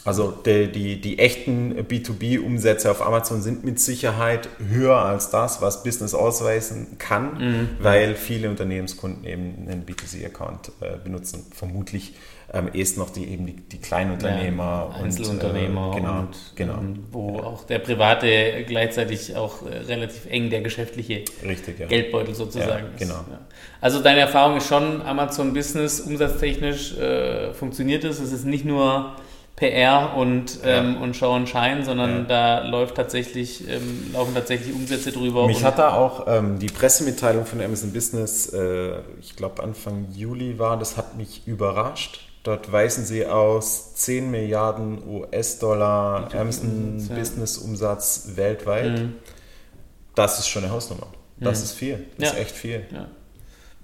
Also 0.05 0.33
die, 0.33 0.71
die, 0.73 1.01
die 1.01 1.19
echten 1.19 1.79
B2B-Umsätze 1.79 2.91
auf 2.91 3.03
Amazon 3.03 3.41
sind 3.41 3.65
mit 3.65 3.79
Sicherheit 3.79 4.49
höher 4.59 4.97
als 4.97 5.31
das, 5.31 5.63
was 5.63 5.85
Business 5.85 6.13
ausweisen 6.13 6.99
kann, 6.99 7.39
mhm. 7.39 7.69
weil 7.79 8.17
viele 8.17 8.51
Unternehmenskunden 8.51 9.25
eben 9.25 9.69
einen 9.69 9.87
B2C-Account 9.87 10.73
äh, 10.81 10.97
benutzen. 11.03 11.47
Vermutlich 11.55 12.15
ähm, 12.53 12.69
erst 12.75 12.99
noch 12.99 13.11
die 13.11 13.29
eben 13.29 13.47
die, 13.47 13.55
die 13.55 13.79
Kleinunternehmer 13.79 14.91
ja, 14.93 15.03
Einzelunternehmer 15.03 15.91
und, 15.91 15.97
äh, 15.97 16.01
genau, 16.01 16.19
und, 16.19 16.37
genau. 16.57 16.75
Ähm, 16.75 17.05
wo 17.11 17.39
auch 17.39 17.65
der 17.65 17.79
private 17.79 18.65
gleichzeitig 18.67 19.37
auch 19.37 19.65
äh, 19.65 19.79
relativ 19.79 20.27
eng 20.29 20.51
der 20.51 20.63
geschäftliche 20.63 21.25
Richtig, 21.47 21.79
ja. 21.79 21.87
Geldbeutel 21.87 22.35
sozusagen 22.35 22.87
ja, 22.93 22.99
genau. 22.99 23.15
ist. 23.15 23.27
Also 23.81 24.03
deine 24.03 24.21
Erfahrung 24.21 24.59
ist 24.59 24.67
schon, 24.67 25.01
Amazon 25.03 25.55
Business 25.55 26.01
umsatztechnisch 26.01 26.99
äh, 26.99 27.55
funktioniert 27.55 28.05
es. 28.05 28.21
Es 28.21 28.33
ist 28.33 28.45
nicht 28.45 28.65
nur 28.65 29.17
PR 29.63 30.17
und, 30.17 30.59
ähm, 30.65 31.01
und 31.01 31.15
Show 31.15 31.31
and 31.35 31.49
Shine, 31.49 31.85
sondern 31.85 32.23
ja. 32.29 32.63
da 32.63 32.69
läuft 32.69 32.97
tatsächlich, 32.97 33.69
ähm, 33.69 34.11
laufen 34.13 34.35
tatsächlich 34.35 34.75
Umsätze 34.75 35.13
drüber. 35.13 35.47
Mich 35.47 35.63
hat 35.63 35.79
da 35.79 35.95
auch 35.95 36.27
ähm, 36.27 36.59
die 36.59 36.67
Pressemitteilung 36.67 37.47
von 37.47 37.61
Amazon 37.61 37.93
Business, 37.93 38.53
äh, 38.53 38.95
ich 39.21 39.37
glaube 39.37 39.63
Anfang 39.63 40.09
Juli 40.17 40.59
war, 40.59 40.77
das 40.81 40.97
hat 40.97 41.17
mich 41.17 41.47
überrascht. 41.47 42.27
Dort 42.43 42.73
weisen 42.73 43.05
sie 43.05 43.25
aus 43.25 43.95
10 43.95 44.33
Milliarden 44.33 45.01
US-Dollar 45.07 46.35
Amazon 46.35 46.99
ja. 47.09 47.15
Business 47.15 47.57
Umsatz 47.57 48.31
weltweit. 48.35 48.99
Mhm. 48.99 49.15
Das 50.17 50.41
ist 50.41 50.49
schon 50.49 50.65
eine 50.65 50.73
Hausnummer. 50.73 51.07
Das 51.39 51.61
mhm. 51.61 51.65
ist 51.65 51.73
viel. 51.75 52.07
Das 52.19 52.31
ja. 52.31 52.35
ist 52.35 52.41
echt 52.41 52.57
viel. 52.57 52.85
Ja. 52.93 53.07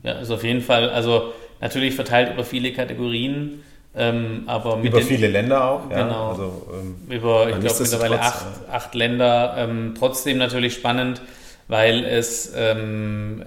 ja, 0.03 0.19
ist 0.19 0.33
auf 0.33 0.43
jeden 0.43 0.61
Fall, 0.61 0.91
also 0.91 1.33
natürlich 1.61 1.95
verteilt 1.95 2.33
über 2.33 2.45
viele 2.45 2.73
Kategorien. 2.73 3.63
Ähm, 3.99 4.45
aber 4.47 4.79
über 4.81 5.01
den, 5.01 5.07
viele 5.07 5.27
Länder 5.27 5.69
auch, 5.69 5.91
ja. 5.91 6.05
Genau. 6.05 6.31
Also, 6.31 6.67
ähm, 6.73 6.97
über, 7.09 7.49
ich 7.51 7.59
glaube, 7.59 7.77
mittlerweile 7.81 8.21
acht, 8.21 8.47
acht 8.71 8.95
Länder. 8.95 9.55
Ähm, 9.59 9.95
trotzdem 9.99 10.39
natürlich 10.39 10.75
spannend, 10.75 11.21
weil 11.67 12.05
es 12.05 12.53
ähm, 12.57 13.43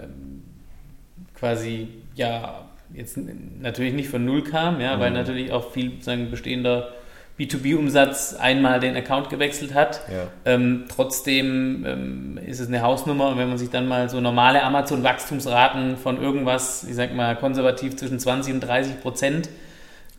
quasi 1.36 1.88
ja 2.16 2.66
jetzt 2.94 3.18
natürlich 3.62 3.94
nicht 3.94 4.10
von 4.10 4.26
null 4.26 4.44
kam, 4.44 4.82
ja, 4.82 4.98
mhm. 4.98 5.00
weil 5.00 5.12
natürlich 5.12 5.54
auch 5.54 5.72
viel 5.72 6.02
sagen, 6.02 6.30
bestehender 6.30 6.90
B2B-Umsatz 7.40 8.36
einmal 8.36 8.80
den 8.82 8.96
Account 8.96 9.30
gewechselt 9.30 9.74
hat. 9.74 10.02
Ja. 10.12 10.28
Ähm, 10.46 10.86
trotzdem 10.94 11.86
ähm, 11.88 12.40
ist 12.46 12.60
es 12.60 12.68
eine 12.68 12.82
Hausnummer 12.82 13.30
und 13.30 13.38
wenn 13.38 13.48
man 13.48 13.58
sich 13.58 13.70
dann 13.70 13.88
mal 13.88 14.10
so 14.10 14.20
normale 14.20 14.62
Amazon-Wachstumsraten 14.64 15.98
von 15.98 16.22
irgendwas, 16.22 16.84
ich 16.84 16.96
sag 16.96 17.16
mal 17.16 17.36
konservativ 17.38 17.96
zwischen 17.96 18.20
20 18.20 18.56
und 18.56 18.60
30 18.60 19.02
Prozent 19.02 19.50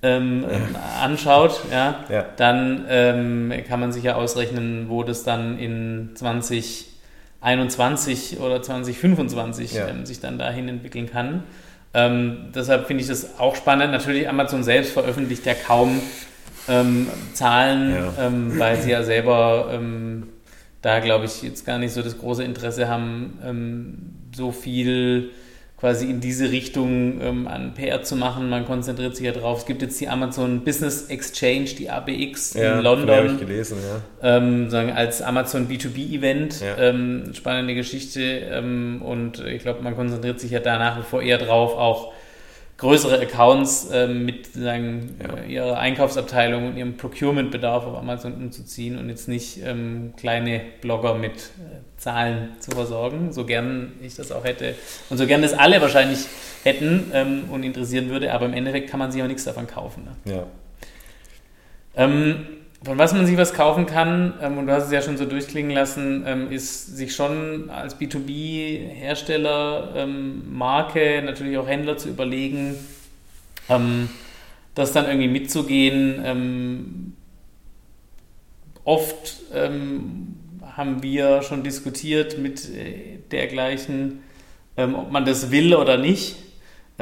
ähm, 0.02 0.44
ja. 0.48 1.02
anschaut, 1.02 1.60
ja, 1.70 2.04
ja. 2.08 2.24
dann 2.36 2.86
ähm, 2.88 3.52
kann 3.68 3.80
man 3.80 3.92
sich 3.92 4.04
ja 4.04 4.16
ausrechnen, 4.16 4.86
wo 4.88 5.04
das 5.04 5.22
dann 5.22 5.58
in 5.58 6.10
2021 6.14 8.40
oder 8.40 8.60
2025 8.60 9.76
ähm, 9.76 10.04
sich 10.04 10.20
dann 10.20 10.38
dahin 10.38 10.68
entwickeln 10.68 11.08
kann. 11.10 11.44
Ähm, 11.94 12.48
deshalb 12.54 12.86
finde 12.86 13.02
ich 13.02 13.08
das 13.08 13.38
auch 13.38 13.54
spannend. 13.54 13.92
Natürlich, 13.92 14.28
Amazon 14.28 14.64
selbst 14.64 14.92
veröffentlicht 14.92 15.46
ja 15.46 15.54
kaum 15.54 16.00
ähm, 16.68 17.08
Zahlen, 17.34 17.94
ähm, 18.18 18.58
weil 18.58 18.80
sie 18.80 18.90
ja 18.90 19.02
selber 19.02 19.80
da, 20.80 20.98
glaube 20.98 21.26
ich, 21.26 21.42
jetzt 21.42 21.64
gar 21.64 21.78
nicht 21.78 21.92
so 21.92 22.02
das 22.02 22.18
große 22.18 22.42
Interesse 22.42 22.88
haben, 22.88 24.18
so 24.34 24.50
viel 24.50 25.30
quasi 25.82 26.08
in 26.08 26.20
diese 26.20 26.52
Richtung 26.52 27.20
ähm, 27.20 27.48
an 27.48 27.74
PR 27.74 28.04
zu 28.04 28.14
machen. 28.14 28.48
Man 28.48 28.64
konzentriert 28.66 29.16
sich 29.16 29.26
ja 29.26 29.32
drauf. 29.32 29.58
Es 29.58 29.66
gibt 29.66 29.82
jetzt 29.82 30.00
die 30.00 30.08
Amazon 30.08 30.60
Business 30.60 31.08
Exchange, 31.08 31.74
die 31.76 31.90
ABX 31.90 32.54
ja, 32.54 32.78
in 32.78 32.84
London. 32.84 33.10
habe 33.10 33.26
ich 33.26 33.40
gelesen, 33.40 33.78
ja. 33.82 34.36
Ähm, 34.36 34.70
sagen, 34.70 34.92
als 34.92 35.22
Amazon 35.22 35.66
B2B-Event. 35.66 36.60
Ja. 36.60 36.78
Ähm, 36.78 37.32
spannende 37.34 37.74
Geschichte. 37.74 38.22
Ähm, 38.22 39.02
und 39.04 39.40
ich 39.40 39.62
glaube, 39.62 39.82
man 39.82 39.96
konzentriert 39.96 40.38
sich 40.38 40.52
ja 40.52 40.60
da 40.60 40.78
nach 40.78 41.00
wie 41.00 41.02
vor 41.02 41.20
eher 41.20 41.38
drauf, 41.38 41.76
auch 41.76 42.12
größere 42.78 43.20
Accounts 43.20 43.90
äh, 43.90 44.08
mit 44.08 44.52
sagen, 44.54 45.16
ja. 45.22 45.44
ihrer 45.44 45.78
Einkaufsabteilung 45.78 46.66
und 46.66 46.76
ihrem 46.76 46.96
Procurement-Bedarf 46.96 47.86
auf 47.86 47.96
Amazon 47.96 48.34
umzuziehen 48.34 48.98
und 48.98 49.08
jetzt 49.08 49.28
nicht 49.28 49.60
ähm, 49.64 50.14
kleine 50.16 50.60
Blogger 50.80 51.14
mit 51.14 51.32
äh, 51.32 51.98
Zahlen 51.98 52.50
zu 52.58 52.72
versorgen, 52.72 53.32
so 53.32 53.46
gern 53.46 53.92
ich 54.02 54.16
das 54.16 54.32
auch 54.32 54.44
hätte 54.44 54.74
und 55.10 55.18
so 55.18 55.26
gern 55.26 55.42
das 55.42 55.52
alle 55.52 55.80
wahrscheinlich 55.80 56.26
hätten 56.64 57.10
ähm, 57.14 57.44
und 57.50 57.62
interessieren 57.62 58.08
würde, 58.08 58.32
aber 58.32 58.46
im 58.46 58.54
Endeffekt 58.54 58.90
kann 58.90 58.98
man 58.98 59.12
sich 59.12 59.22
auch 59.22 59.28
nichts 59.28 59.44
davon 59.44 59.66
kaufen. 59.66 60.04
Ne? 60.24 60.32
Ja. 60.34 60.46
Ähm, 61.94 62.46
von 62.84 62.98
was 62.98 63.12
man 63.12 63.26
sich 63.26 63.36
was 63.36 63.54
kaufen 63.54 63.86
kann, 63.86 64.34
ähm, 64.42 64.58
und 64.58 64.66
du 64.66 64.72
hast 64.72 64.86
es 64.86 64.92
ja 64.92 65.02
schon 65.02 65.16
so 65.16 65.24
durchklingen 65.24 65.70
lassen, 65.70 66.24
ähm, 66.26 66.50
ist 66.50 66.96
sich 66.96 67.14
schon 67.14 67.70
als 67.70 67.98
B2B-Hersteller, 67.98 69.92
ähm, 69.96 70.42
Marke, 70.52 71.22
natürlich 71.24 71.56
auch 71.58 71.68
Händler 71.68 71.96
zu 71.96 72.08
überlegen, 72.08 72.74
ähm, 73.68 74.08
das 74.74 74.92
dann 74.92 75.06
irgendwie 75.06 75.28
mitzugehen. 75.28 76.20
Ähm, 76.24 77.12
oft 78.84 79.42
ähm, 79.54 80.36
haben 80.76 81.02
wir 81.02 81.42
schon 81.42 81.62
diskutiert 81.62 82.38
mit 82.38 82.68
äh, 82.68 83.18
dergleichen, 83.30 84.20
ob 84.74 85.12
man 85.12 85.26
das 85.26 85.50
will 85.50 85.74
oder 85.74 85.98
nicht. 85.98 86.36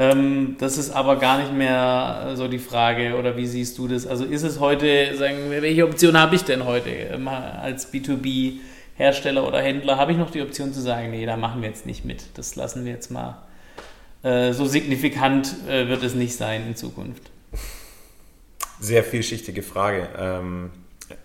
Ähm, 0.01 0.55
das 0.57 0.79
ist 0.79 0.89
aber 0.89 1.17
gar 1.17 1.37
nicht 1.37 1.53
mehr 1.53 2.31
so 2.33 2.47
die 2.47 2.57
Frage, 2.57 3.15
oder 3.19 3.37
wie 3.37 3.45
siehst 3.45 3.77
du 3.77 3.87
das? 3.87 4.07
Also 4.07 4.25
ist 4.25 4.41
es 4.41 4.59
heute, 4.59 5.15
sagen 5.15 5.51
wir, 5.51 5.61
welche 5.61 5.85
Option 5.85 6.17
habe 6.17 6.35
ich 6.35 6.43
denn 6.43 6.65
heute 6.65 6.89
ähm, 6.89 7.27
als 7.27 7.93
B2B-Hersteller 7.93 9.47
oder 9.47 9.61
Händler? 9.61 9.97
Habe 9.97 10.13
ich 10.13 10.17
noch 10.17 10.31
die 10.31 10.41
Option 10.41 10.73
zu 10.73 10.81
sagen, 10.81 11.11
nee, 11.11 11.23
da 11.27 11.37
machen 11.37 11.61
wir 11.61 11.69
jetzt 11.69 11.85
nicht 11.85 12.03
mit. 12.03 12.23
Das 12.33 12.55
lassen 12.55 12.83
wir 12.83 12.93
jetzt 12.93 13.11
mal. 13.11 13.43
Äh, 14.23 14.53
so 14.53 14.65
signifikant 14.65 15.53
äh, 15.69 15.87
wird 15.87 16.01
es 16.01 16.15
nicht 16.15 16.35
sein 16.35 16.65
in 16.65 16.75
Zukunft. 16.75 17.29
Sehr 18.79 19.03
vielschichtige 19.03 19.61
Frage. 19.61 20.09
Ähm, 20.17 20.71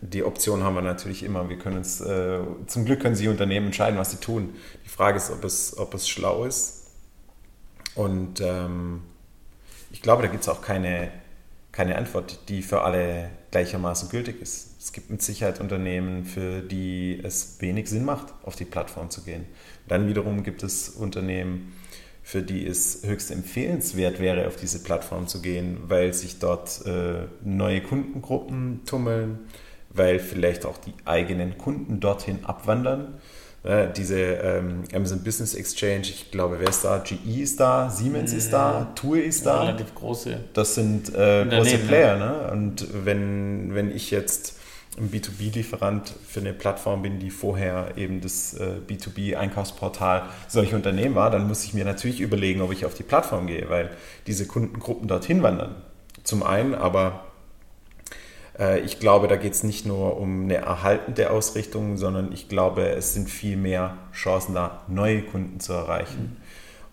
die 0.02 0.22
Option 0.22 0.62
haben 0.62 0.74
wir 0.74 0.82
natürlich 0.82 1.22
immer. 1.22 1.48
Wir 1.48 1.56
können 1.56 1.78
uns, 1.78 2.02
äh, 2.02 2.40
zum 2.66 2.84
Glück 2.84 3.00
können 3.00 3.14
Sie 3.14 3.28
Unternehmen 3.28 3.66
entscheiden, 3.68 3.98
was 3.98 4.10
sie 4.10 4.18
tun. 4.18 4.54
Die 4.84 4.90
Frage 4.90 5.16
ist, 5.16 5.30
ob 5.30 5.44
es, 5.44 5.78
ob 5.78 5.94
es 5.94 6.06
schlau 6.10 6.44
ist 6.44 6.85
und 7.96 8.40
ähm, 8.40 9.02
ich 9.90 10.02
glaube, 10.02 10.22
da 10.22 10.28
gibt 10.28 10.42
es 10.42 10.48
auch 10.48 10.60
keine, 10.60 11.10
keine 11.72 11.96
Antwort, 11.96 12.38
die 12.48 12.62
für 12.62 12.82
alle 12.82 13.30
gleichermaßen 13.50 14.10
gültig 14.10 14.40
ist. 14.40 14.76
Es 14.78 14.92
gibt 14.92 15.10
mit 15.10 15.22
Sicherheit 15.22 15.60
Unternehmen, 15.60 16.24
für 16.24 16.60
die 16.60 17.18
es 17.22 17.56
wenig 17.60 17.88
Sinn 17.88 18.04
macht, 18.04 18.34
auf 18.44 18.54
die 18.54 18.66
Plattform 18.66 19.10
zu 19.10 19.22
gehen. 19.22 19.46
Dann 19.88 20.06
wiederum 20.08 20.42
gibt 20.42 20.62
es 20.62 20.90
Unternehmen, 20.90 21.72
für 22.22 22.42
die 22.42 22.66
es 22.66 23.02
höchst 23.04 23.30
empfehlenswert 23.30 24.20
wäre, 24.20 24.46
auf 24.46 24.56
diese 24.56 24.82
Plattform 24.82 25.26
zu 25.26 25.40
gehen, 25.40 25.78
weil 25.86 26.12
sich 26.12 26.38
dort 26.38 26.84
äh, 26.84 27.26
neue 27.42 27.80
Kundengruppen 27.80 28.82
tummeln, 28.84 29.38
weil 29.90 30.18
vielleicht 30.18 30.66
auch 30.66 30.76
die 30.76 30.92
eigenen 31.04 31.56
Kunden 31.56 32.00
dorthin 32.00 32.44
abwandern 32.44 33.20
diese 33.96 34.18
ähm, 34.18 34.84
Amazon 34.94 35.22
Business 35.24 35.54
Exchange, 35.54 36.02
ich 36.02 36.30
glaube, 36.30 36.58
wer 36.60 36.68
ist 36.68 36.84
da? 36.84 36.98
GE 36.98 37.42
ist 37.42 37.58
da, 37.58 37.90
Siemens 37.90 38.32
ist 38.32 38.52
da, 38.52 38.92
TUI 38.94 39.20
ist 39.20 39.44
da. 39.44 39.62
Relativ 39.62 39.94
große. 39.94 40.38
Das 40.52 40.74
sind 40.74 41.14
äh, 41.14 41.44
große 41.48 41.78
Player. 41.78 42.16
Ne? 42.16 42.50
Und 42.52 42.86
wenn, 43.04 43.74
wenn 43.74 43.94
ich 43.94 44.10
jetzt 44.10 44.56
ein 44.98 45.10
B2B-Lieferant 45.10 46.14
für 46.26 46.40
eine 46.40 46.52
Plattform 46.52 47.02
bin, 47.02 47.18
die 47.18 47.30
vorher 47.30 47.92
eben 47.96 48.20
das 48.20 48.54
äh, 48.54 48.76
B2B-Einkaufsportal 48.88 50.28
solche 50.48 50.74
Unternehmen 50.74 51.14
war, 51.14 51.30
dann 51.30 51.46
muss 51.46 51.64
ich 51.64 51.74
mir 51.74 51.84
natürlich 51.84 52.20
überlegen, 52.20 52.62
ob 52.62 52.72
ich 52.72 52.86
auf 52.86 52.94
die 52.94 53.02
Plattform 53.02 53.46
gehe, 53.46 53.68
weil 53.68 53.90
diese 54.26 54.46
Kundengruppen 54.46 55.08
dorthin 55.08 55.42
wandern. 55.42 55.74
Zum 56.22 56.42
einen, 56.42 56.74
aber 56.74 57.25
ich 58.84 59.00
glaube, 59.00 59.28
da 59.28 59.36
geht 59.36 59.52
es 59.52 59.62
nicht 59.64 59.84
nur 59.84 60.18
um 60.18 60.44
eine 60.44 60.56
erhaltende 60.56 61.30
Ausrichtung, 61.30 61.98
sondern 61.98 62.32
ich 62.32 62.48
glaube, 62.48 62.88
es 62.88 63.12
sind 63.12 63.28
viel 63.28 63.56
mehr 63.56 63.98
Chancen 64.12 64.54
da, 64.54 64.82
neue 64.88 65.22
Kunden 65.22 65.60
zu 65.60 65.74
erreichen 65.74 66.38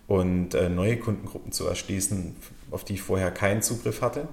mhm. 0.08 0.14
und 0.14 0.54
äh, 0.54 0.68
neue 0.68 0.98
Kundengruppen 0.98 1.52
zu 1.52 1.66
erschließen, 1.66 2.36
auf 2.70 2.84
die 2.84 2.94
ich 2.94 3.02
vorher 3.02 3.30
keinen 3.30 3.62
Zugriff 3.62 4.02
hatte. 4.02 4.28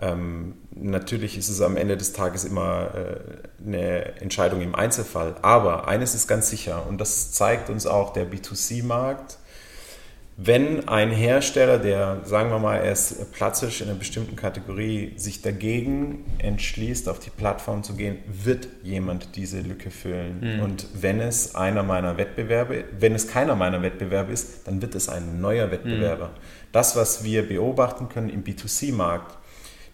Ähm, 0.00 0.54
natürlich 0.74 1.36
ist 1.36 1.50
es 1.50 1.60
am 1.60 1.76
Ende 1.76 1.96
des 1.96 2.14
Tages 2.14 2.44
immer 2.44 2.94
äh, 2.94 3.66
eine 3.66 4.20
Entscheidung 4.20 4.62
im 4.62 4.74
Einzelfall, 4.74 5.36
aber 5.42 5.88
eines 5.88 6.14
ist 6.14 6.26
ganz 6.26 6.48
sicher 6.48 6.86
und 6.88 6.98
das 6.98 7.32
zeigt 7.32 7.68
uns 7.68 7.86
auch 7.86 8.14
der 8.14 8.30
B2C-Markt 8.30 9.38
wenn 10.42 10.88
ein 10.88 11.10
Hersteller, 11.10 11.78
der, 11.78 12.22
sagen 12.24 12.50
wir 12.50 12.58
mal, 12.58 12.76
er 12.76 12.92
ist 12.92 13.30
platzig 13.32 13.82
in 13.82 13.88
einer 13.88 13.98
bestimmten 13.98 14.36
Kategorie, 14.36 15.12
sich 15.16 15.42
dagegen 15.42 16.24
entschließt, 16.38 17.10
auf 17.10 17.18
die 17.18 17.28
Plattform 17.28 17.82
zu 17.82 17.94
gehen, 17.94 18.16
wird 18.26 18.66
jemand 18.82 19.36
diese 19.36 19.60
Lücke 19.60 19.90
füllen. 19.90 20.40
Mhm. 20.40 20.62
Und 20.62 20.86
wenn 20.94 21.20
es 21.20 21.54
einer 21.54 21.82
meiner 21.82 22.16
Wettbewerbe, 22.16 22.84
wenn 22.98 23.14
es 23.14 23.28
keiner 23.28 23.54
meiner 23.54 23.82
Wettbewerbe 23.82 24.32
ist, 24.32 24.66
dann 24.66 24.80
wird 24.80 24.94
es 24.94 25.10
ein 25.10 25.42
neuer 25.42 25.70
Wettbewerber. 25.70 26.28
Mhm. 26.28 26.40
Das, 26.72 26.96
was 26.96 27.22
wir 27.22 27.46
beobachten 27.46 28.08
können 28.08 28.30
im 28.30 28.42
B2C-Markt, 28.42 29.36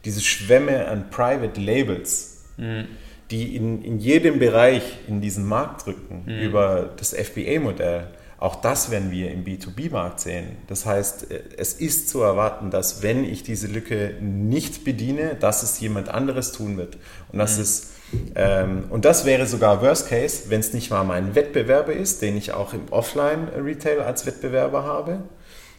diese 0.04 0.20
Schwämme 0.20 0.86
an 0.86 1.10
Private 1.10 1.60
Labels, 1.60 2.44
mhm. 2.56 2.84
die 3.32 3.56
in, 3.56 3.82
in 3.82 3.98
jedem 3.98 4.38
Bereich 4.38 4.84
in 5.08 5.20
diesen 5.20 5.44
Markt 5.44 5.86
drücken, 5.86 6.22
mhm. 6.24 6.38
über 6.38 6.94
das 6.96 7.12
FBA-Modell, 7.12 8.06
auch 8.38 8.56
das 8.56 8.90
werden 8.90 9.10
wir 9.10 9.30
im 9.30 9.44
B2B-Markt 9.44 10.20
sehen. 10.20 10.56
Das 10.66 10.84
heißt, 10.84 11.28
es 11.56 11.72
ist 11.72 12.08
zu 12.08 12.20
erwarten, 12.20 12.70
dass 12.70 13.02
wenn 13.02 13.24
ich 13.24 13.42
diese 13.42 13.66
Lücke 13.66 14.14
nicht 14.20 14.84
bediene, 14.84 15.36
dass 15.36 15.62
es 15.62 15.80
jemand 15.80 16.08
anderes 16.08 16.52
tun 16.52 16.76
wird. 16.76 16.98
Und 17.32 17.38
das 17.38 17.56
mhm. 17.56 17.62
ist 17.62 17.92
ähm, 18.34 18.84
und 18.90 19.04
das 19.04 19.24
wäre 19.24 19.46
sogar 19.46 19.82
Worst 19.82 20.08
Case, 20.08 20.44
wenn 20.48 20.60
es 20.60 20.72
nicht 20.72 20.90
mal 20.90 21.04
mein 21.04 21.34
Wettbewerber 21.34 21.92
ist, 21.92 22.22
den 22.22 22.36
ich 22.36 22.52
auch 22.52 22.72
im 22.72 22.88
Offline-Retail 22.90 24.00
als 24.00 24.26
Wettbewerber 24.26 24.84
habe, 24.84 25.24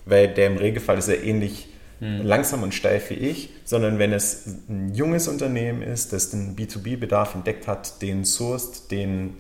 weil 0.06 0.28
der 0.34 0.48
im 0.48 0.58
Regelfall 0.58 0.98
ist 0.98 1.08
ja 1.08 1.16
ähnlich 1.16 1.70
mhm. 2.00 2.24
langsam 2.24 2.64
und 2.64 2.74
steif 2.74 3.10
wie 3.10 3.16
ich, 3.16 3.52
sondern 3.64 3.98
wenn 4.00 4.12
es 4.12 4.46
ein 4.68 4.94
junges 4.94 5.28
Unternehmen 5.28 5.82
ist, 5.82 6.12
das 6.12 6.32
den 6.32 6.56
B2B-Bedarf 6.56 7.36
entdeckt 7.36 7.68
hat, 7.68 8.02
den 8.02 8.26
sourced, 8.26 8.92
den 8.92 9.38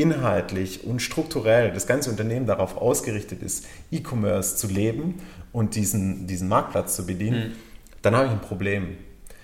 inhaltlich 0.00 0.84
und 0.84 1.00
strukturell 1.00 1.72
das 1.72 1.86
ganze 1.86 2.10
Unternehmen 2.10 2.46
darauf 2.46 2.76
ausgerichtet 2.76 3.42
ist, 3.42 3.66
E-Commerce 3.90 4.56
zu 4.56 4.66
leben 4.66 5.20
und 5.52 5.74
diesen, 5.74 6.26
diesen 6.26 6.48
Marktplatz 6.48 6.96
zu 6.96 7.06
bedienen, 7.06 7.50
mhm. 7.50 7.52
dann 8.02 8.16
habe 8.16 8.26
ich 8.26 8.32
ein 8.32 8.40
Problem. 8.40 8.96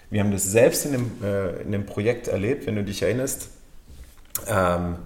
Wir 0.09 0.21
haben 0.21 0.33
das 0.33 0.45
selbst 0.45 0.87
in 0.87 0.93
dem, 0.93 1.11
äh, 1.23 1.63
in 1.63 1.73
dem 1.73 1.85
Projekt 1.85 2.29
erlebt, 2.29 2.67
wenn 2.67 2.77
du 2.77 2.85
dich 2.85 3.03
erinnerst, 3.03 3.51
ähm, 4.49 4.97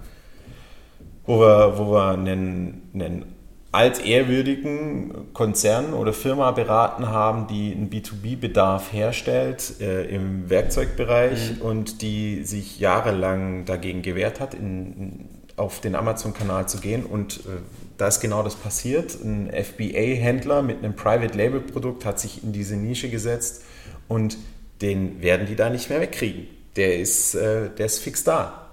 wo 1.26 1.40
wir, 1.40 1.78
wo 1.78 1.92
wir 1.92 2.10
einen, 2.10 2.82
einen 2.94 3.24
altehrwürdigen 3.72 5.32
Konzern 5.32 5.94
oder 5.94 6.12
Firma 6.12 6.50
beraten 6.50 7.08
haben, 7.08 7.46
die 7.46 7.72
einen 7.72 7.88
B2B-Bedarf 7.88 8.92
herstellt 8.92 9.80
äh, 9.80 10.04
im 10.04 10.50
Werkzeugbereich 10.50 11.56
mhm. 11.56 11.62
und 11.62 12.02
die 12.02 12.44
sich 12.44 12.78
jahrelang 12.78 13.64
dagegen 13.64 14.02
gewehrt 14.02 14.40
hat, 14.40 14.54
in, 14.54 15.39
auf 15.60 15.80
den 15.80 15.94
Amazon-Kanal 15.94 16.68
zu 16.68 16.78
gehen. 16.78 17.04
Und 17.04 17.38
äh, 17.40 17.60
da 17.98 18.08
ist 18.08 18.20
genau 18.20 18.42
das 18.42 18.54
passiert. 18.56 19.16
Ein 19.22 19.50
FBA-Händler 19.52 20.62
mit 20.62 20.78
einem 20.78 20.96
Private-Label-Produkt 20.96 22.04
hat 22.04 22.18
sich 22.18 22.42
in 22.42 22.52
diese 22.52 22.76
Nische 22.76 23.10
gesetzt 23.10 23.62
und 24.08 24.38
den 24.82 25.22
werden 25.22 25.46
die 25.46 25.56
da 25.56 25.70
nicht 25.70 25.90
mehr 25.90 26.00
wegkriegen. 26.00 26.46
Der 26.76 26.98
ist, 26.98 27.34
äh, 27.34 27.70
der 27.70 27.86
ist 27.86 27.98
fix 27.98 28.24
da 28.24 28.66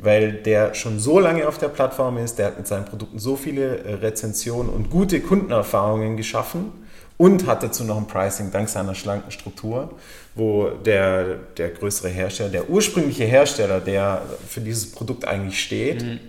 weil 0.00 0.32
der 0.32 0.74
schon 0.74 0.98
so 0.98 1.18
lange 1.18 1.46
auf 1.46 1.58
der 1.58 1.68
Plattform 1.68 2.16
ist, 2.16 2.38
der 2.38 2.46
hat 2.46 2.56
mit 2.56 2.66
seinen 2.66 2.86
Produkten 2.86 3.18
so 3.18 3.36
viele 3.36 3.78
äh, 3.78 3.94
Rezensionen 3.94 4.72
und 4.72 4.90
gute 4.90 5.20
Kundenerfahrungen 5.20 6.16
geschaffen 6.16 6.72
und 7.18 7.46
hat 7.46 7.62
dazu 7.62 7.84
noch 7.84 7.96
ein 7.96 8.06
Pricing 8.06 8.50
dank 8.50 8.68
seiner 8.68 8.94
schlanken 8.94 9.30
Struktur, 9.30 9.94
wo 10.34 10.68
der, 10.68 11.36
der 11.56 11.70
größere 11.70 12.08
Hersteller, 12.08 12.50
der 12.50 12.68
ursprüngliche 12.68 13.24
Hersteller, 13.24 13.80
der 13.80 14.22
für 14.46 14.60
dieses 14.60 14.92
Produkt 14.92 15.26
eigentlich 15.26 15.62
steht, 15.62 16.02
mhm. 16.02 16.20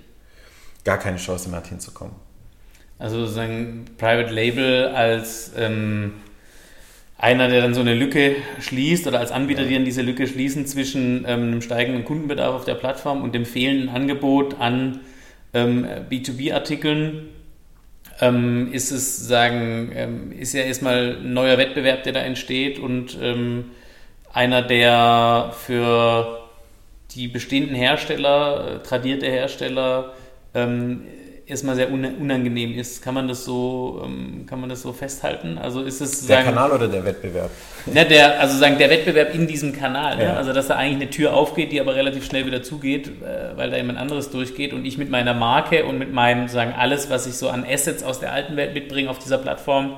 gar 0.84 0.98
keine 0.98 1.18
Chance 1.18 1.50
mehr 1.50 1.60
hat 1.60 1.68
hinzukommen. 1.68 2.16
Also 3.00 3.20
sozusagen 3.20 3.86
Private 3.98 4.32
Label 4.34 4.88
als 4.88 5.52
ähm 5.56 6.14
einer, 7.18 7.48
der 7.48 7.62
dann 7.62 7.74
so 7.74 7.82
eine 7.82 7.96
Lücke 7.96 8.36
schließt 8.60 9.08
oder 9.08 9.20
als 9.20 9.32
Anbieter, 9.32 9.66
die 9.66 9.74
dann 9.74 9.86
diese 9.86 10.02
Lücke 10.02 10.28
schließen 10.28 10.66
zwischen 10.68 11.26
ähm, 11.28 11.44
einem 11.44 11.62
steigenden 11.62 12.06
Kundenbedarf 12.06 12.56
auf 12.56 12.66
der 12.66 12.76
Plattform 12.76 13.24
und 13.24 13.34
dem 13.34 13.46
fehlenden 13.46 13.90
Angebot 13.90 14.60
an 14.60 15.00
ähm, 15.54 15.88
B2B-Artikeln, 16.10 17.30
ähm, 18.20 18.72
ist 18.72 18.92
es 18.92 19.28
sagen, 19.28 19.92
ähm, 19.94 20.32
ist 20.32 20.54
ja 20.54 20.64
erstmal 20.64 21.18
ein 21.18 21.34
neuer 21.34 21.58
Wettbewerb, 21.58 22.04
der 22.04 22.14
da 22.14 22.20
entsteht 22.22 22.80
und 22.80 23.18
ähm, 23.22 23.72
einer, 24.34 24.62
der 24.62 25.54
für 25.58 26.48
die 27.16 27.28
bestehenden 27.28 27.76
Hersteller, 27.76 28.76
äh, 28.76 28.88
tradierte 28.88 29.28
Hersteller, 29.28 30.14
ähm, 30.54 31.04
erstmal 31.48 31.76
sehr 31.76 31.92
unangenehm 31.92 32.78
ist. 32.78 33.02
Kann 33.02 33.14
man 33.14 33.28
das 33.28 33.46
so, 33.46 34.04
ähm, 34.06 34.46
kann 34.46 34.60
man 34.60 34.70
das 34.70 34.82
so 34.82 34.92
festhalten? 34.92 35.58
Also 35.58 35.82
ist 35.82 36.02
es 36.02 36.28
der 36.28 36.38
sagen, 36.38 36.50
Kanal 36.50 36.72
oder 36.72 36.88
der 36.88 37.06
Wettbewerb? 37.06 37.50
Ne, 37.86 38.06
der, 38.06 38.40
also 38.40 38.58
sagen 38.58 38.78
der 38.78 38.90
Wettbewerb 38.90 39.34
in 39.34 39.48
diesem 39.48 39.74
Kanal. 39.74 40.18
Ne? 40.18 40.26
Ja. 40.26 40.34
Also 40.34 40.52
dass 40.52 40.68
da 40.68 40.76
eigentlich 40.76 41.02
eine 41.02 41.10
Tür 41.10 41.34
aufgeht, 41.34 41.72
die 41.72 41.80
aber 41.80 41.96
relativ 41.96 42.26
schnell 42.26 42.46
wieder 42.46 42.64
zugeht, 42.64 43.08
äh, 43.08 43.56
weil 43.56 43.72
da 43.72 43.78
jemand 43.78 43.98
anderes 43.98 44.30
durchgeht 44.30 44.74
und 44.74 44.86
ich 44.86 44.98
mit 44.98 45.10
meiner 45.10 45.34
Marke 45.34 45.86
und 45.86 45.98
mit 45.98 46.12
meinem 46.12 46.50
sagen 46.50 46.74
alles, 46.78 47.10
was 47.10 47.26
ich 47.26 47.36
so 47.36 47.50
an 47.50 47.66
Assets 47.66 48.04
aus 48.04 48.20
der 48.20 48.34
alten 48.34 48.58
Welt 48.58 48.74
mitbringe 48.74 49.10
auf 49.10 49.20
dieser 49.20 49.38
Plattform, 49.38 49.96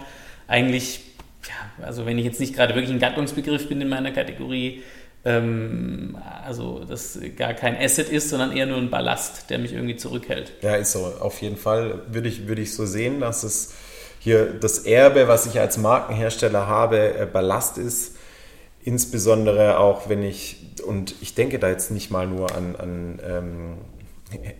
eigentlich 0.48 1.02
ja, 1.48 1.86
also 1.86 2.06
wenn 2.06 2.18
ich 2.18 2.26
jetzt 2.26 2.40
nicht 2.40 2.54
gerade 2.54 2.76
wirklich 2.76 2.94
ein 2.94 3.00
Gattungsbegriff 3.00 3.70
bin 3.70 3.82
in 3.82 3.90
meiner 3.90 4.12
Kategorie, 4.12 4.84
ähm, 5.26 6.18
also 6.46 6.86
das 6.88 7.20
gar 7.38 7.54
kein 7.54 7.76
Asset 7.76 8.10
ist, 8.10 8.30
sondern 8.30 8.56
eher 8.56 8.66
nur 8.66 8.78
ein 8.78 8.90
Ballast, 8.90 9.50
der 9.50 9.60
mich 9.60 9.74
irgendwie 9.74 9.98
zurückhält. 9.98 10.54
Ja, 10.62 10.76
ist 10.76 10.94
so. 10.94 11.12
Auf 11.20 11.42
jeden 11.42 11.58
Fall 11.58 12.04
würde 12.10 12.30
ich, 12.30 12.48
würde 12.48 12.62
ich 12.62 12.74
so 12.74 12.86
sehen, 12.86 13.20
dass 13.20 13.44
es 13.44 13.74
hier 14.20 14.46
das 14.46 14.80
Erbe, 14.80 15.28
was 15.28 15.46
ich 15.46 15.60
als 15.60 15.78
Markenhersteller 15.78 16.68
habe, 16.68 17.18
äh, 17.18 17.26
Ballast 17.26 17.78
ist. 17.78 18.16
Insbesondere 18.82 19.78
auch, 19.78 20.08
wenn 20.08 20.24
ich, 20.24 20.58
und 20.86 21.16
ich 21.22 21.36
denke 21.36 21.60
da 21.60 21.70
jetzt 21.70 21.92
nicht 21.92 22.12
mal 22.12 22.26
nur 22.26 22.56
an, 22.56 22.76
an 22.78 23.20
ähm, 23.26 23.78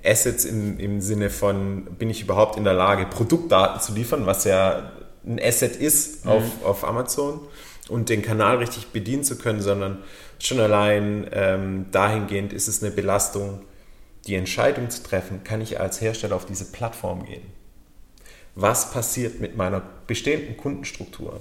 Assets 0.04 0.46
im, 0.46 0.78
im 0.80 1.00
Sinne 1.00 1.30
von, 1.30 1.86
bin 1.98 2.10
ich 2.10 2.22
überhaupt 2.22 2.58
in 2.58 2.64
der 2.64 2.74
Lage, 2.74 3.06
Produktdaten 3.06 3.82
zu 3.82 3.94
liefern, 3.94 4.26
was 4.26 4.44
ja 4.44 4.92
ein 5.26 5.40
Asset 5.42 5.76
ist 5.76 6.26
mhm. 6.26 6.32
auf, 6.32 6.44
auf 6.64 6.84
Amazon 6.84 7.42
und 7.88 8.10
den 8.10 8.22
Kanal 8.22 8.58
richtig 8.58 8.88
bedienen 8.88 9.24
zu 9.24 9.38
können, 9.38 9.62
sondern 9.62 10.00
Schon 10.40 10.60
allein 10.60 11.28
ähm, 11.34 11.86
dahingehend 11.92 12.54
ist 12.54 12.68
es 12.68 12.82
eine 12.82 12.92
Belastung, 12.92 13.62
die 14.26 14.36
Entscheidung 14.36 14.90
zu 14.90 15.04
treffen, 15.04 15.44
kann 15.44 15.62
ich 15.62 15.80
als 15.80 16.02
Hersteller 16.02 16.36
auf 16.36 16.46
diese 16.46 16.66
Plattform 16.66 17.26
gehen? 17.26 17.46
Was 18.56 18.92
passiert 18.92 19.40
mit 19.40 19.58
meiner 19.58 19.82
bestehenden 20.08 20.58
Kundenstruktur? 20.58 21.40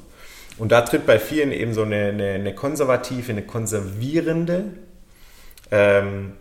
Und 0.58 0.72
da 0.72 0.82
tritt 0.82 1.06
bei 1.06 1.18
vielen 1.18 1.52
eben 1.52 1.72
so 1.72 1.82
eine, 1.82 2.08
eine, 2.08 2.32
eine 2.32 2.54
konservative, 2.54 3.30
eine 3.30 3.42
konservierende 3.42 4.64
ähm, 5.70 6.32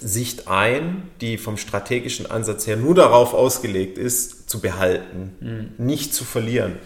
Sicht 0.00 0.48
ein, 0.48 1.08
die 1.20 1.38
vom 1.38 1.56
strategischen 1.56 2.30
Ansatz 2.30 2.66
her 2.66 2.76
nur 2.76 2.94
darauf 2.94 3.34
ausgelegt 3.34 3.98
ist, 3.98 4.50
zu 4.50 4.60
behalten, 4.60 5.36
mhm. 5.78 5.86
nicht 5.86 6.14
zu 6.14 6.24
verlieren. 6.24 6.76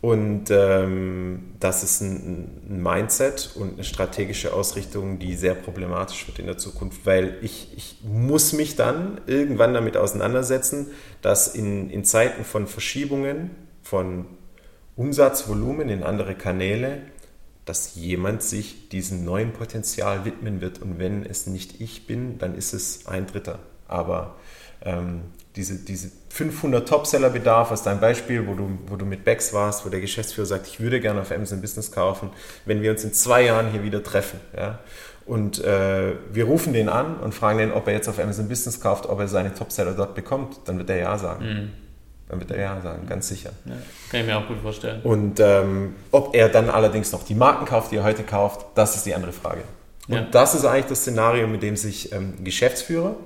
Und 0.00 0.44
ähm, 0.50 1.52
das 1.60 1.82
ist 1.82 2.00
ein, 2.00 2.60
ein, 2.70 2.82
Mindset 2.82 3.50
und 3.54 3.74
eine 3.74 3.84
strategische 3.84 4.54
Ausrichtung, 4.54 5.18
die 5.18 5.36
sehr 5.36 5.54
problematisch 5.54 6.26
wird 6.26 6.38
in 6.38 6.46
der 6.46 6.56
Zukunft, 6.56 7.04
weil 7.04 7.36
ich, 7.42 7.68
ich 7.76 7.98
muss 8.02 8.54
mich 8.54 8.76
dann 8.76 9.20
irgendwann 9.26 9.74
damit 9.74 9.98
auseinandersetzen, 9.98 10.86
dass 11.20 11.54
in, 11.54 11.90
in 11.90 12.04
Zeiten 12.04 12.44
von 12.44 12.66
Verschiebungen, 12.66 13.50
von 13.82 14.24
Umsatzvolumen 14.96 15.90
in 15.90 16.02
andere 16.02 16.34
Kanäle, 16.34 17.02
dass 17.66 17.94
jemand 17.94 18.42
sich 18.42 18.88
diesem 18.88 19.24
neuen 19.24 19.52
Potenzial 19.52 20.24
widmen 20.24 20.62
wird. 20.62 20.80
Und 20.80 20.98
wenn 20.98 21.26
es 21.26 21.46
nicht 21.46 21.80
ich 21.80 22.06
bin, 22.06 22.38
dann 22.38 22.54
ist 22.54 22.72
es 22.72 23.06
ein 23.06 23.26
Dritter. 23.26 23.58
Aber 23.86 24.36
ähm, 24.82 25.22
diese, 25.56 25.76
diese 25.76 26.10
500 26.30 26.88
Topseller-Bedarf 26.88 27.72
aus 27.72 27.82
deinem 27.82 28.00
Beispiel, 28.00 28.46
wo 28.46 28.54
du, 28.54 28.78
wo 28.86 28.96
du 28.96 29.04
mit 29.04 29.24
Becks 29.24 29.52
warst, 29.52 29.84
wo 29.84 29.88
der 29.88 30.00
Geschäftsführer 30.00 30.46
sagt, 30.46 30.68
ich 30.68 30.80
würde 30.80 31.00
gerne 31.00 31.20
auf 31.20 31.32
Amazon 31.32 31.60
Business 31.60 31.90
kaufen, 31.90 32.30
wenn 32.66 32.82
wir 32.82 32.92
uns 32.92 33.02
in 33.02 33.12
zwei 33.12 33.42
Jahren 33.42 33.70
hier 33.70 33.82
wieder 33.82 34.02
treffen. 34.02 34.38
Ja? 34.56 34.78
Und 35.26 35.62
äh, 35.62 36.14
wir 36.32 36.44
rufen 36.44 36.72
den 36.72 36.88
an 36.88 37.16
und 37.16 37.34
fragen 37.34 37.58
den, 37.58 37.72
ob 37.72 37.88
er 37.88 37.94
jetzt 37.94 38.08
auf 38.08 38.18
Amazon 38.18 38.48
Business 38.48 38.80
kauft, 38.80 39.06
ob 39.06 39.18
er 39.18 39.28
seine 39.28 39.52
Topseller 39.52 39.92
dort 39.92 40.14
bekommt, 40.14 40.60
dann 40.66 40.78
wird 40.78 40.90
er 40.90 40.98
ja 40.98 41.18
sagen. 41.18 41.44
Mhm. 41.44 41.70
Dann 42.28 42.38
wird 42.38 42.52
er 42.52 42.60
ja 42.60 42.80
sagen, 42.80 43.06
ganz 43.08 43.26
sicher. 43.26 43.50
Ja, 43.64 43.72
kann 44.10 44.20
ich 44.20 44.26
mir 44.26 44.38
auch 44.38 44.46
gut 44.46 44.58
vorstellen. 44.62 45.02
Und 45.02 45.40
ähm, 45.40 45.96
ob 46.12 46.34
er 46.36 46.48
dann 46.48 46.70
allerdings 46.70 47.10
noch 47.10 47.24
die 47.24 47.34
Marken 47.34 47.64
kauft, 47.64 47.90
die 47.90 47.96
er 47.96 48.04
heute 48.04 48.22
kauft, 48.22 48.66
das 48.76 48.94
ist 48.94 49.04
die 49.04 49.14
andere 49.14 49.32
Frage. 49.32 49.62
Und 50.06 50.14
ja. 50.14 50.26
das 50.30 50.54
ist 50.54 50.64
eigentlich 50.64 50.86
das 50.86 51.00
Szenario, 51.00 51.48
mit 51.48 51.62
dem 51.62 51.76
sich 51.76 52.12
ähm, 52.12 52.44
Geschäftsführer 52.44 53.16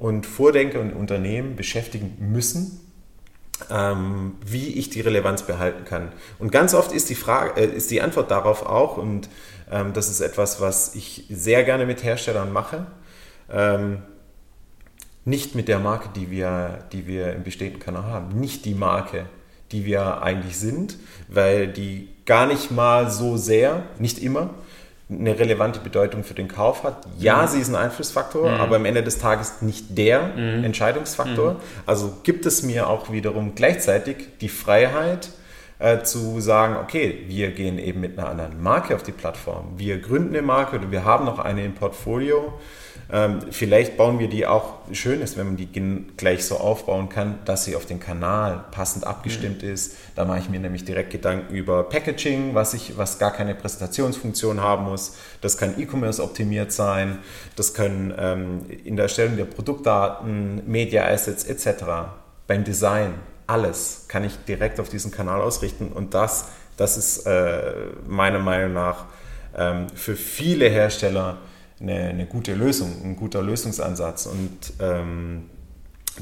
und 0.00 0.26
Vordenker 0.26 0.80
und 0.80 0.92
Unternehmen 0.92 1.56
beschäftigen 1.56 2.16
müssen, 2.18 2.80
ähm, 3.70 4.32
wie 4.44 4.78
ich 4.78 4.88
die 4.88 5.02
Relevanz 5.02 5.42
behalten 5.42 5.84
kann. 5.84 6.12
Und 6.38 6.50
ganz 6.50 6.72
oft 6.72 6.90
ist 6.90 7.10
die, 7.10 7.14
Frage, 7.14 7.60
äh, 7.60 7.66
ist 7.66 7.90
die 7.90 8.00
Antwort 8.00 8.30
darauf 8.30 8.64
auch, 8.64 8.96
und 8.96 9.28
ähm, 9.70 9.92
das 9.92 10.08
ist 10.08 10.20
etwas, 10.20 10.60
was 10.60 10.94
ich 10.94 11.26
sehr 11.28 11.64
gerne 11.64 11.84
mit 11.84 12.02
Herstellern 12.02 12.50
mache, 12.50 12.86
ähm, 13.52 13.98
nicht 15.26 15.54
mit 15.54 15.68
der 15.68 15.78
Marke, 15.78 16.08
die 16.16 16.30
wir, 16.30 16.78
die 16.92 17.06
wir 17.06 17.34
im 17.34 17.44
bestehenden 17.44 17.78
Kanal 17.78 18.04
haben, 18.04 18.40
nicht 18.40 18.64
die 18.64 18.74
Marke, 18.74 19.26
die 19.70 19.84
wir 19.84 20.22
eigentlich 20.22 20.56
sind, 20.56 20.96
weil 21.28 21.68
die 21.68 22.08
gar 22.24 22.46
nicht 22.46 22.70
mal 22.70 23.10
so 23.10 23.36
sehr, 23.36 23.82
nicht 23.98 24.18
immer, 24.18 24.54
eine 25.10 25.38
relevante 25.38 25.80
Bedeutung 25.80 26.22
für 26.22 26.34
den 26.34 26.48
Kauf 26.48 26.84
hat. 26.84 27.06
Ja, 27.18 27.42
mhm. 27.42 27.48
sie 27.48 27.60
ist 27.60 27.68
ein 27.68 27.76
Einflussfaktor, 27.76 28.50
mhm. 28.50 28.60
aber 28.60 28.76
am 28.76 28.84
Ende 28.84 29.02
des 29.02 29.18
Tages 29.18 29.60
nicht 29.60 29.98
der 29.98 30.22
mhm. 30.36 30.64
Entscheidungsfaktor. 30.64 31.54
Mhm. 31.54 31.58
Also 31.86 32.12
gibt 32.22 32.46
es 32.46 32.62
mir 32.62 32.88
auch 32.88 33.10
wiederum 33.10 33.54
gleichzeitig 33.54 34.28
die 34.40 34.48
Freiheit 34.48 35.30
äh, 35.80 36.02
zu 36.02 36.40
sagen, 36.40 36.76
okay, 36.76 37.24
wir 37.26 37.50
gehen 37.50 37.78
eben 37.78 38.00
mit 38.00 38.18
einer 38.18 38.28
anderen 38.28 38.62
Marke 38.62 38.94
auf 38.94 39.02
die 39.02 39.12
Plattform. 39.12 39.72
Wir 39.76 39.98
gründen 39.98 40.34
eine 40.34 40.42
Marke 40.42 40.76
oder 40.76 40.90
wir 40.90 41.04
haben 41.04 41.24
noch 41.24 41.38
eine 41.38 41.64
im 41.64 41.74
Portfolio 41.74 42.52
ähm, 43.12 43.40
vielleicht 43.50 43.96
bauen 43.96 44.18
wir 44.18 44.28
die 44.28 44.46
auch, 44.46 44.74
schön 44.92 45.20
ist, 45.20 45.36
wenn 45.36 45.46
man 45.46 45.56
die 45.56 45.68
gleich 46.16 46.44
so 46.44 46.56
aufbauen 46.56 47.08
kann, 47.08 47.38
dass 47.44 47.64
sie 47.64 47.74
auf 47.74 47.86
den 47.86 47.98
Kanal 47.98 48.64
passend 48.70 49.06
abgestimmt 49.06 49.62
mhm. 49.62 49.70
ist. 49.70 49.96
Da 50.14 50.24
mache 50.24 50.38
ich 50.38 50.48
mir 50.48 50.60
nämlich 50.60 50.84
direkt 50.84 51.10
Gedanken 51.10 51.54
über 51.54 51.82
Packaging, 51.84 52.54
was, 52.54 52.74
ich, 52.74 52.96
was 52.96 53.18
gar 53.18 53.32
keine 53.32 53.54
Präsentationsfunktion 53.54 54.60
haben 54.60 54.84
muss. 54.84 55.16
Das 55.40 55.58
kann 55.58 55.80
E-Commerce 55.80 56.22
optimiert 56.22 56.72
sein, 56.72 57.18
das 57.56 57.74
können 57.74 58.14
ähm, 58.16 58.66
in 58.84 58.96
der 58.96 59.04
Erstellung 59.04 59.36
der 59.36 59.46
Produktdaten, 59.46 60.62
Media 60.70 61.06
Assets 61.06 61.44
etc. 61.44 61.84
Beim 62.46 62.64
Design, 62.64 63.14
alles 63.46 64.04
kann 64.06 64.24
ich 64.24 64.36
direkt 64.46 64.78
auf 64.78 64.88
diesen 64.88 65.10
Kanal 65.10 65.40
ausrichten 65.40 65.88
und 65.88 66.14
das, 66.14 66.48
das 66.76 66.96
ist 66.96 67.26
äh, 67.26 67.72
meiner 68.06 68.38
Meinung 68.38 68.72
nach 68.72 69.06
ähm, 69.56 69.88
für 69.94 70.14
viele 70.14 70.68
Hersteller 70.68 71.38
eine, 71.80 72.08
eine 72.08 72.26
gute 72.26 72.54
Lösung, 72.54 72.92
ein 73.04 73.16
guter 73.16 73.42
Lösungsansatz. 73.42 74.26
Und 74.26 74.72
ähm, 74.80 75.50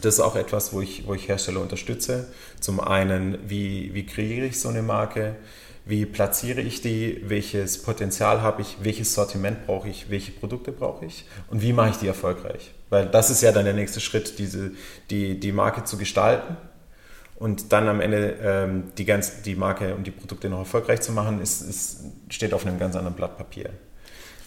das 0.01 0.15
ist 0.15 0.21
auch 0.21 0.37
etwas, 0.37 0.73
wo 0.73 0.81
ich, 0.81 1.07
wo 1.07 1.15
ich 1.15 1.29
Hersteller 1.29 1.61
unterstütze. 1.61 2.29
Zum 2.61 2.81
einen, 2.81 3.39
wie, 3.49 3.95
wie 3.95 4.07
kreiere 4.07 4.47
ich 4.47 4.61
so 4.61 4.69
eine 4.69 4.83
Marke? 4.83 5.37
Wie 5.85 6.05
platziere 6.05 6.61
ich 6.61 6.83
die? 6.83 7.23
Welches 7.25 7.83
Potenzial 7.83 8.43
habe 8.43 8.61
ich? 8.63 8.77
Welches 8.83 9.15
Sortiment 9.15 9.67
brauche 9.67 9.89
ich? 9.89 10.11
Welche 10.11 10.33
Produkte 10.33 10.71
brauche 10.71 11.07
ich? 11.07 11.25
Und 11.49 11.63
wie 11.63 11.73
mache 11.73 11.91
ich 11.91 11.97
die 11.97 12.07
erfolgreich? 12.07 12.73
Weil 12.91 13.07
das 13.07 13.31
ist 13.31 13.43
ja 13.43 13.53
dann 13.53 13.65
der 13.65 13.75
nächste 13.75 14.01
Schritt, 14.01 14.39
diese, 14.39 14.73
die, 15.11 15.41
die 15.41 15.53
Marke 15.53 15.85
zu 15.85 15.97
gestalten 15.97 16.57
und 17.37 17.73
dann 17.73 17.89
am 17.89 18.01
Ende 18.01 18.37
ähm, 18.43 18.93
die, 18.99 19.05
ganz, 19.05 19.43
die 19.43 19.55
Marke 19.55 19.95
und 19.95 20.07
die 20.07 20.11
Produkte 20.11 20.49
noch 20.49 20.59
erfolgreich 20.59 21.01
zu 21.01 21.13
machen, 21.13 21.41
ist, 21.41 21.63
ist, 21.63 22.01
steht 22.29 22.53
auf 22.53 22.67
einem 22.67 22.79
ganz 22.79 22.97
anderen 22.97 23.17
Blatt 23.17 23.39
Papier. 23.39 23.71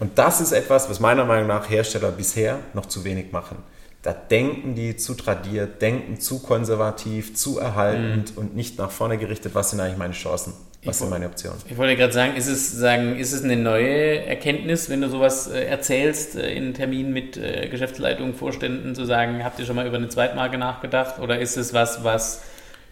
Und 0.02 0.18
das 0.18 0.42
ist 0.42 0.52
etwas, 0.52 0.90
was 0.90 1.00
meiner 1.00 1.26
Meinung 1.26 1.48
nach 1.48 1.70
Hersteller 1.70 2.10
bisher 2.10 2.58
noch 2.74 2.88
zu 2.88 3.06
wenig 3.06 3.32
machen. 3.32 3.58
Da 4.02 4.14
denken 4.14 4.74
die 4.74 4.98
zu 4.98 5.14
tradiert, 5.14 5.80
denken 5.80 6.20
zu 6.20 6.40
konservativ, 6.42 7.36
zu 7.36 7.60
erhaltend 7.60 8.32
mhm. 8.32 8.38
und 8.42 8.56
nicht 8.56 8.80
nach 8.80 8.90
vorne 8.90 9.20
gerichtet, 9.20 9.54
was 9.54 9.70
sind 9.70 9.80
eigentlich 9.80 10.00
meine 10.00 10.16
Chancen, 10.16 10.54
was 10.84 10.96
ich 10.96 11.02
sind 11.02 11.12
meine 11.12 11.28
Optionen. 11.28 11.60
Ich 11.70 11.78
wollte 11.78 11.96
gerade 11.96 12.14
sagen, 12.14 12.36
ist 12.36 12.48
es, 12.48 12.72
sagen, 12.72 13.16
ist 13.16 13.32
es 13.32 13.44
eine 13.44 13.56
neue 13.56 14.26
Erkenntnis, 14.26 14.90
wenn 14.90 15.02
du 15.02 15.08
sowas 15.08 15.46
äh, 15.46 15.66
erzählst 15.66 16.36
äh, 16.36 16.52
in 16.52 16.74
Terminen 16.74 17.14
mit 17.14 17.38
äh, 17.38 17.68
Geschäftsleitungen, 17.70 18.34
Vorständen, 18.34 18.96
zu 18.96 19.06
sagen, 19.06 19.44
habt 19.44 19.60
ihr 19.60 19.68
schon 19.68 19.76
mal 19.76 19.86
über 19.86 19.98
eine 19.98 20.10
Zweitmarke 20.10 20.58
nachgedacht? 20.58 21.20
Oder 21.20 21.38
ist 21.38 21.58
es 21.58 21.76
was, 21.76 22.04
was 22.04 22.42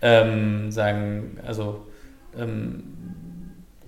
ähm, 0.04 0.72
sagen, 0.72 1.40
also 1.44 1.88
ähm, 2.38 2.84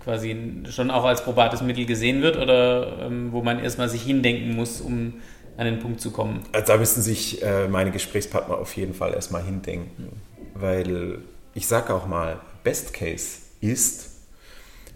quasi 0.04 0.64
schon 0.70 0.92
auch 0.92 1.04
als 1.06 1.24
probates 1.24 1.62
Mittel 1.62 1.86
gesehen 1.86 2.22
wird 2.22 2.38
oder 2.38 3.00
ähm, 3.02 3.32
wo 3.32 3.42
man 3.42 3.60
erstmal 3.60 3.90
sich 3.90 4.04
hindenken 4.04 4.56
muss, 4.56 4.82
um 4.82 5.16
an 5.58 5.66
den 5.66 5.80
Punkt 5.80 6.02
zu 6.02 6.12
kommen? 6.12 6.42
Also 6.52 6.74
da 6.74 6.78
müssen 6.78 7.02
sich 7.02 7.44
äh, 7.44 7.68
meine 7.68 7.92
Gesprächspartner 7.92 8.58
auf 8.58 8.76
jeden 8.76 8.94
Fall 8.94 9.14
erstmal 9.14 9.44
hindenken, 9.44 10.22
weil 10.56 11.20
ich 11.54 11.68
sage 11.68 11.94
auch 11.94 12.08
mal, 12.08 12.40
Best 12.64 12.94
Case 12.94 13.40
ist, 13.60 14.12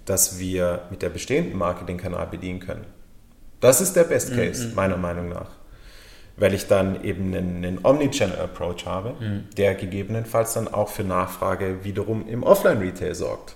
dass 0.05 0.39
wir 0.39 0.83
mit 0.89 1.01
der 1.01 1.09
bestehenden 1.09 1.57
Marke 1.57 1.85
den 1.85 1.97
Kanal 1.97 2.27
bedienen 2.27 2.59
können. 2.59 2.85
Das 3.59 3.81
ist 3.81 3.95
der 3.95 4.03
Best 4.03 4.31
mhm, 4.31 4.35
Case, 4.35 4.67
mhm. 4.67 4.75
meiner 4.75 4.97
Meinung 4.97 5.29
nach. 5.29 5.49
Weil 6.37 6.53
ich 6.53 6.67
dann 6.67 7.03
eben 7.03 7.33
einen, 7.33 7.63
einen 7.63 7.79
Omnichannel-Approach 7.83 8.85
habe, 8.85 9.15
mhm. 9.19 9.43
der 9.57 9.73
gegebenenfalls 9.75 10.53
dann 10.53 10.67
auch 10.67 10.89
für 10.89 11.03
Nachfrage 11.03 11.83
wiederum 11.83 12.27
im 12.27 12.43
Offline-Retail 12.43 13.15
sorgt. 13.15 13.54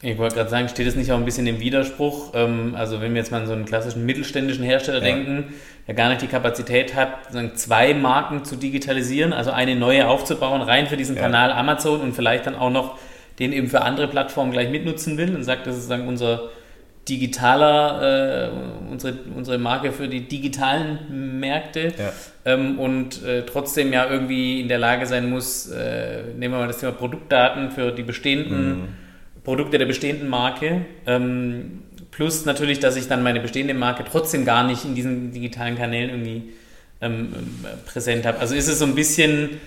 Ich 0.00 0.16
wollte 0.16 0.36
gerade 0.36 0.50
sagen, 0.50 0.68
steht 0.68 0.86
es 0.86 0.94
nicht 0.94 1.10
auch 1.10 1.16
ein 1.16 1.24
bisschen 1.24 1.46
im 1.48 1.58
Widerspruch? 1.58 2.32
Ähm, 2.34 2.74
also 2.76 3.00
wenn 3.00 3.14
wir 3.14 3.20
jetzt 3.20 3.32
mal 3.32 3.40
an 3.40 3.46
so 3.46 3.52
einen 3.52 3.64
klassischen 3.64 4.06
mittelständischen 4.06 4.64
Hersteller 4.64 4.98
ja. 4.98 5.04
denken, 5.04 5.54
der 5.88 5.94
gar 5.94 6.08
nicht 6.08 6.22
die 6.22 6.28
Kapazität 6.28 6.94
hat, 6.94 7.08
zwei 7.56 7.94
Marken 7.94 8.44
zu 8.44 8.56
digitalisieren, 8.56 9.32
also 9.32 9.50
eine 9.50 9.74
neue 9.74 10.06
aufzubauen, 10.06 10.62
rein 10.62 10.86
für 10.86 10.96
diesen 10.96 11.16
ja. 11.16 11.22
Kanal 11.22 11.50
Amazon 11.50 12.00
und 12.00 12.14
vielleicht 12.14 12.46
dann 12.46 12.54
auch 12.54 12.70
noch 12.70 12.98
den 13.40 13.52
eben 13.52 13.68
für 13.68 13.82
andere 13.82 14.06
Plattformen 14.06 14.52
gleich 14.52 14.70
mitnutzen 14.70 15.16
will 15.16 15.34
und 15.34 15.42
sagt, 15.42 15.66
das 15.66 15.74
ist 15.74 15.82
sozusagen 15.82 16.08
unser 16.08 16.50
digitaler, 17.08 18.50
äh, 18.52 18.90
unsere, 18.90 19.14
unsere 19.34 19.58
Marke 19.58 19.92
für 19.92 20.08
die 20.08 20.28
digitalen 20.28 21.40
Märkte 21.40 21.94
ja. 21.98 22.12
ähm, 22.44 22.78
und 22.78 23.24
äh, 23.24 23.46
trotzdem 23.46 23.92
ja 23.92 24.08
irgendwie 24.08 24.60
in 24.60 24.68
der 24.68 24.78
Lage 24.78 25.06
sein 25.06 25.30
muss, 25.30 25.68
äh, 25.68 26.22
nehmen 26.36 26.54
wir 26.54 26.60
mal 26.60 26.66
das 26.66 26.78
Thema 26.78 26.92
Produktdaten 26.92 27.70
für 27.70 27.90
die 27.90 28.02
bestehenden 28.02 28.68
mhm 28.68 29.07
Produkte 29.48 29.78
der 29.78 29.86
bestehenden 29.86 30.28
Marke. 30.28 30.82
Ähm, 31.06 31.82
plus 32.10 32.44
natürlich, 32.44 32.80
dass 32.80 32.96
ich 32.96 33.08
dann 33.08 33.22
meine 33.22 33.40
bestehende 33.40 33.72
Marke 33.72 34.04
trotzdem 34.04 34.44
gar 34.44 34.62
nicht 34.62 34.84
in 34.84 34.94
diesen 34.94 35.32
digitalen 35.32 35.74
Kanälen 35.78 36.10
irgendwie 36.10 36.52
ähm, 37.00 37.32
präsent 37.86 38.26
habe. 38.26 38.40
Also 38.40 38.54
ist 38.54 38.68
es 38.68 38.78
so 38.78 38.84
ein 38.84 38.94
bisschen 38.94 39.58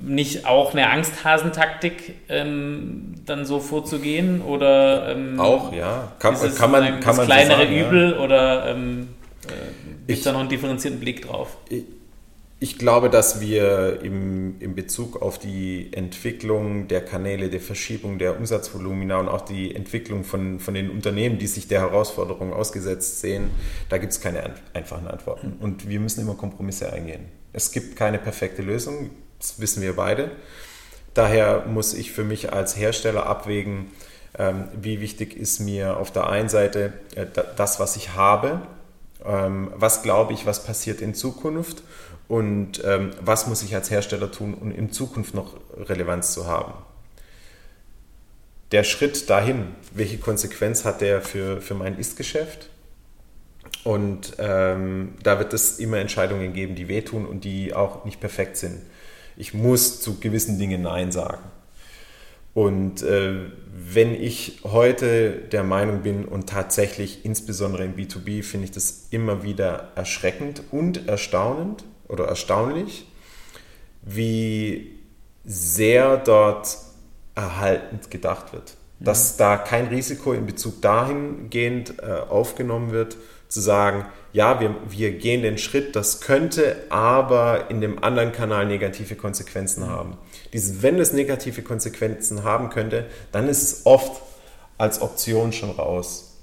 nicht 0.00 0.46
auch 0.46 0.72
eine 0.72 0.88
Angsthasentaktik, 0.88 2.14
ähm, 2.30 3.14
dann 3.26 3.44
so 3.44 3.60
vorzugehen? 3.60 4.40
Oder 4.40 5.10
ähm, 5.10 5.38
auch, 5.38 5.70
ja. 5.74 6.12
Kann, 6.18 6.32
ist 6.32 6.42
es 6.42 6.56
kann 6.56 6.70
man, 6.70 6.82
kann 7.00 7.00
das 7.02 7.16
man 7.18 7.26
kleinere 7.26 7.58
so 7.58 7.64
sagen, 7.64 7.78
Übel 7.78 8.12
ja. 8.12 8.18
oder 8.20 8.66
ähm, 8.70 9.08
äh, 9.48 10.06
gibt 10.06 10.20
es 10.20 10.24
da 10.24 10.32
noch 10.32 10.40
einen 10.40 10.48
differenzierten 10.48 10.98
Blick 10.98 11.26
drauf? 11.26 11.58
Ich, 11.68 11.84
ich 12.62 12.76
glaube, 12.76 13.08
dass 13.08 13.40
wir 13.40 14.02
im, 14.02 14.60
im 14.60 14.74
Bezug 14.74 15.22
auf 15.22 15.38
die 15.38 15.90
Entwicklung 15.94 16.88
der 16.88 17.02
Kanäle, 17.02 17.48
der 17.48 17.60
Verschiebung 17.60 18.18
der 18.18 18.36
Umsatzvolumina 18.36 19.18
und 19.18 19.30
auch 19.30 19.40
die 19.40 19.74
Entwicklung 19.74 20.24
von, 20.24 20.60
von 20.60 20.74
den 20.74 20.90
Unternehmen, 20.90 21.38
die 21.38 21.46
sich 21.46 21.68
der 21.68 21.80
Herausforderung 21.80 22.52
ausgesetzt 22.52 23.20
sehen, 23.20 23.50
da 23.88 23.96
gibt 23.96 24.12
es 24.12 24.20
keine 24.20 24.54
einfachen 24.74 25.08
Antworten. 25.08 25.54
Und 25.58 25.88
wir 25.88 26.00
müssen 26.00 26.20
immer 26.20 26.34
Kompromisse 26.34 26.92
eingehen. 26.92 27.24
Es 27.54 27.72
gibt 27.72 27.96
keine 27.96 28.18
perfekte 28.18 28.60
Lösung, 28.60 29.08
das 29.38 29.58
wissen 29.58 29.82
wir 29.82 29.96
beide. 29.96 30.30
Daher 31.14 31.64
muss 31.66 31.94
ich 31.94 32.12
für 32.12 32.24
mich 32.24 32.52
als 32.52 32.76
Hersteller 32.76 33.24
abwägen, 33.24 33.86
ähm, 34.38 34.68
wie 34.78 35.00
wichtig 35.00 35.34
ist 35.34 35.60
mir 35.60 35.96
auf 35.96 36.12
der 36.12 36.28
einen 36.28 36.50
Seite 36.50 36.92
äh, 37.16 37.24
das, 37.56 37.80
was 37.80 37.96
ich 37.96 38.14
habe, 38.14 38.60
ähm, 39.24 39.72
was 39.74 40.02
glaube 40.02 40.34
ich, 40.34 40.44
was 40.44 40.62
passiert 40.62 41.00
in 41.00 41.14
Zukunft 41.14 41.82
und 42.30 42.80
ähm, 42.84 43.10
was 43.20 43.48
muss 43.48 43.64
ich 43.64 43.74
als 43.74 43.90
Hersteller 43.90 44.30
tun, 44.30 44.54
um 44.54 44.70
in 44.70 44.92
Zukunft 44.92 45.34
noch 45.34 45.56
Relevanz 45.76 46.32
zu 46.32 46.46
haben. 46.46 46.74
Der 48.70 48.84
Schritt 48.84 49.28
dahin, 49.28 49.74
welche 49.92 50.18
Konsequenz 50.18 50.84
hat 50.84 51.00
der 51.00 51.22
für, 51.22 51.60
für 51.60 51.74
mein 51.74 51.98
Ist-Geschäft? 51.98 52.70
Und 53.82 54.34
ähm, 54.38 55.14
da 55.24 55.40
wird 55.40 55.52
es 55.54 55.80
immer 55.80 55.96
Entscheidungen 55.98 56.52
geben, 56.52 56.76
die 56.76 56.86
wehtun 56.86 57.26
und 57.26 57.42
die 57.42 57.74
auch 57.74 58.04
nicht 58.04 58.20
perfekt 58.20 58.56
sind. 58.56 58.80
Ich 59.36 59.52
muss 59.52 60.00
zu 60.00 60.20
gewissen 60.20 60.56
Dingen 60.56 60.82
Nein 60.82 61.10
sagen. 61.10 61.42
Und 62.54 63.02
äh, 63.02 63.40
wenn 63.74 64.14
ich 64.14 64.60
heute 64.62 65.32
der 65.32 65.64
Meinung 65.64 66.02
bin 66.02 66.26
und 66.26 66.48
tatsächlich 66.48 67.24
insbesondere 67.24 67.84
im 67.84 67.96
B2B 67.96 68.44
finde 68.44 68.66
ich 68.66 68.70
das 68.70 69.08
immer 69.10 69.42
wieder 69.42 69.88
erschreckend 69.96 70.62
und 70.70 71.08
erstaunend 71.08 71.82
oder 72.10 72.26
erstaunlich, 72.26 73.06
wie 74.02 74.98
sehr 75.44 76.16
dort 76.16 76.76
erhaltend 77.34 78.10
gedacht 78.10 78.52
wird. 78.52 78.76
Dass 78.98 79.36
da 79.36 79.56
kein 79.56 79.86
Risiko 79.86 80.32
in 80.32 80.44
Bezug 80.44 80.82
dahingehend 80.82 81.94
äh, 82.02 82.12
aufgenommen 82.28 82.90
wird, 82.90 83.16
zu 83.48 83.60
sagen, 83.60 84.06
ja, 84.32 84.60
wir, 84.60 84.76
wir 84.88 85.12
gehen 85.12 85.42
den 85.42 85.58
Schritt, 85.58 85.96
das 85.96 86.20
könnte 86.20 86.76
aber 86.88 87.68
in 87.68 87.80
dem 87.80 88.02
anderen 88.02 88.32
Kanal 88.32 88.66
negative 88.66 89.16
Konsequenzen 89.16 89.88
haben. 89.88 90.16
Dieses, 90.52 90.82
wenn 90.82 91.00
es 91.00 91.12
negative 91.12 91.62
Konsequenzen 91.62 92.44
haben 92.44 92.70
könnte, 92.70 93.06
dann 93.32 93.48
ist 93.48 93.62
es 93.62 93.86
oft 93.86 94.22
als 94.78 95.02
Option 95.02 95.52
schon 95.52 95.70
raus. 95.70 96.38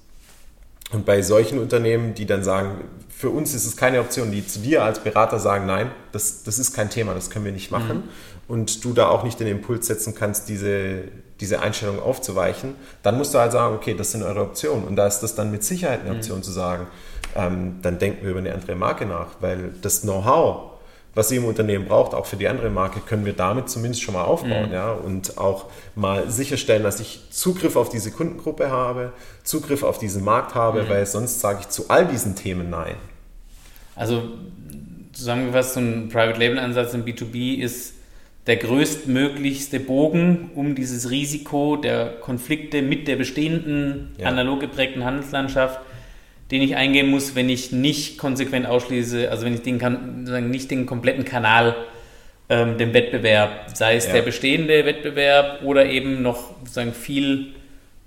Und 0.91 1.05
bei 1.05 1.21
solchen 1.21 1.59
Unternehmen, 1.59 2.13
die 2.13 2.25
dann 2.25 2.43
sagen, 2.43 2.83
für 3.17 3.31
uns 3.31 3.55
ist 3.55 3.65
es 3.65 3.75
keine 3.75 3.99
Option, 3.99 4.31
die 4.31 4.45
zu 4.45 4.59
dir 4.59 4.83
als 4.83 4.99
Berater 4.99 5.39
sagen, 5.39 5.65
nein, 5.65 5.89
das, 6.11 6.43
das 6.43 6.59
ist 6.59 6.75
kein 6.75 6.91
Thema, 6.91 7.15
das 7.15 7.31
können 7.31 7.45
wir 7.45 7.51
nicht 7.51 7.71
machen. 7.71 7.97
Mhm. 7.97 8.03
Und 8.47 8.85
du 8.85 8.93
da 8.93 9.07
auch 9.07 9.23
nicht 9.23 9.39
den 9.39 9.47
Impuls 9.47 9.87
setzen 9.87 10.13
kannst, 10.13 10.49
diese, 10.49 11.05
diese 11.39 11.59
Einstellung 11.59 11.99
aufzuweichen, 11.99 12.75
dann 13.01 13.17
musst 13.17 13.33
du 13.33 13.39
halt 13.39 13.53
sagen, 13.53 13.75
okay, 13.75 13.95
das 13.95 14.11
sind 14.11 14.21
eure 14.21 14.41
Optionen. 14.41 14.83
Und 14.83 14.97
da 14.97 15.07
ist 15.07 15.21
das 15.21 15.33
dann 15.33 15.49
mit 15.49 15.63
Sicherheit 15.63 16.01
eine 16.01 16.11
mhm. 16.11 16.17
Option 16.17 16.37
mhm. 16.37 16.43
zu 16.43 16.51
sagen, 16.51 16.87
ähm, 17.35 17.79
dann 17.81 17.97
denken 17.97 18.23
wir 18.23 18.29
über 18.29 18.39
eine 18.39 18.53
andere 18.53 18.75
Marke 18.75 19.07
nach, 19.07 19.29
weil 19.39 19.71
das 19.81 20.01
Know-how, 20.01 20.76
was 21.17 21.29
sie 21.29 21.37
im 21.37 21.45
Unternehmen 21.45 21.85
braucht, 21.85 22.13
auch 22.13 22.27
für 22.27 22.35
die 22.35 22.47
andere 22.47 22.69
Marke, 22.69 22.99
können 22.99 23.25
wir 23.25 23.33
damit 23.33 23.69
zumindest 23.69 24.03
schon 24.03 24.13
mal 24.13 24.23
aufbauen. 24.23 24.67
Mhm. 24.67 24.73
Ja? 24.73 24.91
Und 24.91 25.39
auch 25.39 25.65
mal 25.95 26.29
sicherstellen, 26.29 26.83
dass 26.83 26.99
ich 26.99 27.21
Zugriff 27.31 27.75
auf 27.75 27.89
diese 27.89 28.11
Kundengruppe 28.11 28.69
habe, 28.69 29.13
Zugriff 29.43 29.81
auf 29.81 29.97
diesen 29.97 30.23
Markt 30.23 30.53
habe, 30.53 30.83
mhm. 30.83 30.89
weil 30.89 31.05
sonst 31.07 31.39
sage 31.39 31.61
ich 31.61 31.69
zu 31.69 31.89
all 31.89 32.05
diesen 32.05 32.35
Themen 32.35 32.69
Nein. 32.69 32.95
Also 33.95 34.21
zusammengefasst, 35.11 35.73
so 35.73 35.79
ein 35.79 36.09
Private 36.09 36.39
Label 36.39 36.59
Ansatz 36.59 36.93
im 36.93 37.03
B2B 37.03 37.57
ist 37.57 37.95
der 38.45 38.57
größtmöglichste 38.57 39.79
Bogen, 39.79 40.51
um 40.53 40.75
dieses 40.75 41.09
Risiko 41.09 41.77
der 41.77 42.19
Konflikte 42.21 42.83
mit 42.83 43.07
der 43.07 43.15
bestehenden 43.15 44.11
ja. 44.19 44.27
analog 44.27 44.59
geprägten 44.59 45.03
Handelslandschaft, 45.03 45.79
den 46.51 46.61
ich 46.61 46.75
eingehen 46.75 47.09
muss, 47.09 47.35
wenn 47.35 47.49
ich 47.49 47.71
nicht 47.71 48.17
konsequent 48.17 48.65
ausschließe, 48.65 49.29
also 49.29 49.45
wenn 49.45 49.53
ich 49.53 49.61
den 49.61 49.79
kann, 49.79 50.23
nicht 50.49 50.71
den 50.71 50.85
kompletten 50.85 51.25
Kanal 51.25 51.75
ähm, 52.49 52.77
dem 52.77 52.93
Wettbewerb, 52.93 53.71
sei 53.73 53.95
es 53.95 54.07
ja. 54.07 54.13
der 54.13 54.21
bestehende 54.21 54.85
Wettbewerb 54.85 55.63
oder 55.63 55.85
eben 55.85 56.21
noch 56.21 56.51
sozusagen 56.59 56.93
viel, 56.93 57.47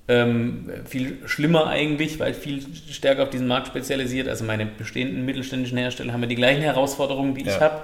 ähm, 0.08 0.70
viel 0.86 1.18
schlimmer 1.26 1.66
eigentlich, 1.66 2.18
weil 2.18 2.32
viel 2.32 2.64
stärker 2.90 3.24
auf 3.24 3.30
diesen 3.30 3.46
Markt 3.46 3.66
spezialisiert. 3.66 4.28
Also 4.28 4.44
meine 4.44 4.64
bestehenden 4.64 5.26
mittelständischen 5.26 5.76
Hersteller 5.76 6.12
haben 6.14 6.22
ja 6.22 6.28
die 6.28 6.36
gleichen 6.36 6.62
Herausforderungen, 6.62 7.34
die 7.34 7.44
ja. 7.44 7.54
ich 7.54 7.60
habe. 7.60 7.82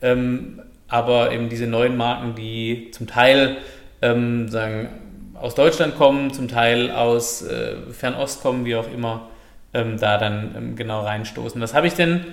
Ähm, 0.00 0.62
aber 0.88 1.32
eben 1.32 1.50
diese 1.50 1.66
neuen 1.66 1.98
Marken, 1.98 2.34
die 2.34 2.90
zum 2.92 3.06
Teil 3.06 3.58
ähm, 4.00 4.48
sagen, 4.48 4.88
aus 5.34 5.54
Deutschland 5.54 5.96
kommen, 5.96 6.32
zum 6.32 6.48
Teil 6.48 6.90
aus 6.90 7.42
äh, 7.42 7.76
Fernost 7.92 8.42
kommen, 8.42 8.64
wie 8.64 8.74
auch 8.74 8.90
immer, 8.92 9.28
ähm, 9.74 9.98
da 9.98 10.18
dann 10.18 10.54
ähm, 10.56 10.76
genau 10.76 11.00
reinstoßen. 11.02 11.60
Was 11.60 11.74
habe 11.74 11.86
ich 11.86 11.94
denn 11.94 12.24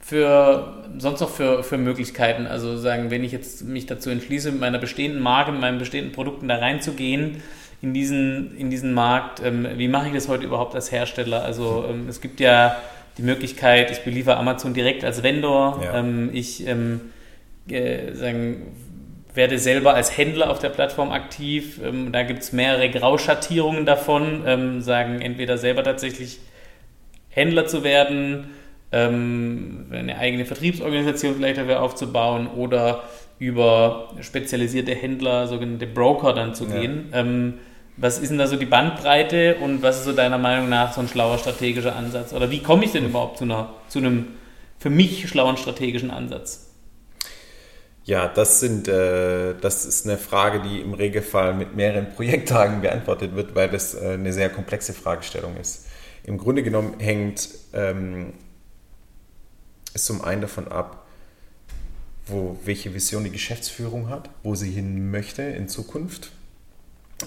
für 0.00 0.84
sonst 0.98 1.20
noch 1.20 1.30
für, 1.30 1.62
für 1.62 1.78
Möglichkeiten? 1.78 2.46
Also 2.46 2.76
sagen, 2.76 3.10
wenn 3.10 3.24
ich 3.24 3.32
jetzt 3.32 3.64
mich 3.64 3.86
dazu 3.86 4.10
entschließe, 4.10 4.52
mit 4.52 4.60
meiner 4.60 4.78
bestehenden 4.78 5.22
Marke, 5.22 5.52
mit 5.52 5.60
meinen 5.60 5.78
bestehenden 5.78 6.12
Produkten 6.12 6.48
da 6.48 6.56
reinzugehen, 6.56 7.42
in 7.82 7.92
diesen, 7.92 8.56
in 8.56 8.70
diesen 8.70 8.94
Markt, 8.94 9.42
ähm, 9.44 9.66
wie 9.76 9.88
mache 9.88 10.08
ich 10.08 10.14
das 10.14 10.28
heute 10.28 10.44
überhaupt 10.44 10.74
als 10.74 10.90
Hersteller? 10.90 11.44
Also 11.44 11.84
ähm, 11.88 12.08
es 12.08 12.20
gibt 12.20 12.40
ja 12.40 12.76
die 13.18 13.22
Möglichkeit, 13.22 13.90
ich 13.90 14.00
beliefere 14.00 14.36
Amazon 14.36 14.74
direkt 14.74 15.04
als 15.04 15.22
Vendor, 15.22 15.80
ja. 15.84 15.98
Ähm, 15.98 16.30
ich 16.32 16.66
ähm, 16.66 17.00
äh, 17.68 18.12
sagen, 18.14 18.62
werde 19.34 19.58
selber 19.58 19.94
als 19.94 20.16
Händler 20.16 20.50
auf 20.50 20.58
der 20.60 20.70
Plattform 20.70 21.10
aktiv. 21.10 21.80
Ähm, 21.84 22.12
da 22.12 22.22
gibt 22.22 22.42
es 22.42 22.52
mehrere 22.52 22.88
Grauschattierungen 22.90 23.84
davon, 23.84 24.44
ähm, 24.46 24.80
sagen 24.80 25.20
entweder 25.20 25.58
selber 25.58 25.82
tatsächlich 25.82 26.38
Händler 27.34 27.66
zu 27.66 27.84
werden, 27.84 28.50
ähm, 28.92 29.86
eine 29.90 30.16
eigene 30.18 30.44
Vertriebsorganisation 30.44 31.34
vielleicht 31.34 31.58
dafür 31.58 31.82
aufzubauen 31.82 32.46
oder 32.46 33.02
über 33.38 34.14
spezialisierte 34.20 34.94
Händler, 34.94 35.48
sogenannte 35.48 35.86
Broker 35.86 36.32
dann 36.32 36.54
zu 36.54 36.64
ja. 36.66 36.80
gehen. 36.80 37.08
Ähm, 37.12 37.54
was 37.96 38.18
ist 38.18 38.30
denn 38.30 38.38
da 38.38 38.46
so 38.46 38.56
die 38.56 38.66
Bandbreite 38.66 39.56
und 39.56 39.82
was 39.82 39.98
ist 39.98 40.04
so 40.04 40.12
deiner 40.12 40.38
Meinung 40.38 40.68
nach 40.68 40.92
so 40.92 41.00
ein 41.00 41.08
schlauer 41.08 41.38
strategischer 41.38 41.94
Ansatz? 41.94 42.32
Oder 42.32 42.50
wie 42.50 42.60
komme 42.60 42.84
ich 42.84 42.92
denn 42.92 43.04
überhaupt 43.04 43.38
zu, 43.38 43.44
einer, 43.44 43.70
zu 43.88 43.98
einem 43.98 44.26
für 44.78 44.90
mich 44.90 45.28
schlauen 45.28 45.56
strategischen 45.56 46.10
Ansatz? 46.10 46.70
Ja, 48.04 48.28
das, 48.28 48.60
sind, 48.60 48.86
äh, 48.86 49.54
das 49.60 49.86
ist 49.86 50.06
eine 50.06 50.18
Frage, 50.18 50.60
die 50.60 50.80
im 50.80 50.92
Regelfall 50.92 51.54
mit 51.54 51.74
mehreren 51.74 52.12
Projekttagen 52.14 52.82
beantwortet 52.82 53.34
wird, 53.34 53.54
weil 53.54 53.68
das 53.68 53.94
äh, 53.94 54.10
eine 54.14 54.32
sehr 54.32 54.50
komplexe 54.50 54.92
Fragestellung 54.92 55.56
ist. 55.56 55.86
Im 56.24 56.38
Grunde 56.38 56.62
genommen 56.62 56.98
hängt 56.98 57.50
ähm, 57.72 58.32
es 59.92 60.06
zum 60.06 60.22
einen 60.24 60.40
davon 60.40 60.68
ab, 60.68 61.06
wo, 62.26 62.58
welche 62.64 62.94
Vision 62.94 63.24
die 63.24 63.30
Geschäftsführung 63.30 64.08
hat, 64.08 64.30
wo 64.42 64.54
sie 64.54 64.70
hin 64.70 65.10
möchte 65.10 65.42
in 65.42 65.68
Zukunft. 65.68 66.32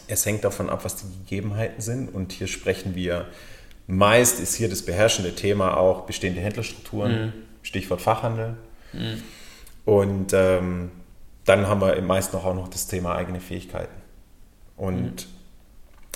Es 0.07 0.25
hängt 0.25 0.43
davon 0.43 0.69
ab, 0.69 0.83
was 0.83 0.95
die 0.97 1.05
Gegebenheiten 1.19 1.81
sind. 1.81 2.13
Und 2.13 2.31
hier 2.31 2.47
sprechen 2.47 2.95
wir, 2.95 3.27
meist 3.85 4.39
ist 4.39 4.55
hier 4.55 4.67
das 4.67 4.81
beherrschende 4.81 5.35
Thema 5.35 5.77
auch 5.77 6.01
bestehende 6.01 6.41
Händlerstrukturen, 6.41 7.25
mhm. 7.27 7.33
Stichwort 7.61 8.01
Fachhandel. 8.01 8.57
Mhm. 8.93 9.23
Und 9.85 10.33
ähm, 10.33 10.91
dann 11.45 11.67
haben 11.67 11.81
wir 11.81 12.01
meist 12.01 12.33
noch 12.33 12.45
auch 12.45 12.55
noch 12.55 12.67
das 12.67 12.87
Thema 12.87 13.15
eigene 13.15 13.39
Fähigkeiten. 13.39 13.95
Und 14.75 15.27
mhm. 15.27 15.36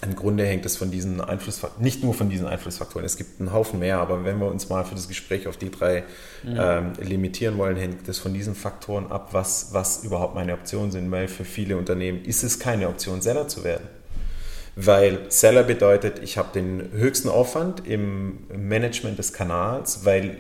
Im 0.04 0.16
Grunde 0.16 0.46
hängt 0.46 0.66
es 0.66 0.78
von 0.78 0.90
diesen 0.90 1.22
Einflussfaktoren, 1.22 1.84
nicht 1.84 2.04
nur 2.04 2.14
von 2.14 2.30
diesen 2.30 2.48
Einflussfaktoren, 2.48 3.06
es 3.06 3.18
gibt 3.18 3.40
einen 3.40 3.54
Haufen 3.54 3.80
mehr, 3.80 4.00
aber 4.00 4.26
wenn 4.26 4.40
wir 4.40 4.48
uns 4.48 4.68
mal 4.70 4.84
für 4.84 4.96
das 4.96 5.08
Gespräch 5.08 5.48
auf 5.48 5.58
die 5.58 5.70
drei 5.70 6.04
mhm. 6.44 6.58
ähm, 6.60 6.94
limitieren 7.00 7.58
wollen, 7.58 7.78
hängt 7.78 8.08
es 8.08 8.18
von 8.18 8.34
diesen 8.34 8.56
Faktoren 8.56 9.12
ab, 9.12 9.30
was, 9.32 9.74
was 9.74 10.04
überhaupt 10.04 10.34
meine 10.34 10.54
Optionen 10.54 10.92
sind, 10.92 11.12
weil 11.12 11.28
für 11.28 11.46
viele 11.46 11.78
Unternehmen 11.78 12.26
ist 12.26 12.44
es 12.44 12.60
keine 12.60 12.88
Option, 12.88 13.22
Seller 13.22 13.48
zu 13.48 13.64
werden. 13.64 13.88
Weil 14.76 15.30
Seller 15.30 15.64
bedeutet, 15.64 16.20
ich 16.24 16.38
habe 16.38 16.50
den 16.54 16.92
höchsten 16.94 17.30
Aufwand 17.30 17.86
im 17.86 18.46
Management 18.56 19.20
des 19.20 19.34
Kanals, 19.34 20.06
weil 20.06 20.38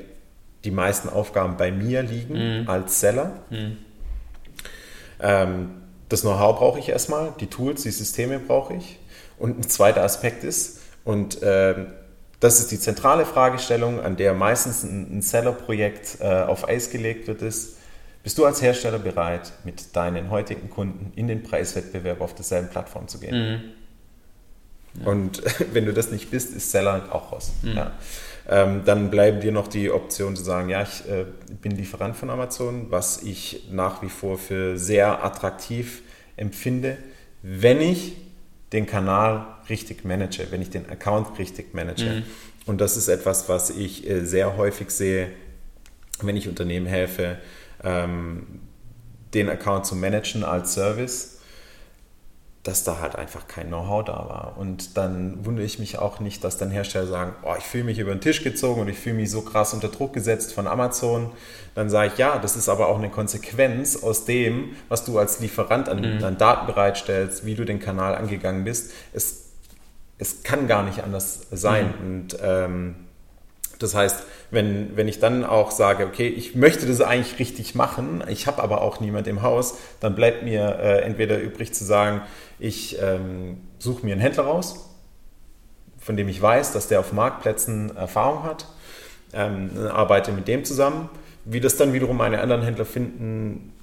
die 0.64 0.72
meisten 0.72 1.10
Aufgaben 1.10 1.58
bei 1.58 1.72
mir 1.72 2.02
liegen 2.02 2.62
mhm. 2.62 2.70
als 2.70 3.00
Seller. 3.00 3.42
Mhm. 3.50 3.78
Ähm, 5.20 5.70
das 6.10 6.22
Know-how 6.22 6.58
brauche 6.58 6.80
ich 6.80 6.90
erstmal, 6.90 7.34
die 7.40 7.48
Tools, 7.48 7.84
die 7.84 7.92
Systeme 7.92 8.40
brauche 8.40 8.74
ich. 8.74 9.00
Und 9.42 9.60
ein 9.60 9.70
zweiter 9.70 10.04
Aspekt 10.04 10.44
ist, 10.44 10.80
und 11.04 11.42
äh, 11.42 11.76
das 12.40 12.60
ist 12.60 12.72
die 12.72 12.80
zentrale 12.80 13.26
Fragestellung, 13.26 14.00
an 14.00 14.16
der 14.16 14.34
meistens 14.34 14.84
ein, 14.84 15.18
ein 15.18 15.22
Seller-Projekt 15.22 16.18
äh, 16.22 16.26
auf 16.26 16.68
Eis 16.68 16.92
gelegt 16.92 17.28
wird, 17.28 17.42
ist, 17.42 17.78
bist 18.22 18.38
du 18.38 18.46
als 18.46 18.62
Hersteller 18.62 19.00
bereit, 19.00 19.52
mit 19.64 19.96
deinen 19.96 20.30
heutigen 20.30 20.70
Kunden 20.70 21.12
in 21.16 21.28
den 21.28 21.42
Preiswettbewerb 21.42 22.22
auf 22.22 22.36
derselben 22.36 22.70
Plattform 22.70 23.08
zu 23.08 23.20
gehen? 23.20 23.36
Mhm. 23.36 25.02
Ja. 25.02 25.12
Und 25.12 25.42
wenn 25.74 25.86
du 25.86 25.94
das 25.94 26.12
nicht 26.12 26.30
bist, 26.30 26.56
ist 26.56 26.70
Seller 26.70 27.10
auch 27.12 27.32
raus. 27.32 27.52
Mhm. 27.64 27.78
Ja. 27.78 27.92
Ähm, 28.48 28.82
dann 28.86 29.10
bleiben 29.10 29.40
dir 29.40 29.52
noch 29.52 29.68
die 29.68 29.90
Option 29.90 30.36
zu 30.36 30.44
sagen, 30.44 30.70
ja, 30.70 30.84
ich 30.84 31.08
äh, 31.10 31.26
bin 31.62 31.72
Lieferant 31.72 32.16
von 32.16 32.30
Amazon, 32.30 32.88
was 32.90 33.24
ich 33.24 33.70
nach 33.72 34.04
wie 34.04 34.10
vor 34.10 34.38
für 34.38 34.78
sehr 34.78 35.24
attraktiv 35.24 36.02
empfinde, 36.38 36.98
wenn 37.42 37.82
ich 37.82 38.16
den 38.74 38.86
Kanal 38.86 39.48
richtig 39.70 40.06
manage, 40.06 40.48
wenn 40.50 40.62
ich 40.62 40.70
den 40.70 40.90
Account 40.90 41.38
richtig 41.38 41.74
manage. 41.74 42.06
Mhm. 42.06 42.24
Und 42.66 42.80
das 42.80 42.96
ist 42.98 43.08
etwas, 43.08 43.50
was 43.50 43.70
ich 43.70 44.10
äh, 44.10 44.26
sehr 44.26 44.58
häufig 44.58 44.92
sehe, 44.92 45.32
wenn 46.22 46.38
ich 46.38 46.48
Unternehmen 46.48 46.86
helfe, 46.86 47.38
ähm, 47.84 48.62
den 49.34 49.50
Account 49.50 49.86
zu 49.86 49.96
managen 49.96 50.44
als 50.44 50.74
Service 50.74 51.41
dass 52.64 52.84
da 52.84 53.00
halt 53.00 53.16
einfach 53.16 53.48
kein 53.48 53.70
Know-how 53.70 54.06
da 54.06 54.14
war. 54.14 54.54
Und 54.58 54.96
dann 54.96 55.46
wundere 55.46 55.66
ich 55.66 55.80
mich 55.80 55.98
auch 55.98 56.20
nicht, 56.20 56.44
dass 56.44 56.58
dann 56.58 56.70
Hersteller 56.70 57.08
sagen, 57.08 57.34
oh, 57.44 57.56
ich 57.58 57.64
fühle 57.64 57.86
mich 57.86 57.98
über 57.98 58.14
den 58.14 58.22
Tisch 58.22 58.44
gezogen 58.44 58.82
und 58.82 58.88
ich 58.88 59.00
fühle 59.00 59.16
mich 59.16 59.32
so 59.32 59.42
krass 59.42 59.74
unter 59.74 59.88
Druck 59.88 60.14
gesetzt 60.14 60.54
von 60.54 60.68
Amazon. 60.68 61.32
Dann 61.74 61.90
sage 61.90 62.12
ich, 62.14 62.20
ja, 62.20 62.38
das 62.38 62.56
ist 62.56 62.70
aber 62.70 62.88
auch 62.88 63.00
eine 63.00 63.10
Konsequenz 63.10 64.04
aus 64.04 64.26
dem, 64.26 64.76
was 64.90 65.06
du 65.06 65.18
als 65.18 65.40
Lieferant 65.40 65.90
an, 65.90 66.18
mhm. 66.18 66.24
an 66.24 66.38
Daten 66.38 66.68
bereitstellst, 66.68 67.46
wie 67.46 67.56
du 67.56 67.66
den 67.66 67.80
Kanal 67.80 68.14
angegangen 68.14 68.64
bist. 68.64 68.92
Es, 69.12 69.46
es 70.20 70.44
kann 70.44 70.68
gar 70.68 70.84
nicht 70.84 71.04
anders 71.04 71.48
sein. 71.52 71.94
Mhm. 72.00 72.06
Und 72.06 72.38
ähm, 72.44 72.96
Das 73.80 73.96
heißt, 73.96 74.24
wenn, 74.52 74.96
wenn 74.98 75.08
ich 75.08 75.20
dann 75.20 75.46
auch 75.46 75.72
sage, 75.72 76.06
okay, 76.06 76.28
ich 76.28 76.56
möchte 76.56 76.86
das 76.86 77.02
eigentlich 77.02 77.40
richtig 77.40 77.74
machen, 77.74 78.24
ich 78.28 78.48
habe 78.48 78.62
aber 78.62 78.82
auch 78.82 79.00
niemand 79.00 79.28
im 79.28 79.42
Haus, 79.42 79.78
dann 80.02 80.14
bleibt 80.14 80.44
mir 80.44 80.78
äh, 80.80 81.02
entweder 81.02 81.40
übrig 81.40 81.74
zu 81.74 81.86
sagen, 81.86 82.22
ich 82.60 83.02
ähm, 83.02 83.58
suche 83.80 84.06
mir 84.06 84.12
einen 84.12 84.22
Händler 84.22 84.44
raus, 84.44 84.90
von 85.98 86.18
dem 86.18 86.28
ich 86.28 86.42
weiß, 86.42 86.74
dass 86.74 86.90
der 86.90 87.00
auf 87.00 87.14
Marktplätzen 87.14 87.96
Erfahrung 87.96 88.44
hat, 88.44 88.68
ähm, 89.34 89.72
arbeite 89.90 90.32
mit 90.32 90.48
dem 90.48 90.66
zusammen. 90.66 91.10
Wie 91.46 91.60
das 91.60 91.78
dann 91.78 91.94
wiederum 91.94 92.18
meine 92.18 92.42
anderen 92.42 92.62
Händler 92.62 92.86
finden, 92.86 93.74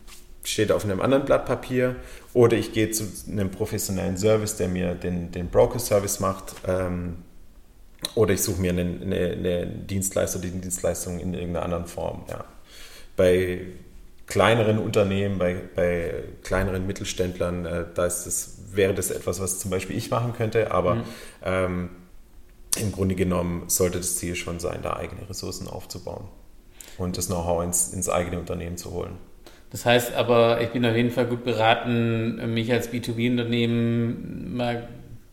steht 0.45 0.71
auf 0.71 0.85
einem 0.85 1.01
anderen 1.01 1.25
Blatt 1.25 1.47
Papier. 1.47 1.97
Oder 2.35 2.57
ich 2.57 2.73
gehe 2.73 2.91
zu 2.91 3.05
einem 3.31 3.51
professionellen 3.51 4.17
Service, 4.17 4.57
der 4.57 4.69
mir 4.69 4.95
den, 4.95 5.33
den 5.33 5.49
Broker-Service 5.49 6.21
macht. 6.21 6.55
Ähm, 6.67 7.17
oder 8.15 8.35
ich 8.35 8.43
suche 8.43 8.61
mir 8.61 8.71
einen, 8.71 9.03
eine, 9.03 9.33
eine 9.33 9.67
Dienstleister, 9.67 10.39
die 10.39 10.51
Dienstleistung 10.51 11.19
in 11.19 11.35
irgendeiner 11.35 11.65
anderen 11.65 11.87
Form. 11.87 12.25
Ja. 12.29 12.45
Bei 13.17 13.67
kleineren 14.27 14.79
Unternehmen, 14.79 15.39
bei, 15.39 15.57
bei 15.75 16.23
kleineren 16.45 16.87
Mittelständlern, 16.87 17.65
äh, 17.67 17.85
da 17.95 18.07
ist 18.07 18.25
das, 18.25 18.59
wäre 18.73 18.95
das 18.95 19.11
etwas, 19.11 19.41
was 19.41 19.59
zum 19.59 19.71
Beispiel 19.71 19.97
ich 19.97 20.11
machen 20.11 20.35
könnte, 20.35 20.71
aber 20.71 20.97
mhm. 20.97 21.05
ähm, 21.45 21.91
im 22.79 22.93
Grunde 22.93 23.15
genommen 23.15 23.65
sollte 23.69 23.99
das 23.99 24.17
Ziel 24.19 24.37
schon 24.37 24.61
sein, 24.61 24.81
da 24.83 24.97
eigene 24.97 25.29
Ressourcen 25.29 25.67
aufzubauen 25.67 26.29
und 26.99 27.17
das 27.17 27.27
Know-how 27.27 27.65
ins, 27.65 27.93
ins 27.93 28.09
eigene 28.09 28.39
Unternehmen 28.39 28.77
zu 28.77 28.93
holen. 28.93 29.17
Das 29.71 29.85
heißt 29.85 30.15
aber, 30.15 30.61
ich 30.61 30.71
bin 30.71 30.85
auf 30.87 30.95
jeden 30.95 31.11
Fall 31.11 31.27
gut 31.27 31.45
beraten, 31.45 32.55
mich 32.55 32.73
als 32.73 32.91
B2B-Unternehmen 32.91 34.57
mal 34.57 34.89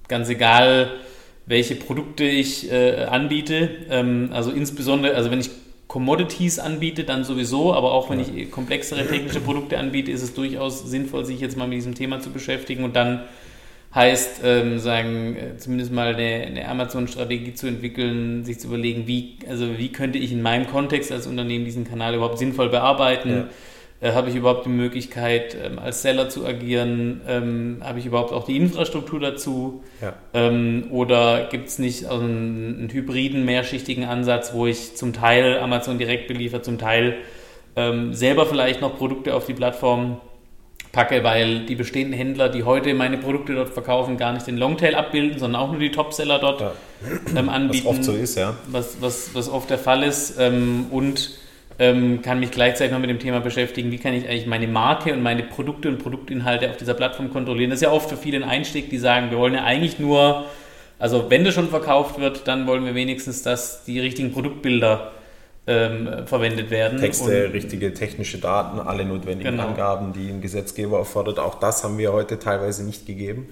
ganz 0.08 0.30
egal, 0.30 0.92
welche 1.46 1.76
Produkte 1.76 2.24
ich 2.24 2.72
äh, 2.72 3.06
anbiete. 3.06 3.70
Ähm, 3.90 4.30
also 4.34 4.52
insbesondere, 4.52 5.16
also 5.16 5.32
wenn 5.32 5.40
ich 5.40 5.50
Commodities 5.88 6.60
anbiete, 6.60 7.04
dann 7.04 7.24
sowieso, 7.24 7.74
aber 7.74 7.94
auch 7.94 8.10
wenn 8.10 8.20
ich 8.20 8.52
komplexere 8.52 9.08
technische 9.08 9.40
Produkte 9.40 9.78
anbiete, 9.78 10.12
ist 10.12 10.24
es 10.24 10.34
durchaus 10.34 10.90
sinnvoll, 10.90 11.26
sich 11.26 11.40
jetzt 11.40 11.58
mal 11.58 11.68
mit 11.68 11.78
diesem 11.78 11.96
Thema 11.96 12.20
zu 12.20 12.32
beschäftigen 12.32 12.84
und 12.84 12.96
dann 12.96 13.22
heißt, 13.94 14.42
ähm, 14.44 14.80
sagen, 14.80 15.38
äh, 15.38 15.58
zumindest 15.58 15.94
mal 15.94 16.16
eine, 16.16 16.46
eine 16.48 16.68
Amazon-Strategie 16.68 17.54
zu 17.54 17.68
entwickeln, 17.68 18.44
sich 18.44 18.60
zu 18.60 18.68
überlegen, 18.68 19.08
wie, 19.08 19.38
also 19.48 19.78
wie 19.78 19.90
könnte 19.90 20.18
ich 20.18 20.34
in 20.34 20.42
meinem 20.42 20.68
Kontext 20.68 21.12
als 21.14 21.28
Unternehmen 21.28 21.64
diesen 21.64 21.88
Kanal 21.88 22.16
überhaupt 22.16 22.40
sinnvoll 22.40 22.70
bearbeiten. 22.70 23.30
Ja 23.30 23.48
äh, 24.02 24.12
habe 24.12 24.30
ich 24.30 24.36
überhaupt 24.36 24.66
die 24.66 24.70
Möglichkeit, 24.70 25.56
ähm, 25.56 25.80
als 25.80 26.02
Seller 26.02 26.30
zu 26.30 26.46
agieren? 26.46 27.22
Ähm, 27.28 27.78
habe 27.82 28.00
ich 28.00 28.06
überhaupt 28.06 28.34
auch 28.34 28.46
die 28.46 28.58
Infrastruktur 28.58 29.20
dazu? 29.20 29.84
Ja. 30.02 30.14
Ähm, 30.34 30.88
oder 30.92 31.48
gibt 31.50 31.70
es 31.70 31.80
nicht 31.80 32.06
also 32.06 32.24
einen, 32.24 32.78
einen, 32.80 32.90
hybriden, 32.92 33.46
mehrschichtigen 33.46 34.04
Ansatz, 34.04 34.54
wo 34.54 34.68
ich 34.68 34.96
zum 34.96 35.14
Teil 35.14 35.60
Amazon 35.60 35.98
direkt 35.98 36.28
beliefert, 36.28 36.66
zum 36.66 36.78
Teil 36.78 37.18
ähm, 37.76 38.14
selber 38.14 38.46
vielleicht 38.46 38.82
noch 38.82 38.98
Produkte 38.98 39.34
auf 39.34 39.46
die 39.46 39.54
Plattform 39.54 40.20
packe, 40.92 41.24
weil 41.24 41.66
die 41.66 41.76
bestehenden 41.76 42.18
Händler, 42.18 42.50
die 42.50 42.64
heute 42.64 42.94
meine 42.94 43.18
Produkte 43.18 43.54
dort 43.54 43.70
verkaufen, 43.70 44.18
gar 44.18 44.34
nicht 44.34 44.48
den 44.48 44.58
Longtail 44.58 44.96
abbilden, 44.96 45.40
sondern 45.40 45.62
auch 45.62 45.72
nur 45.72 45.80
die 45.80 45.92
Topseller 45.92 46.40
dort 46.40 46.62
ja. 46.62 46.72
ähm, 47.36 47.50
anbieten. 47.50 47.86
Was 47.86 47.96
oft 47.96 48.04
so 48.04 48.14
ist, 48.14 48.36
ja. 48.36 48.56
Was, 48.68 48.98
was, 49.02 49.32
was 49.34 49.50
oft 49.50 49.70
der 49.70 49.78
Fall 49.78 50.04
ist. 50.04 50.38
Ähm, 50.40 50.88
und 50.92 51.32
ähm, 51.78 52.22
kann 52.22 52.40
mich 52.40 52.52
gleichzeitig 52.52 52.94
noch 52.94 53.00
mit 53.00 53.10
dem 53.10 53.20
Thema 53.20 53.40
beschäftigen, 53.42 53.92
wie 53.92 53.98
kann 53.98 54.14
ich 54.14 54.28
eigentlich 54.30 54.48
meine 54.48 54.68
Marke 54.68 55.14
und 55.14 55.22
meine 55.22 55.44
Produkte 55.44 55.90
und 55.90 56.00
Produktinhalte 56.00 56.70
auf 56.70 56.78
dieser 56.78 56.94
Plattform 56.94 57.32
kontrollieren. 57.32 57.70
Das 57.70 57.78
ist 57.78 57.84
ja 57.84 57.92
oft 57.92 58.10
für 58.10 58.18
viele 58.18 58.38
ein 58.38 58.44
Einstieg, 58.44 58.90
die 58.90 58.98
sagen, 58.98 59.30
wir 59.32 59.38
wollen 59.38 59.54
ja 59.54 59.64
eigentlich 59.64 60.00
nur, 60.00 60.46
also 61.00 61.30
wenn 61.30 61.44
das 61.44 61.54
schon 61.54 61.70
verkauft 61.70 62.20
wird, 62.20 62.48
dann 62.48 62.66
wollen 62.68 62.86
wir 62.86 62.96
wenigstens, 62.96 63.44
dass 63.44 63.84
die 63.84 64.00
richtigen 64.00 64.32
Produktbilder 64.32 65.12
ähm, 65.68 66.26
verwendet 66.26 66.70
werden. 66.70 67.00
Texte, 67.00 67.48
und, 67.48 67.54
richtige 67.54 67.94
technische 67.94 68.38
Daten, 68.38 68.80
alle 68.80 69.04
notwendigen 69.04 69.52
genau. 69.52 69.68
Angaben, 69.68 70.14
die 70.14 70.30
ein 70.30 70.40
Gesetzgeber 70.40 71.00
erfordert. 71.00 71.40
Auch 71.40 71.56
das 71.56 71.84
haben 71.84 71.98
wir 71.98 72.14
heute 72.14 72.40
teilweise 72.40 72.86
nicht 72.86 73.06
gegeben. 73.06 73.50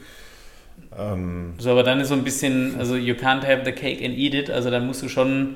Ähm 0.97 1.55
so, 1.57 1.71
aber 1.71 1.83
dann 1.83 1.99
ist 1.99 2.09
so 2.09 2.13
ein 2.13 2.23
bisschen, 2.23 2.75
also 2.79 2.95
you 2.95 3.15
can't 3.15 3.43
have 3.43 3.61
the 3.65 3.71
cake 3.71 4.05
and 4.05 4.17
eat 4.17 4.33
it, 4.33 4.49
also 4.49 4.69
dann 4.69 4.85
musst 4.85 5.01
du 5.01 5.09
schon 5.09 5.55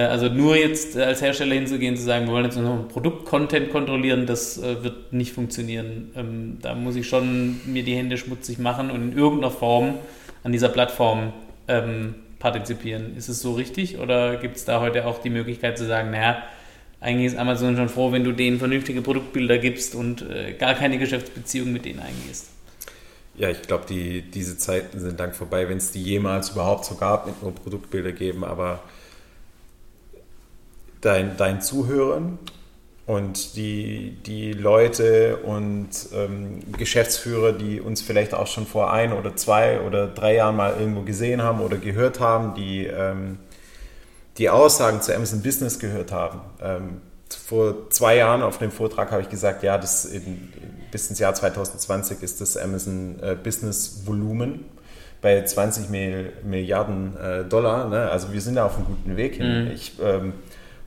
also 0.00 0.28
nur 0.28 0.56
jetzt 0.56 0.96
als 0.96 1.22
Hersteller 1.22 1.54
hinzugehen, 1.54 1.96
zu 1.96 2.02
sagen, 2.02 2.26
wir 2.26 2.32
wollen 2.32 2.46
jetzt 2.46 2.58
noch 2.58 2.88
Produkt-Content 2.88 3.70
kontrollieren, 3.70 4.26
das 4.26 4.58
äh, 4.58 4.82
wird 4.82 5.12
nicht 5.12 5.32
funktionieren. 5.32 6.10
Ähm, 6.16 6.58
da 6.60 6.74
muss 6.74 6.96
ich 6.96 7.08
schon 7.08 7.60
mir 7.66 7.84
die 7.84 7.94
Hände 7.94 8.18
schmutzig 8.18 8.58
machen 8.58 8.90
und 8.90 9.12
in 9.12 9.18
irgendeiner 9.18 9.52
Form 9.52 9.94
an 10.42 10.50
dieser 10.50 10.68
Plattform 10.68 11.32
ähm, 11.68 12.16
partizipieren. 12.40 13.16
Ist 13.16 13.28
es 13.28 13.40
so 13.40 13.52
richtig 13.52 13.98
oder 13.98 14.36
gibt 14.36 14.56
es 14.56 14.64
da 14.64 14.80
heute 14.80 15.06
auch 15.06 15.18
die 15.20 15.30
Möglichkeit 15.30 15.78
zu 15.78 15.86
sagen, 15.86 16.10
naja, 16.10 16.42
eigentlich 17.00 17.26
ist 17.26 17.38
Amazon 17.38 17.76
schon 17.76 17.88
froh, 17.88 18.10
wenn 18.10 18.24
du 18.24 18.32
denen 18.32 18.58
vernünftige 18.58 19.00
Produktbilder 19.00 19.58
gibst 19.58 19.94
und 19.94 20.22
äh, 20.22 20.54
gar 20.54 20.74
keine 20.74 20.98
Geschäftsbeziehung 20.98 21.72
mit 21.72 21.84
denen 21.84 22.00
eingehst? 22.00 22.48
Ja, 23.36 23.48
ich 23.50 23.62
glaube, 23.62 23.84
die, 23.88 24.22
diese 24.22 24.58
Zeiten 24.58 24.98
sind 25.00 25.18
lang 25.18 25.32
vorbei, 25.32 25.68
wenn 25.68 25.78
es 25.78 25.90
die 25.90 26.02
jemals 26.02 26.50
überhaupt 26.50 26.84
so 26.84 26.94
gab, 26.94 27.26
mit 27.26 27.42
nur 27.42 27.54
Produktbilder 27.54 28.12
geben, 28.12 28.44
aber 28.44 28.82
dein, 31.04 31.36
dein 31.36 31.60
Zuhören 31.60 32.38
und 33.06 33.56
die, 33.56 34.16
die 34.24 34.52
Leute 34.52 35.38
und 35.38 35.90
ähm, 36.14 36.60
Geschäftsführer, 36.78 37.52
die 37.52 37.80
uns 37.80 38.00
vielleicht 38.00 38.32
auch 38.32 38.46
schon 38.46 38.66
vor 38.66 38.92
ein 38.92 39.12
oder 39.12 39.36
zwei 39.36 39.80
oder 39.80 40.06
drei 40.06 40.36
Jahren 40.36 40.56
mal 40.56 40.74
irgendwo 40.78 41.02
gesehen 41.02 41.42
haben 41.42 41.60
oder 41.60 41.76
gehört 41.76 42.20
haben, 42.20 42.54
die 42.54 42.86
ähm, 42.86 43.38
die 44.38 44.50
Aussagen 44.50 45.00
zu 45.00 45.14
Amazon 45.14 45.42
Business 45.42 45.78
gehört 45.78 46.12
haben. 46.12 46.40
Ähm, 46.60 47.00
vor 47.46 47.90
zwei 47.90 48.16
Jahren 48.16 48.42
auf 48.42 48.58
dem 48.58 48.70
Vortrag 48.70 49.10
habe 49.10 49.22
ich 49.22 49.28
gesagt, 49.28 49.62
ja, 49.62 49.76
das 49.76 50.04
in, 50.06 50.52
bis 50.90 51.08
ins 51.10 51.18
Jahr 51.18 51.34
2020 51.34 52.22
ist 52.22 52.40
das 52.40 52.56
Amazon 52.56 53.16
äh, 53.20 53.36
Business 53.40 54.02
Volumen 54.06 54.64
bei 55.20 55.42
20 55.42 55.88
Milliarden 55.88 57.16
äh, 57.16 57.44
Dollar. 57.44 57.88
Ne? 57.88 58.10
Also 58.10 58.32
wir 58.32 58.40
sind 58.40 58.56
da 58.56 58.66
auf 58.66 58.76
einem 58.76 58.86
guten 58.86 59.16
Weg 59.16 59.36
hin. 59.36 59.64
Mhm. 59.64 59.70
Ich 59.70 59.92
ähm, 60.02 60.34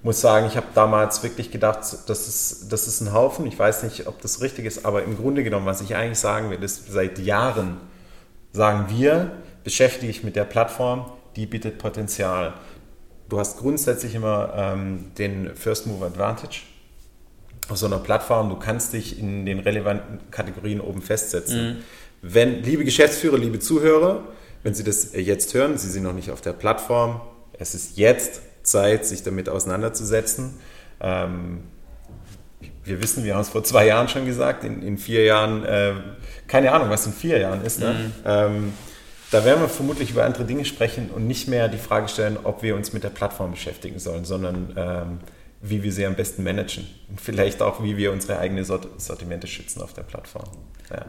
muss 0.08 0.22
sagen, 0.22 0.48
ich 0.48 0.56
habe 0.56 0.68
damals 0.74 1.22
wirklich 1.22 1.52
gedacht, 1.52 1.80
das 1.80 2.28
ist, 2.30 2.72
das 2.72 2.88
ist 2.88 3.02
ein 3.02 3.12
Haufen. 3.12 3.46
Ich 3.46 3.60
weiß 3.60 3.84
nicht, 3.84 4.08
ob 4.08 4.22
das 4.22 4.42
richtig 4.42 4.64
ist, 4.64 4.86
aber 4.86 5.04
im 5.04 5.18
Grunde 5.18 5.44
genommen, 5.44 5.66
was 5.66 5.82
ich 5.82 5.98
eigentlich 5.98 6.18
sagen 6.18 6.50
will, 6.50 6.64
ist, 6.64 6.90
seit 6.90 7.20
Jahren 7.20 7.76
sagen 8.54 8.86
wir, 8.88 9.34
beschäftige 9.66 10.10
ich 10.10 10.24
mit 10.24 10.38
der 10.38 10.46
Plattform, 10.46 11.12
die 11.36 11.46
bietet 11.46 11.78
Potenzial. 11.78 12.54
Du 13.28 13.38
hast 13.38 13.58
grundsätzlich 13.58 14.16
immer 14.16 14.54
ähm, 14.56 15.12
den 15.18 15.54
First 15.58 15.88
Move 15.88 16.06
Advantage 16.06 16.62
auf 17.68 17.76
so 17.76 17.88
einer 17.88 18.00
Plattform. 18.00 18.48
Du 18.48 18.56
kannst 18.56 18.94
dich 18.94 19.20
in 19.20 19.46
den 19.46 19.60
relevanten 19.60 20.32
Kategorien 20.32 20.80
oben 20.80 21.02
festsetzen. 21.02 21.68
Mhm. 21.68 21.76
Wenn, 22.22 22.64
liebe 22.64 22.86
Geschäftsführer, 22.86 23.38
liebe 23.38 23.60
Zuhörer, 23.60 24.24
wenn 24.64 24.74
Sie 24.74 24.86
das 24.86 25.12
jetzt 25.14 25.54
hören, 25.54 25.78
Sie 25.78 25.90
sind 25.90 26.04
noch 26.04 26.14
nicht 26.14 26.32
auf 26.32 26.40
der 26.40 26.54
Plattform, 26.54 27.20
es 27.60 27.76
ist 27.76 27.98
jetzt 27.98 28.47
Zeit, 28.68 29.06
sich 29.06 29.24
damit 29.24 29.50
auseinanderzusetzen. 29.50 30.54
Ähm, 31.00 31.64
wir 32.84 33.02
wissen, 33.02 33.24
wir 33.24 33.34
haben 33.34 33.42
es 33.42 33.50
vor 33.50 33.64
zwei 33.64 33.86
Jahren 33.86 34.08
schon 34.08 34.26
gesagt, 34.26 34.64
in, 34.64 34.82
in 34.82 34.98
vier 34.98 35.24
Jahren, 35.26 35.64
äh, 35.66 35.94
keine 36.48 36.72
Ahnung, 36.72 36.90
was 36.90 37.06
in 37.06 37.14
vier 37.14 37.40
Jahren 37.40 37.64
ist. 37.64 37.80
Ne? 37.80 37.94
Mhm. 37.94 38.14
Ähm, 38.26 38.74
da 39.32 39.44
werden 39.44 39.62
wir 39.62 39.70
vermutlich 39.70 40.12
über 40.12 40.24
andere 40.24 40.46
Dinge 40.46 40.64
sprechen 40.64 41.10
und 41.14 41.28
nicht 41.28 41.48
mehr 41.48 41.68
die 41.68 41.78
Frage 41.78 42.08
stellen, 42.08 42.38
ob 42.44 42.64
wir 42.64 42.76
uns 42.76 42.94
mit 42.94 43.04
der 43.04 43.10
Plattform 43.10 43.52
beschäftigen 43.52 44.00
sollen, 44.00 44.24
sondern 44.24 44.74
ähm, 44.78 45.20
wie 45.62 45.84
wir 45.84 45.92
sie 45.92 46.06
am 46.06 46.16
besten 46.16 46.44
managen. 46.44 46.88
Und 47.10 47.20
vielleicht 47.20 47.62
auch, 47.62 47.84
wie 47.84 47.98
wir 47.98 48.14
unsere 48.14 48.40
eigenen 48.40 48.64
Sortimente 48.64 49.48
schützen 49.48 49.82
auf 49.82 49.94
der 49.94 50.04
Plattform. 50.04 50.50
Ja. 50.90 51.06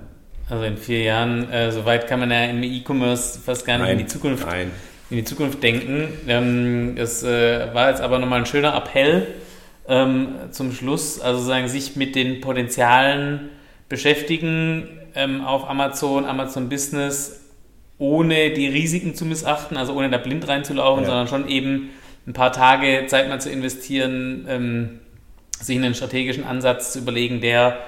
Also 0.49 0.65
in 0.65 0.77
vier 0.79 1.03
Jahren, 1.03 1.51
äh, 1.53 1.71
so 1.71 1.85
weit 1.85 2.09
kann 2.09 2.19
man 2.21 2.31
ja 2.31 2.47
im 2.47 2.63
E-Commerce 2.63 3.39
fast 3.39 3.67
gar 3.67 3.79
nicht 3.79 3.87
nein, 3.87 3.99
in 3.99 4.07
die 4.07 4.07
Zukunft 4.07 4.47
nein 4.47 4.73
in 5.11 5.17
die 5.17 5.25
Zukunft 5.25 5.63
denken. 5.63 6.09
Ähm, 6.27 6.97
es 6.97 7.23
äh, 7.23 7.73
war 7.75 7.91
jetzt 7.91 8.01
aber 8.01 8.19
nochmal 8.19 8.41
ein 8.41 8.47
schöner 8.47 8.75
Appell 8.75 9.27
ähm, 9.89 10.35
zum 10.51 10.73
Schluss, 10.73 11.21
also 11.21 11.41
sagen, 11.41 11.69
sich 11.69 11.97
mit 11.97 12.15
den 12.15 12.41
Potenzialen 12.41 13.49
beschäftigen 13.89 14.89
ähm, 15.15 15.43
auf 15.45 15.69
Amazon, 15.69 16.27
Amazon 16.27 16.69
Business, 16.69 17.41
ohne 17.99 18.51
die 18.51 18.69
Risiken 18.69 19.15
zu 19.15 19.25
missachten, 19.25 19.77
also 19.77 19.95
ohne 19.95 20.11
da 20.11 20.19
blind 20.19 20.47
reinzulaufen, 20.47 21.05
ja. 21.05 21.09
sondern 21.09 21.29
schon 21.29 21.49
eben 21.49 21.91
ein 22.27 22.33
paar 22.33 22.53
Tage 22.53 23.07
Zeit 23.07 23.29
mal 23.29 23.41
zu 23.41 23.51
investieren, 23.51 25.01
sich 25.59 25.77
einen 25.77 25.95
strategischen 25.95 26.45
Ansatz 26.45 26.93
zu 26.93 27.01
überlegen, 27.01 27.41
der 27.41 27.79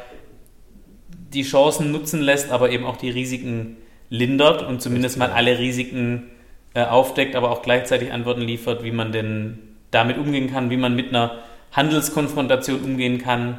die 1.33 1.43
Chancen 1.43 1.93
nutzen 1.93 2.21
lässt, 2.21 2.51
aber 2.51 2.71
eben 2.71 2.85
auch 2.85 2.97
die 2.97 3.11
Risiken 3.11 3.77
lindert 4.09 4.63
und 4.67 4.83
zumindest 4.83 5.19
mal 5.19 5.31
alle 5.31 5.59
Risiken 5.59 6.31
äh, 6.75 6.85
aufdeckt, 6.85 7.37
aber 7.37 7.51
auch 7.51 7.63
gleichzeitig 7.63 8.13
Antworten 8.13 8.43
liefert, 8.43 8.85
wie 8.85 8.93
man 8.93 9.13
denn 9.13 9.59
damit 9.91 10.19
umgehen 10.19 10.53
kann, 10.53 10.69
wie 10.71 10.77
man 10.77 10.95
mit 10.95 11.09
einer 11.09 11.39
Handelskonfrontation 11.73 12.81
umgehen 12.81 13.19
kann. 13.19 13.59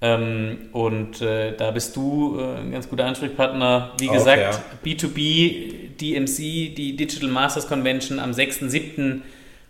Ähm, 0.00 0.68
und 0.72 1.20
äh, 1.22 1.56
da 1.56 1.72
bist 1.72 1.96
du 1.96 2.38
äh, 2.38 2.60
ein 2.60 2.70
ganz 2.72 2.88
guter 2.88 3.04
Ansprechpartner. 3.04 3.92
Wie 3.98 4.08
gesagt, 4.08 4.42
ja. 4.42 4.50
B2B, 4.84 5.98
DMC, 6.00 6.74
die 6.74 6.96
Digital 6.96 7.28
Masters 7.28 7.66
Convention 7.66 8.20
am 8.20 8.30
6.7. 8.30 9.20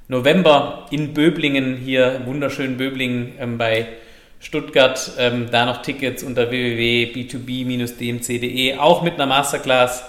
November 0.09 0.86
in 0.91 1.14
Böblingen, 1.14 1.76
hier 1.76 2.22
wunderschön 2.24 2.76
Böblingen 2.78 3.34
ähm, 3.39 3.59
bei 3.59 3.86
Stuttgart. 4.41 5.12
Ähm, 5.18 5.49
da 5.51 5.66
noch 5.66 5.82
Tickets 5.82 6.22
unter 6.22 6.51
www.b2b-dmc.de, 6.51 8.78
auch 8.78 9.03
mit 9.03 9.14
einer 9.14 9.26
Masterclass 9.26 10.05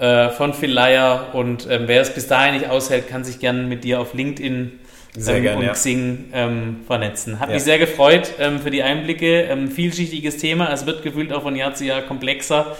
äh, 0.00 0.30
von 0.30 0.52
Phil 0.54 0.72
Leier. 0.72 1.28
Und 1.34 1.68
ähm, 1.70 1.82
wer 1.86 2.00
es 2.00 2.12
bis 2.12 2.26
dahin 2.26 2.54
nicht 2.54 2.68
aushält, 2.68 3.08
kann 3.08 3.22
sich 3.22 3.38
gerne 3.38 3.62
mit 3.62 3.84
dir 3.84 4.00
auf 4.00 4.14
LinkedIn 4.14 4.72
Sehr 5.16 5.40
gern, 5.40 5.58
und 5.58 5.64
ja. 5.64 5.72
Xing 5.72 6.30
ähm, 6.32 6.76
vernetzen. 6.86 7.38
Hat 7.38 7.48
Ja. 7.50 7.54
mich 7.54 7.62
sehr 7.62 7.78
gefreut 7.78 8.32
ähm, 8.38 8.58
für 8.60 8.70
die 8.70 8.82
Einblicke. 8.82 9.42
Ähm, 9.42 9.70
vielschichtiges 9.70 10.38
Thema. 10.38 10.72
Es 10.72 10.86
wird 10.86 11.02
gefühlt 11.02 11.32
auch 11.32 11.42
von 11.42 11.54
Jahr 11.54 11.74
zu 11.74 11.84
Jahr 11.84 12.02
komplexer. 12.02 12.76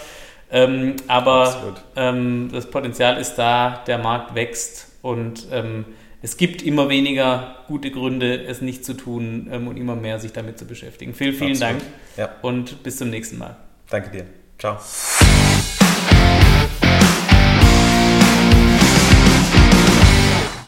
Ähm, 0.53 0.97
aber 1.07 1.77
ähm, 1.95 2.49
das 2.51 2.69
Potenzial 2.69 3.17
ist 3.17 3.35
da, 3.35 3.83
der 3.87 3.97
Markt 3.99 4.35
wächst 4.35 4.87
und 5.01 5.47
ähm, 5.49 5.85
es 6.21 6.35
gibt 6.35 6.61
immer 6.61 6.89
weniger 6.89 7.55
gute 7.67 7.89
Gründe, 7.89 8.35
es 8.43 8.59
nicht 8.61 8.83
zu 8.83 8.93
tun 8.93 9.47
ähm, 9.49 9.69
und 9.69 9.77
immer 9.77 9.95
mehr 9.95 10.19
sich 10.19 10.33
damit 10.33 10.59
zu 10.59 10.65
beschäftigen. 10.65 11.13
Vielen, 11.13 11.33
vielen 11.35 11.51
Absolut. 11.51 11.81
Dank 11.81 11.83
Ja, 12.17 12.29
und 12.41 12.83
bis 12.83 12.97
zum 12.97 13.09
nächsten 13.09 13.37
Mal. 13.37 13.55
danke 13.89 14.09
dir. 14.09 14.25
Ciao. 14.59 14.77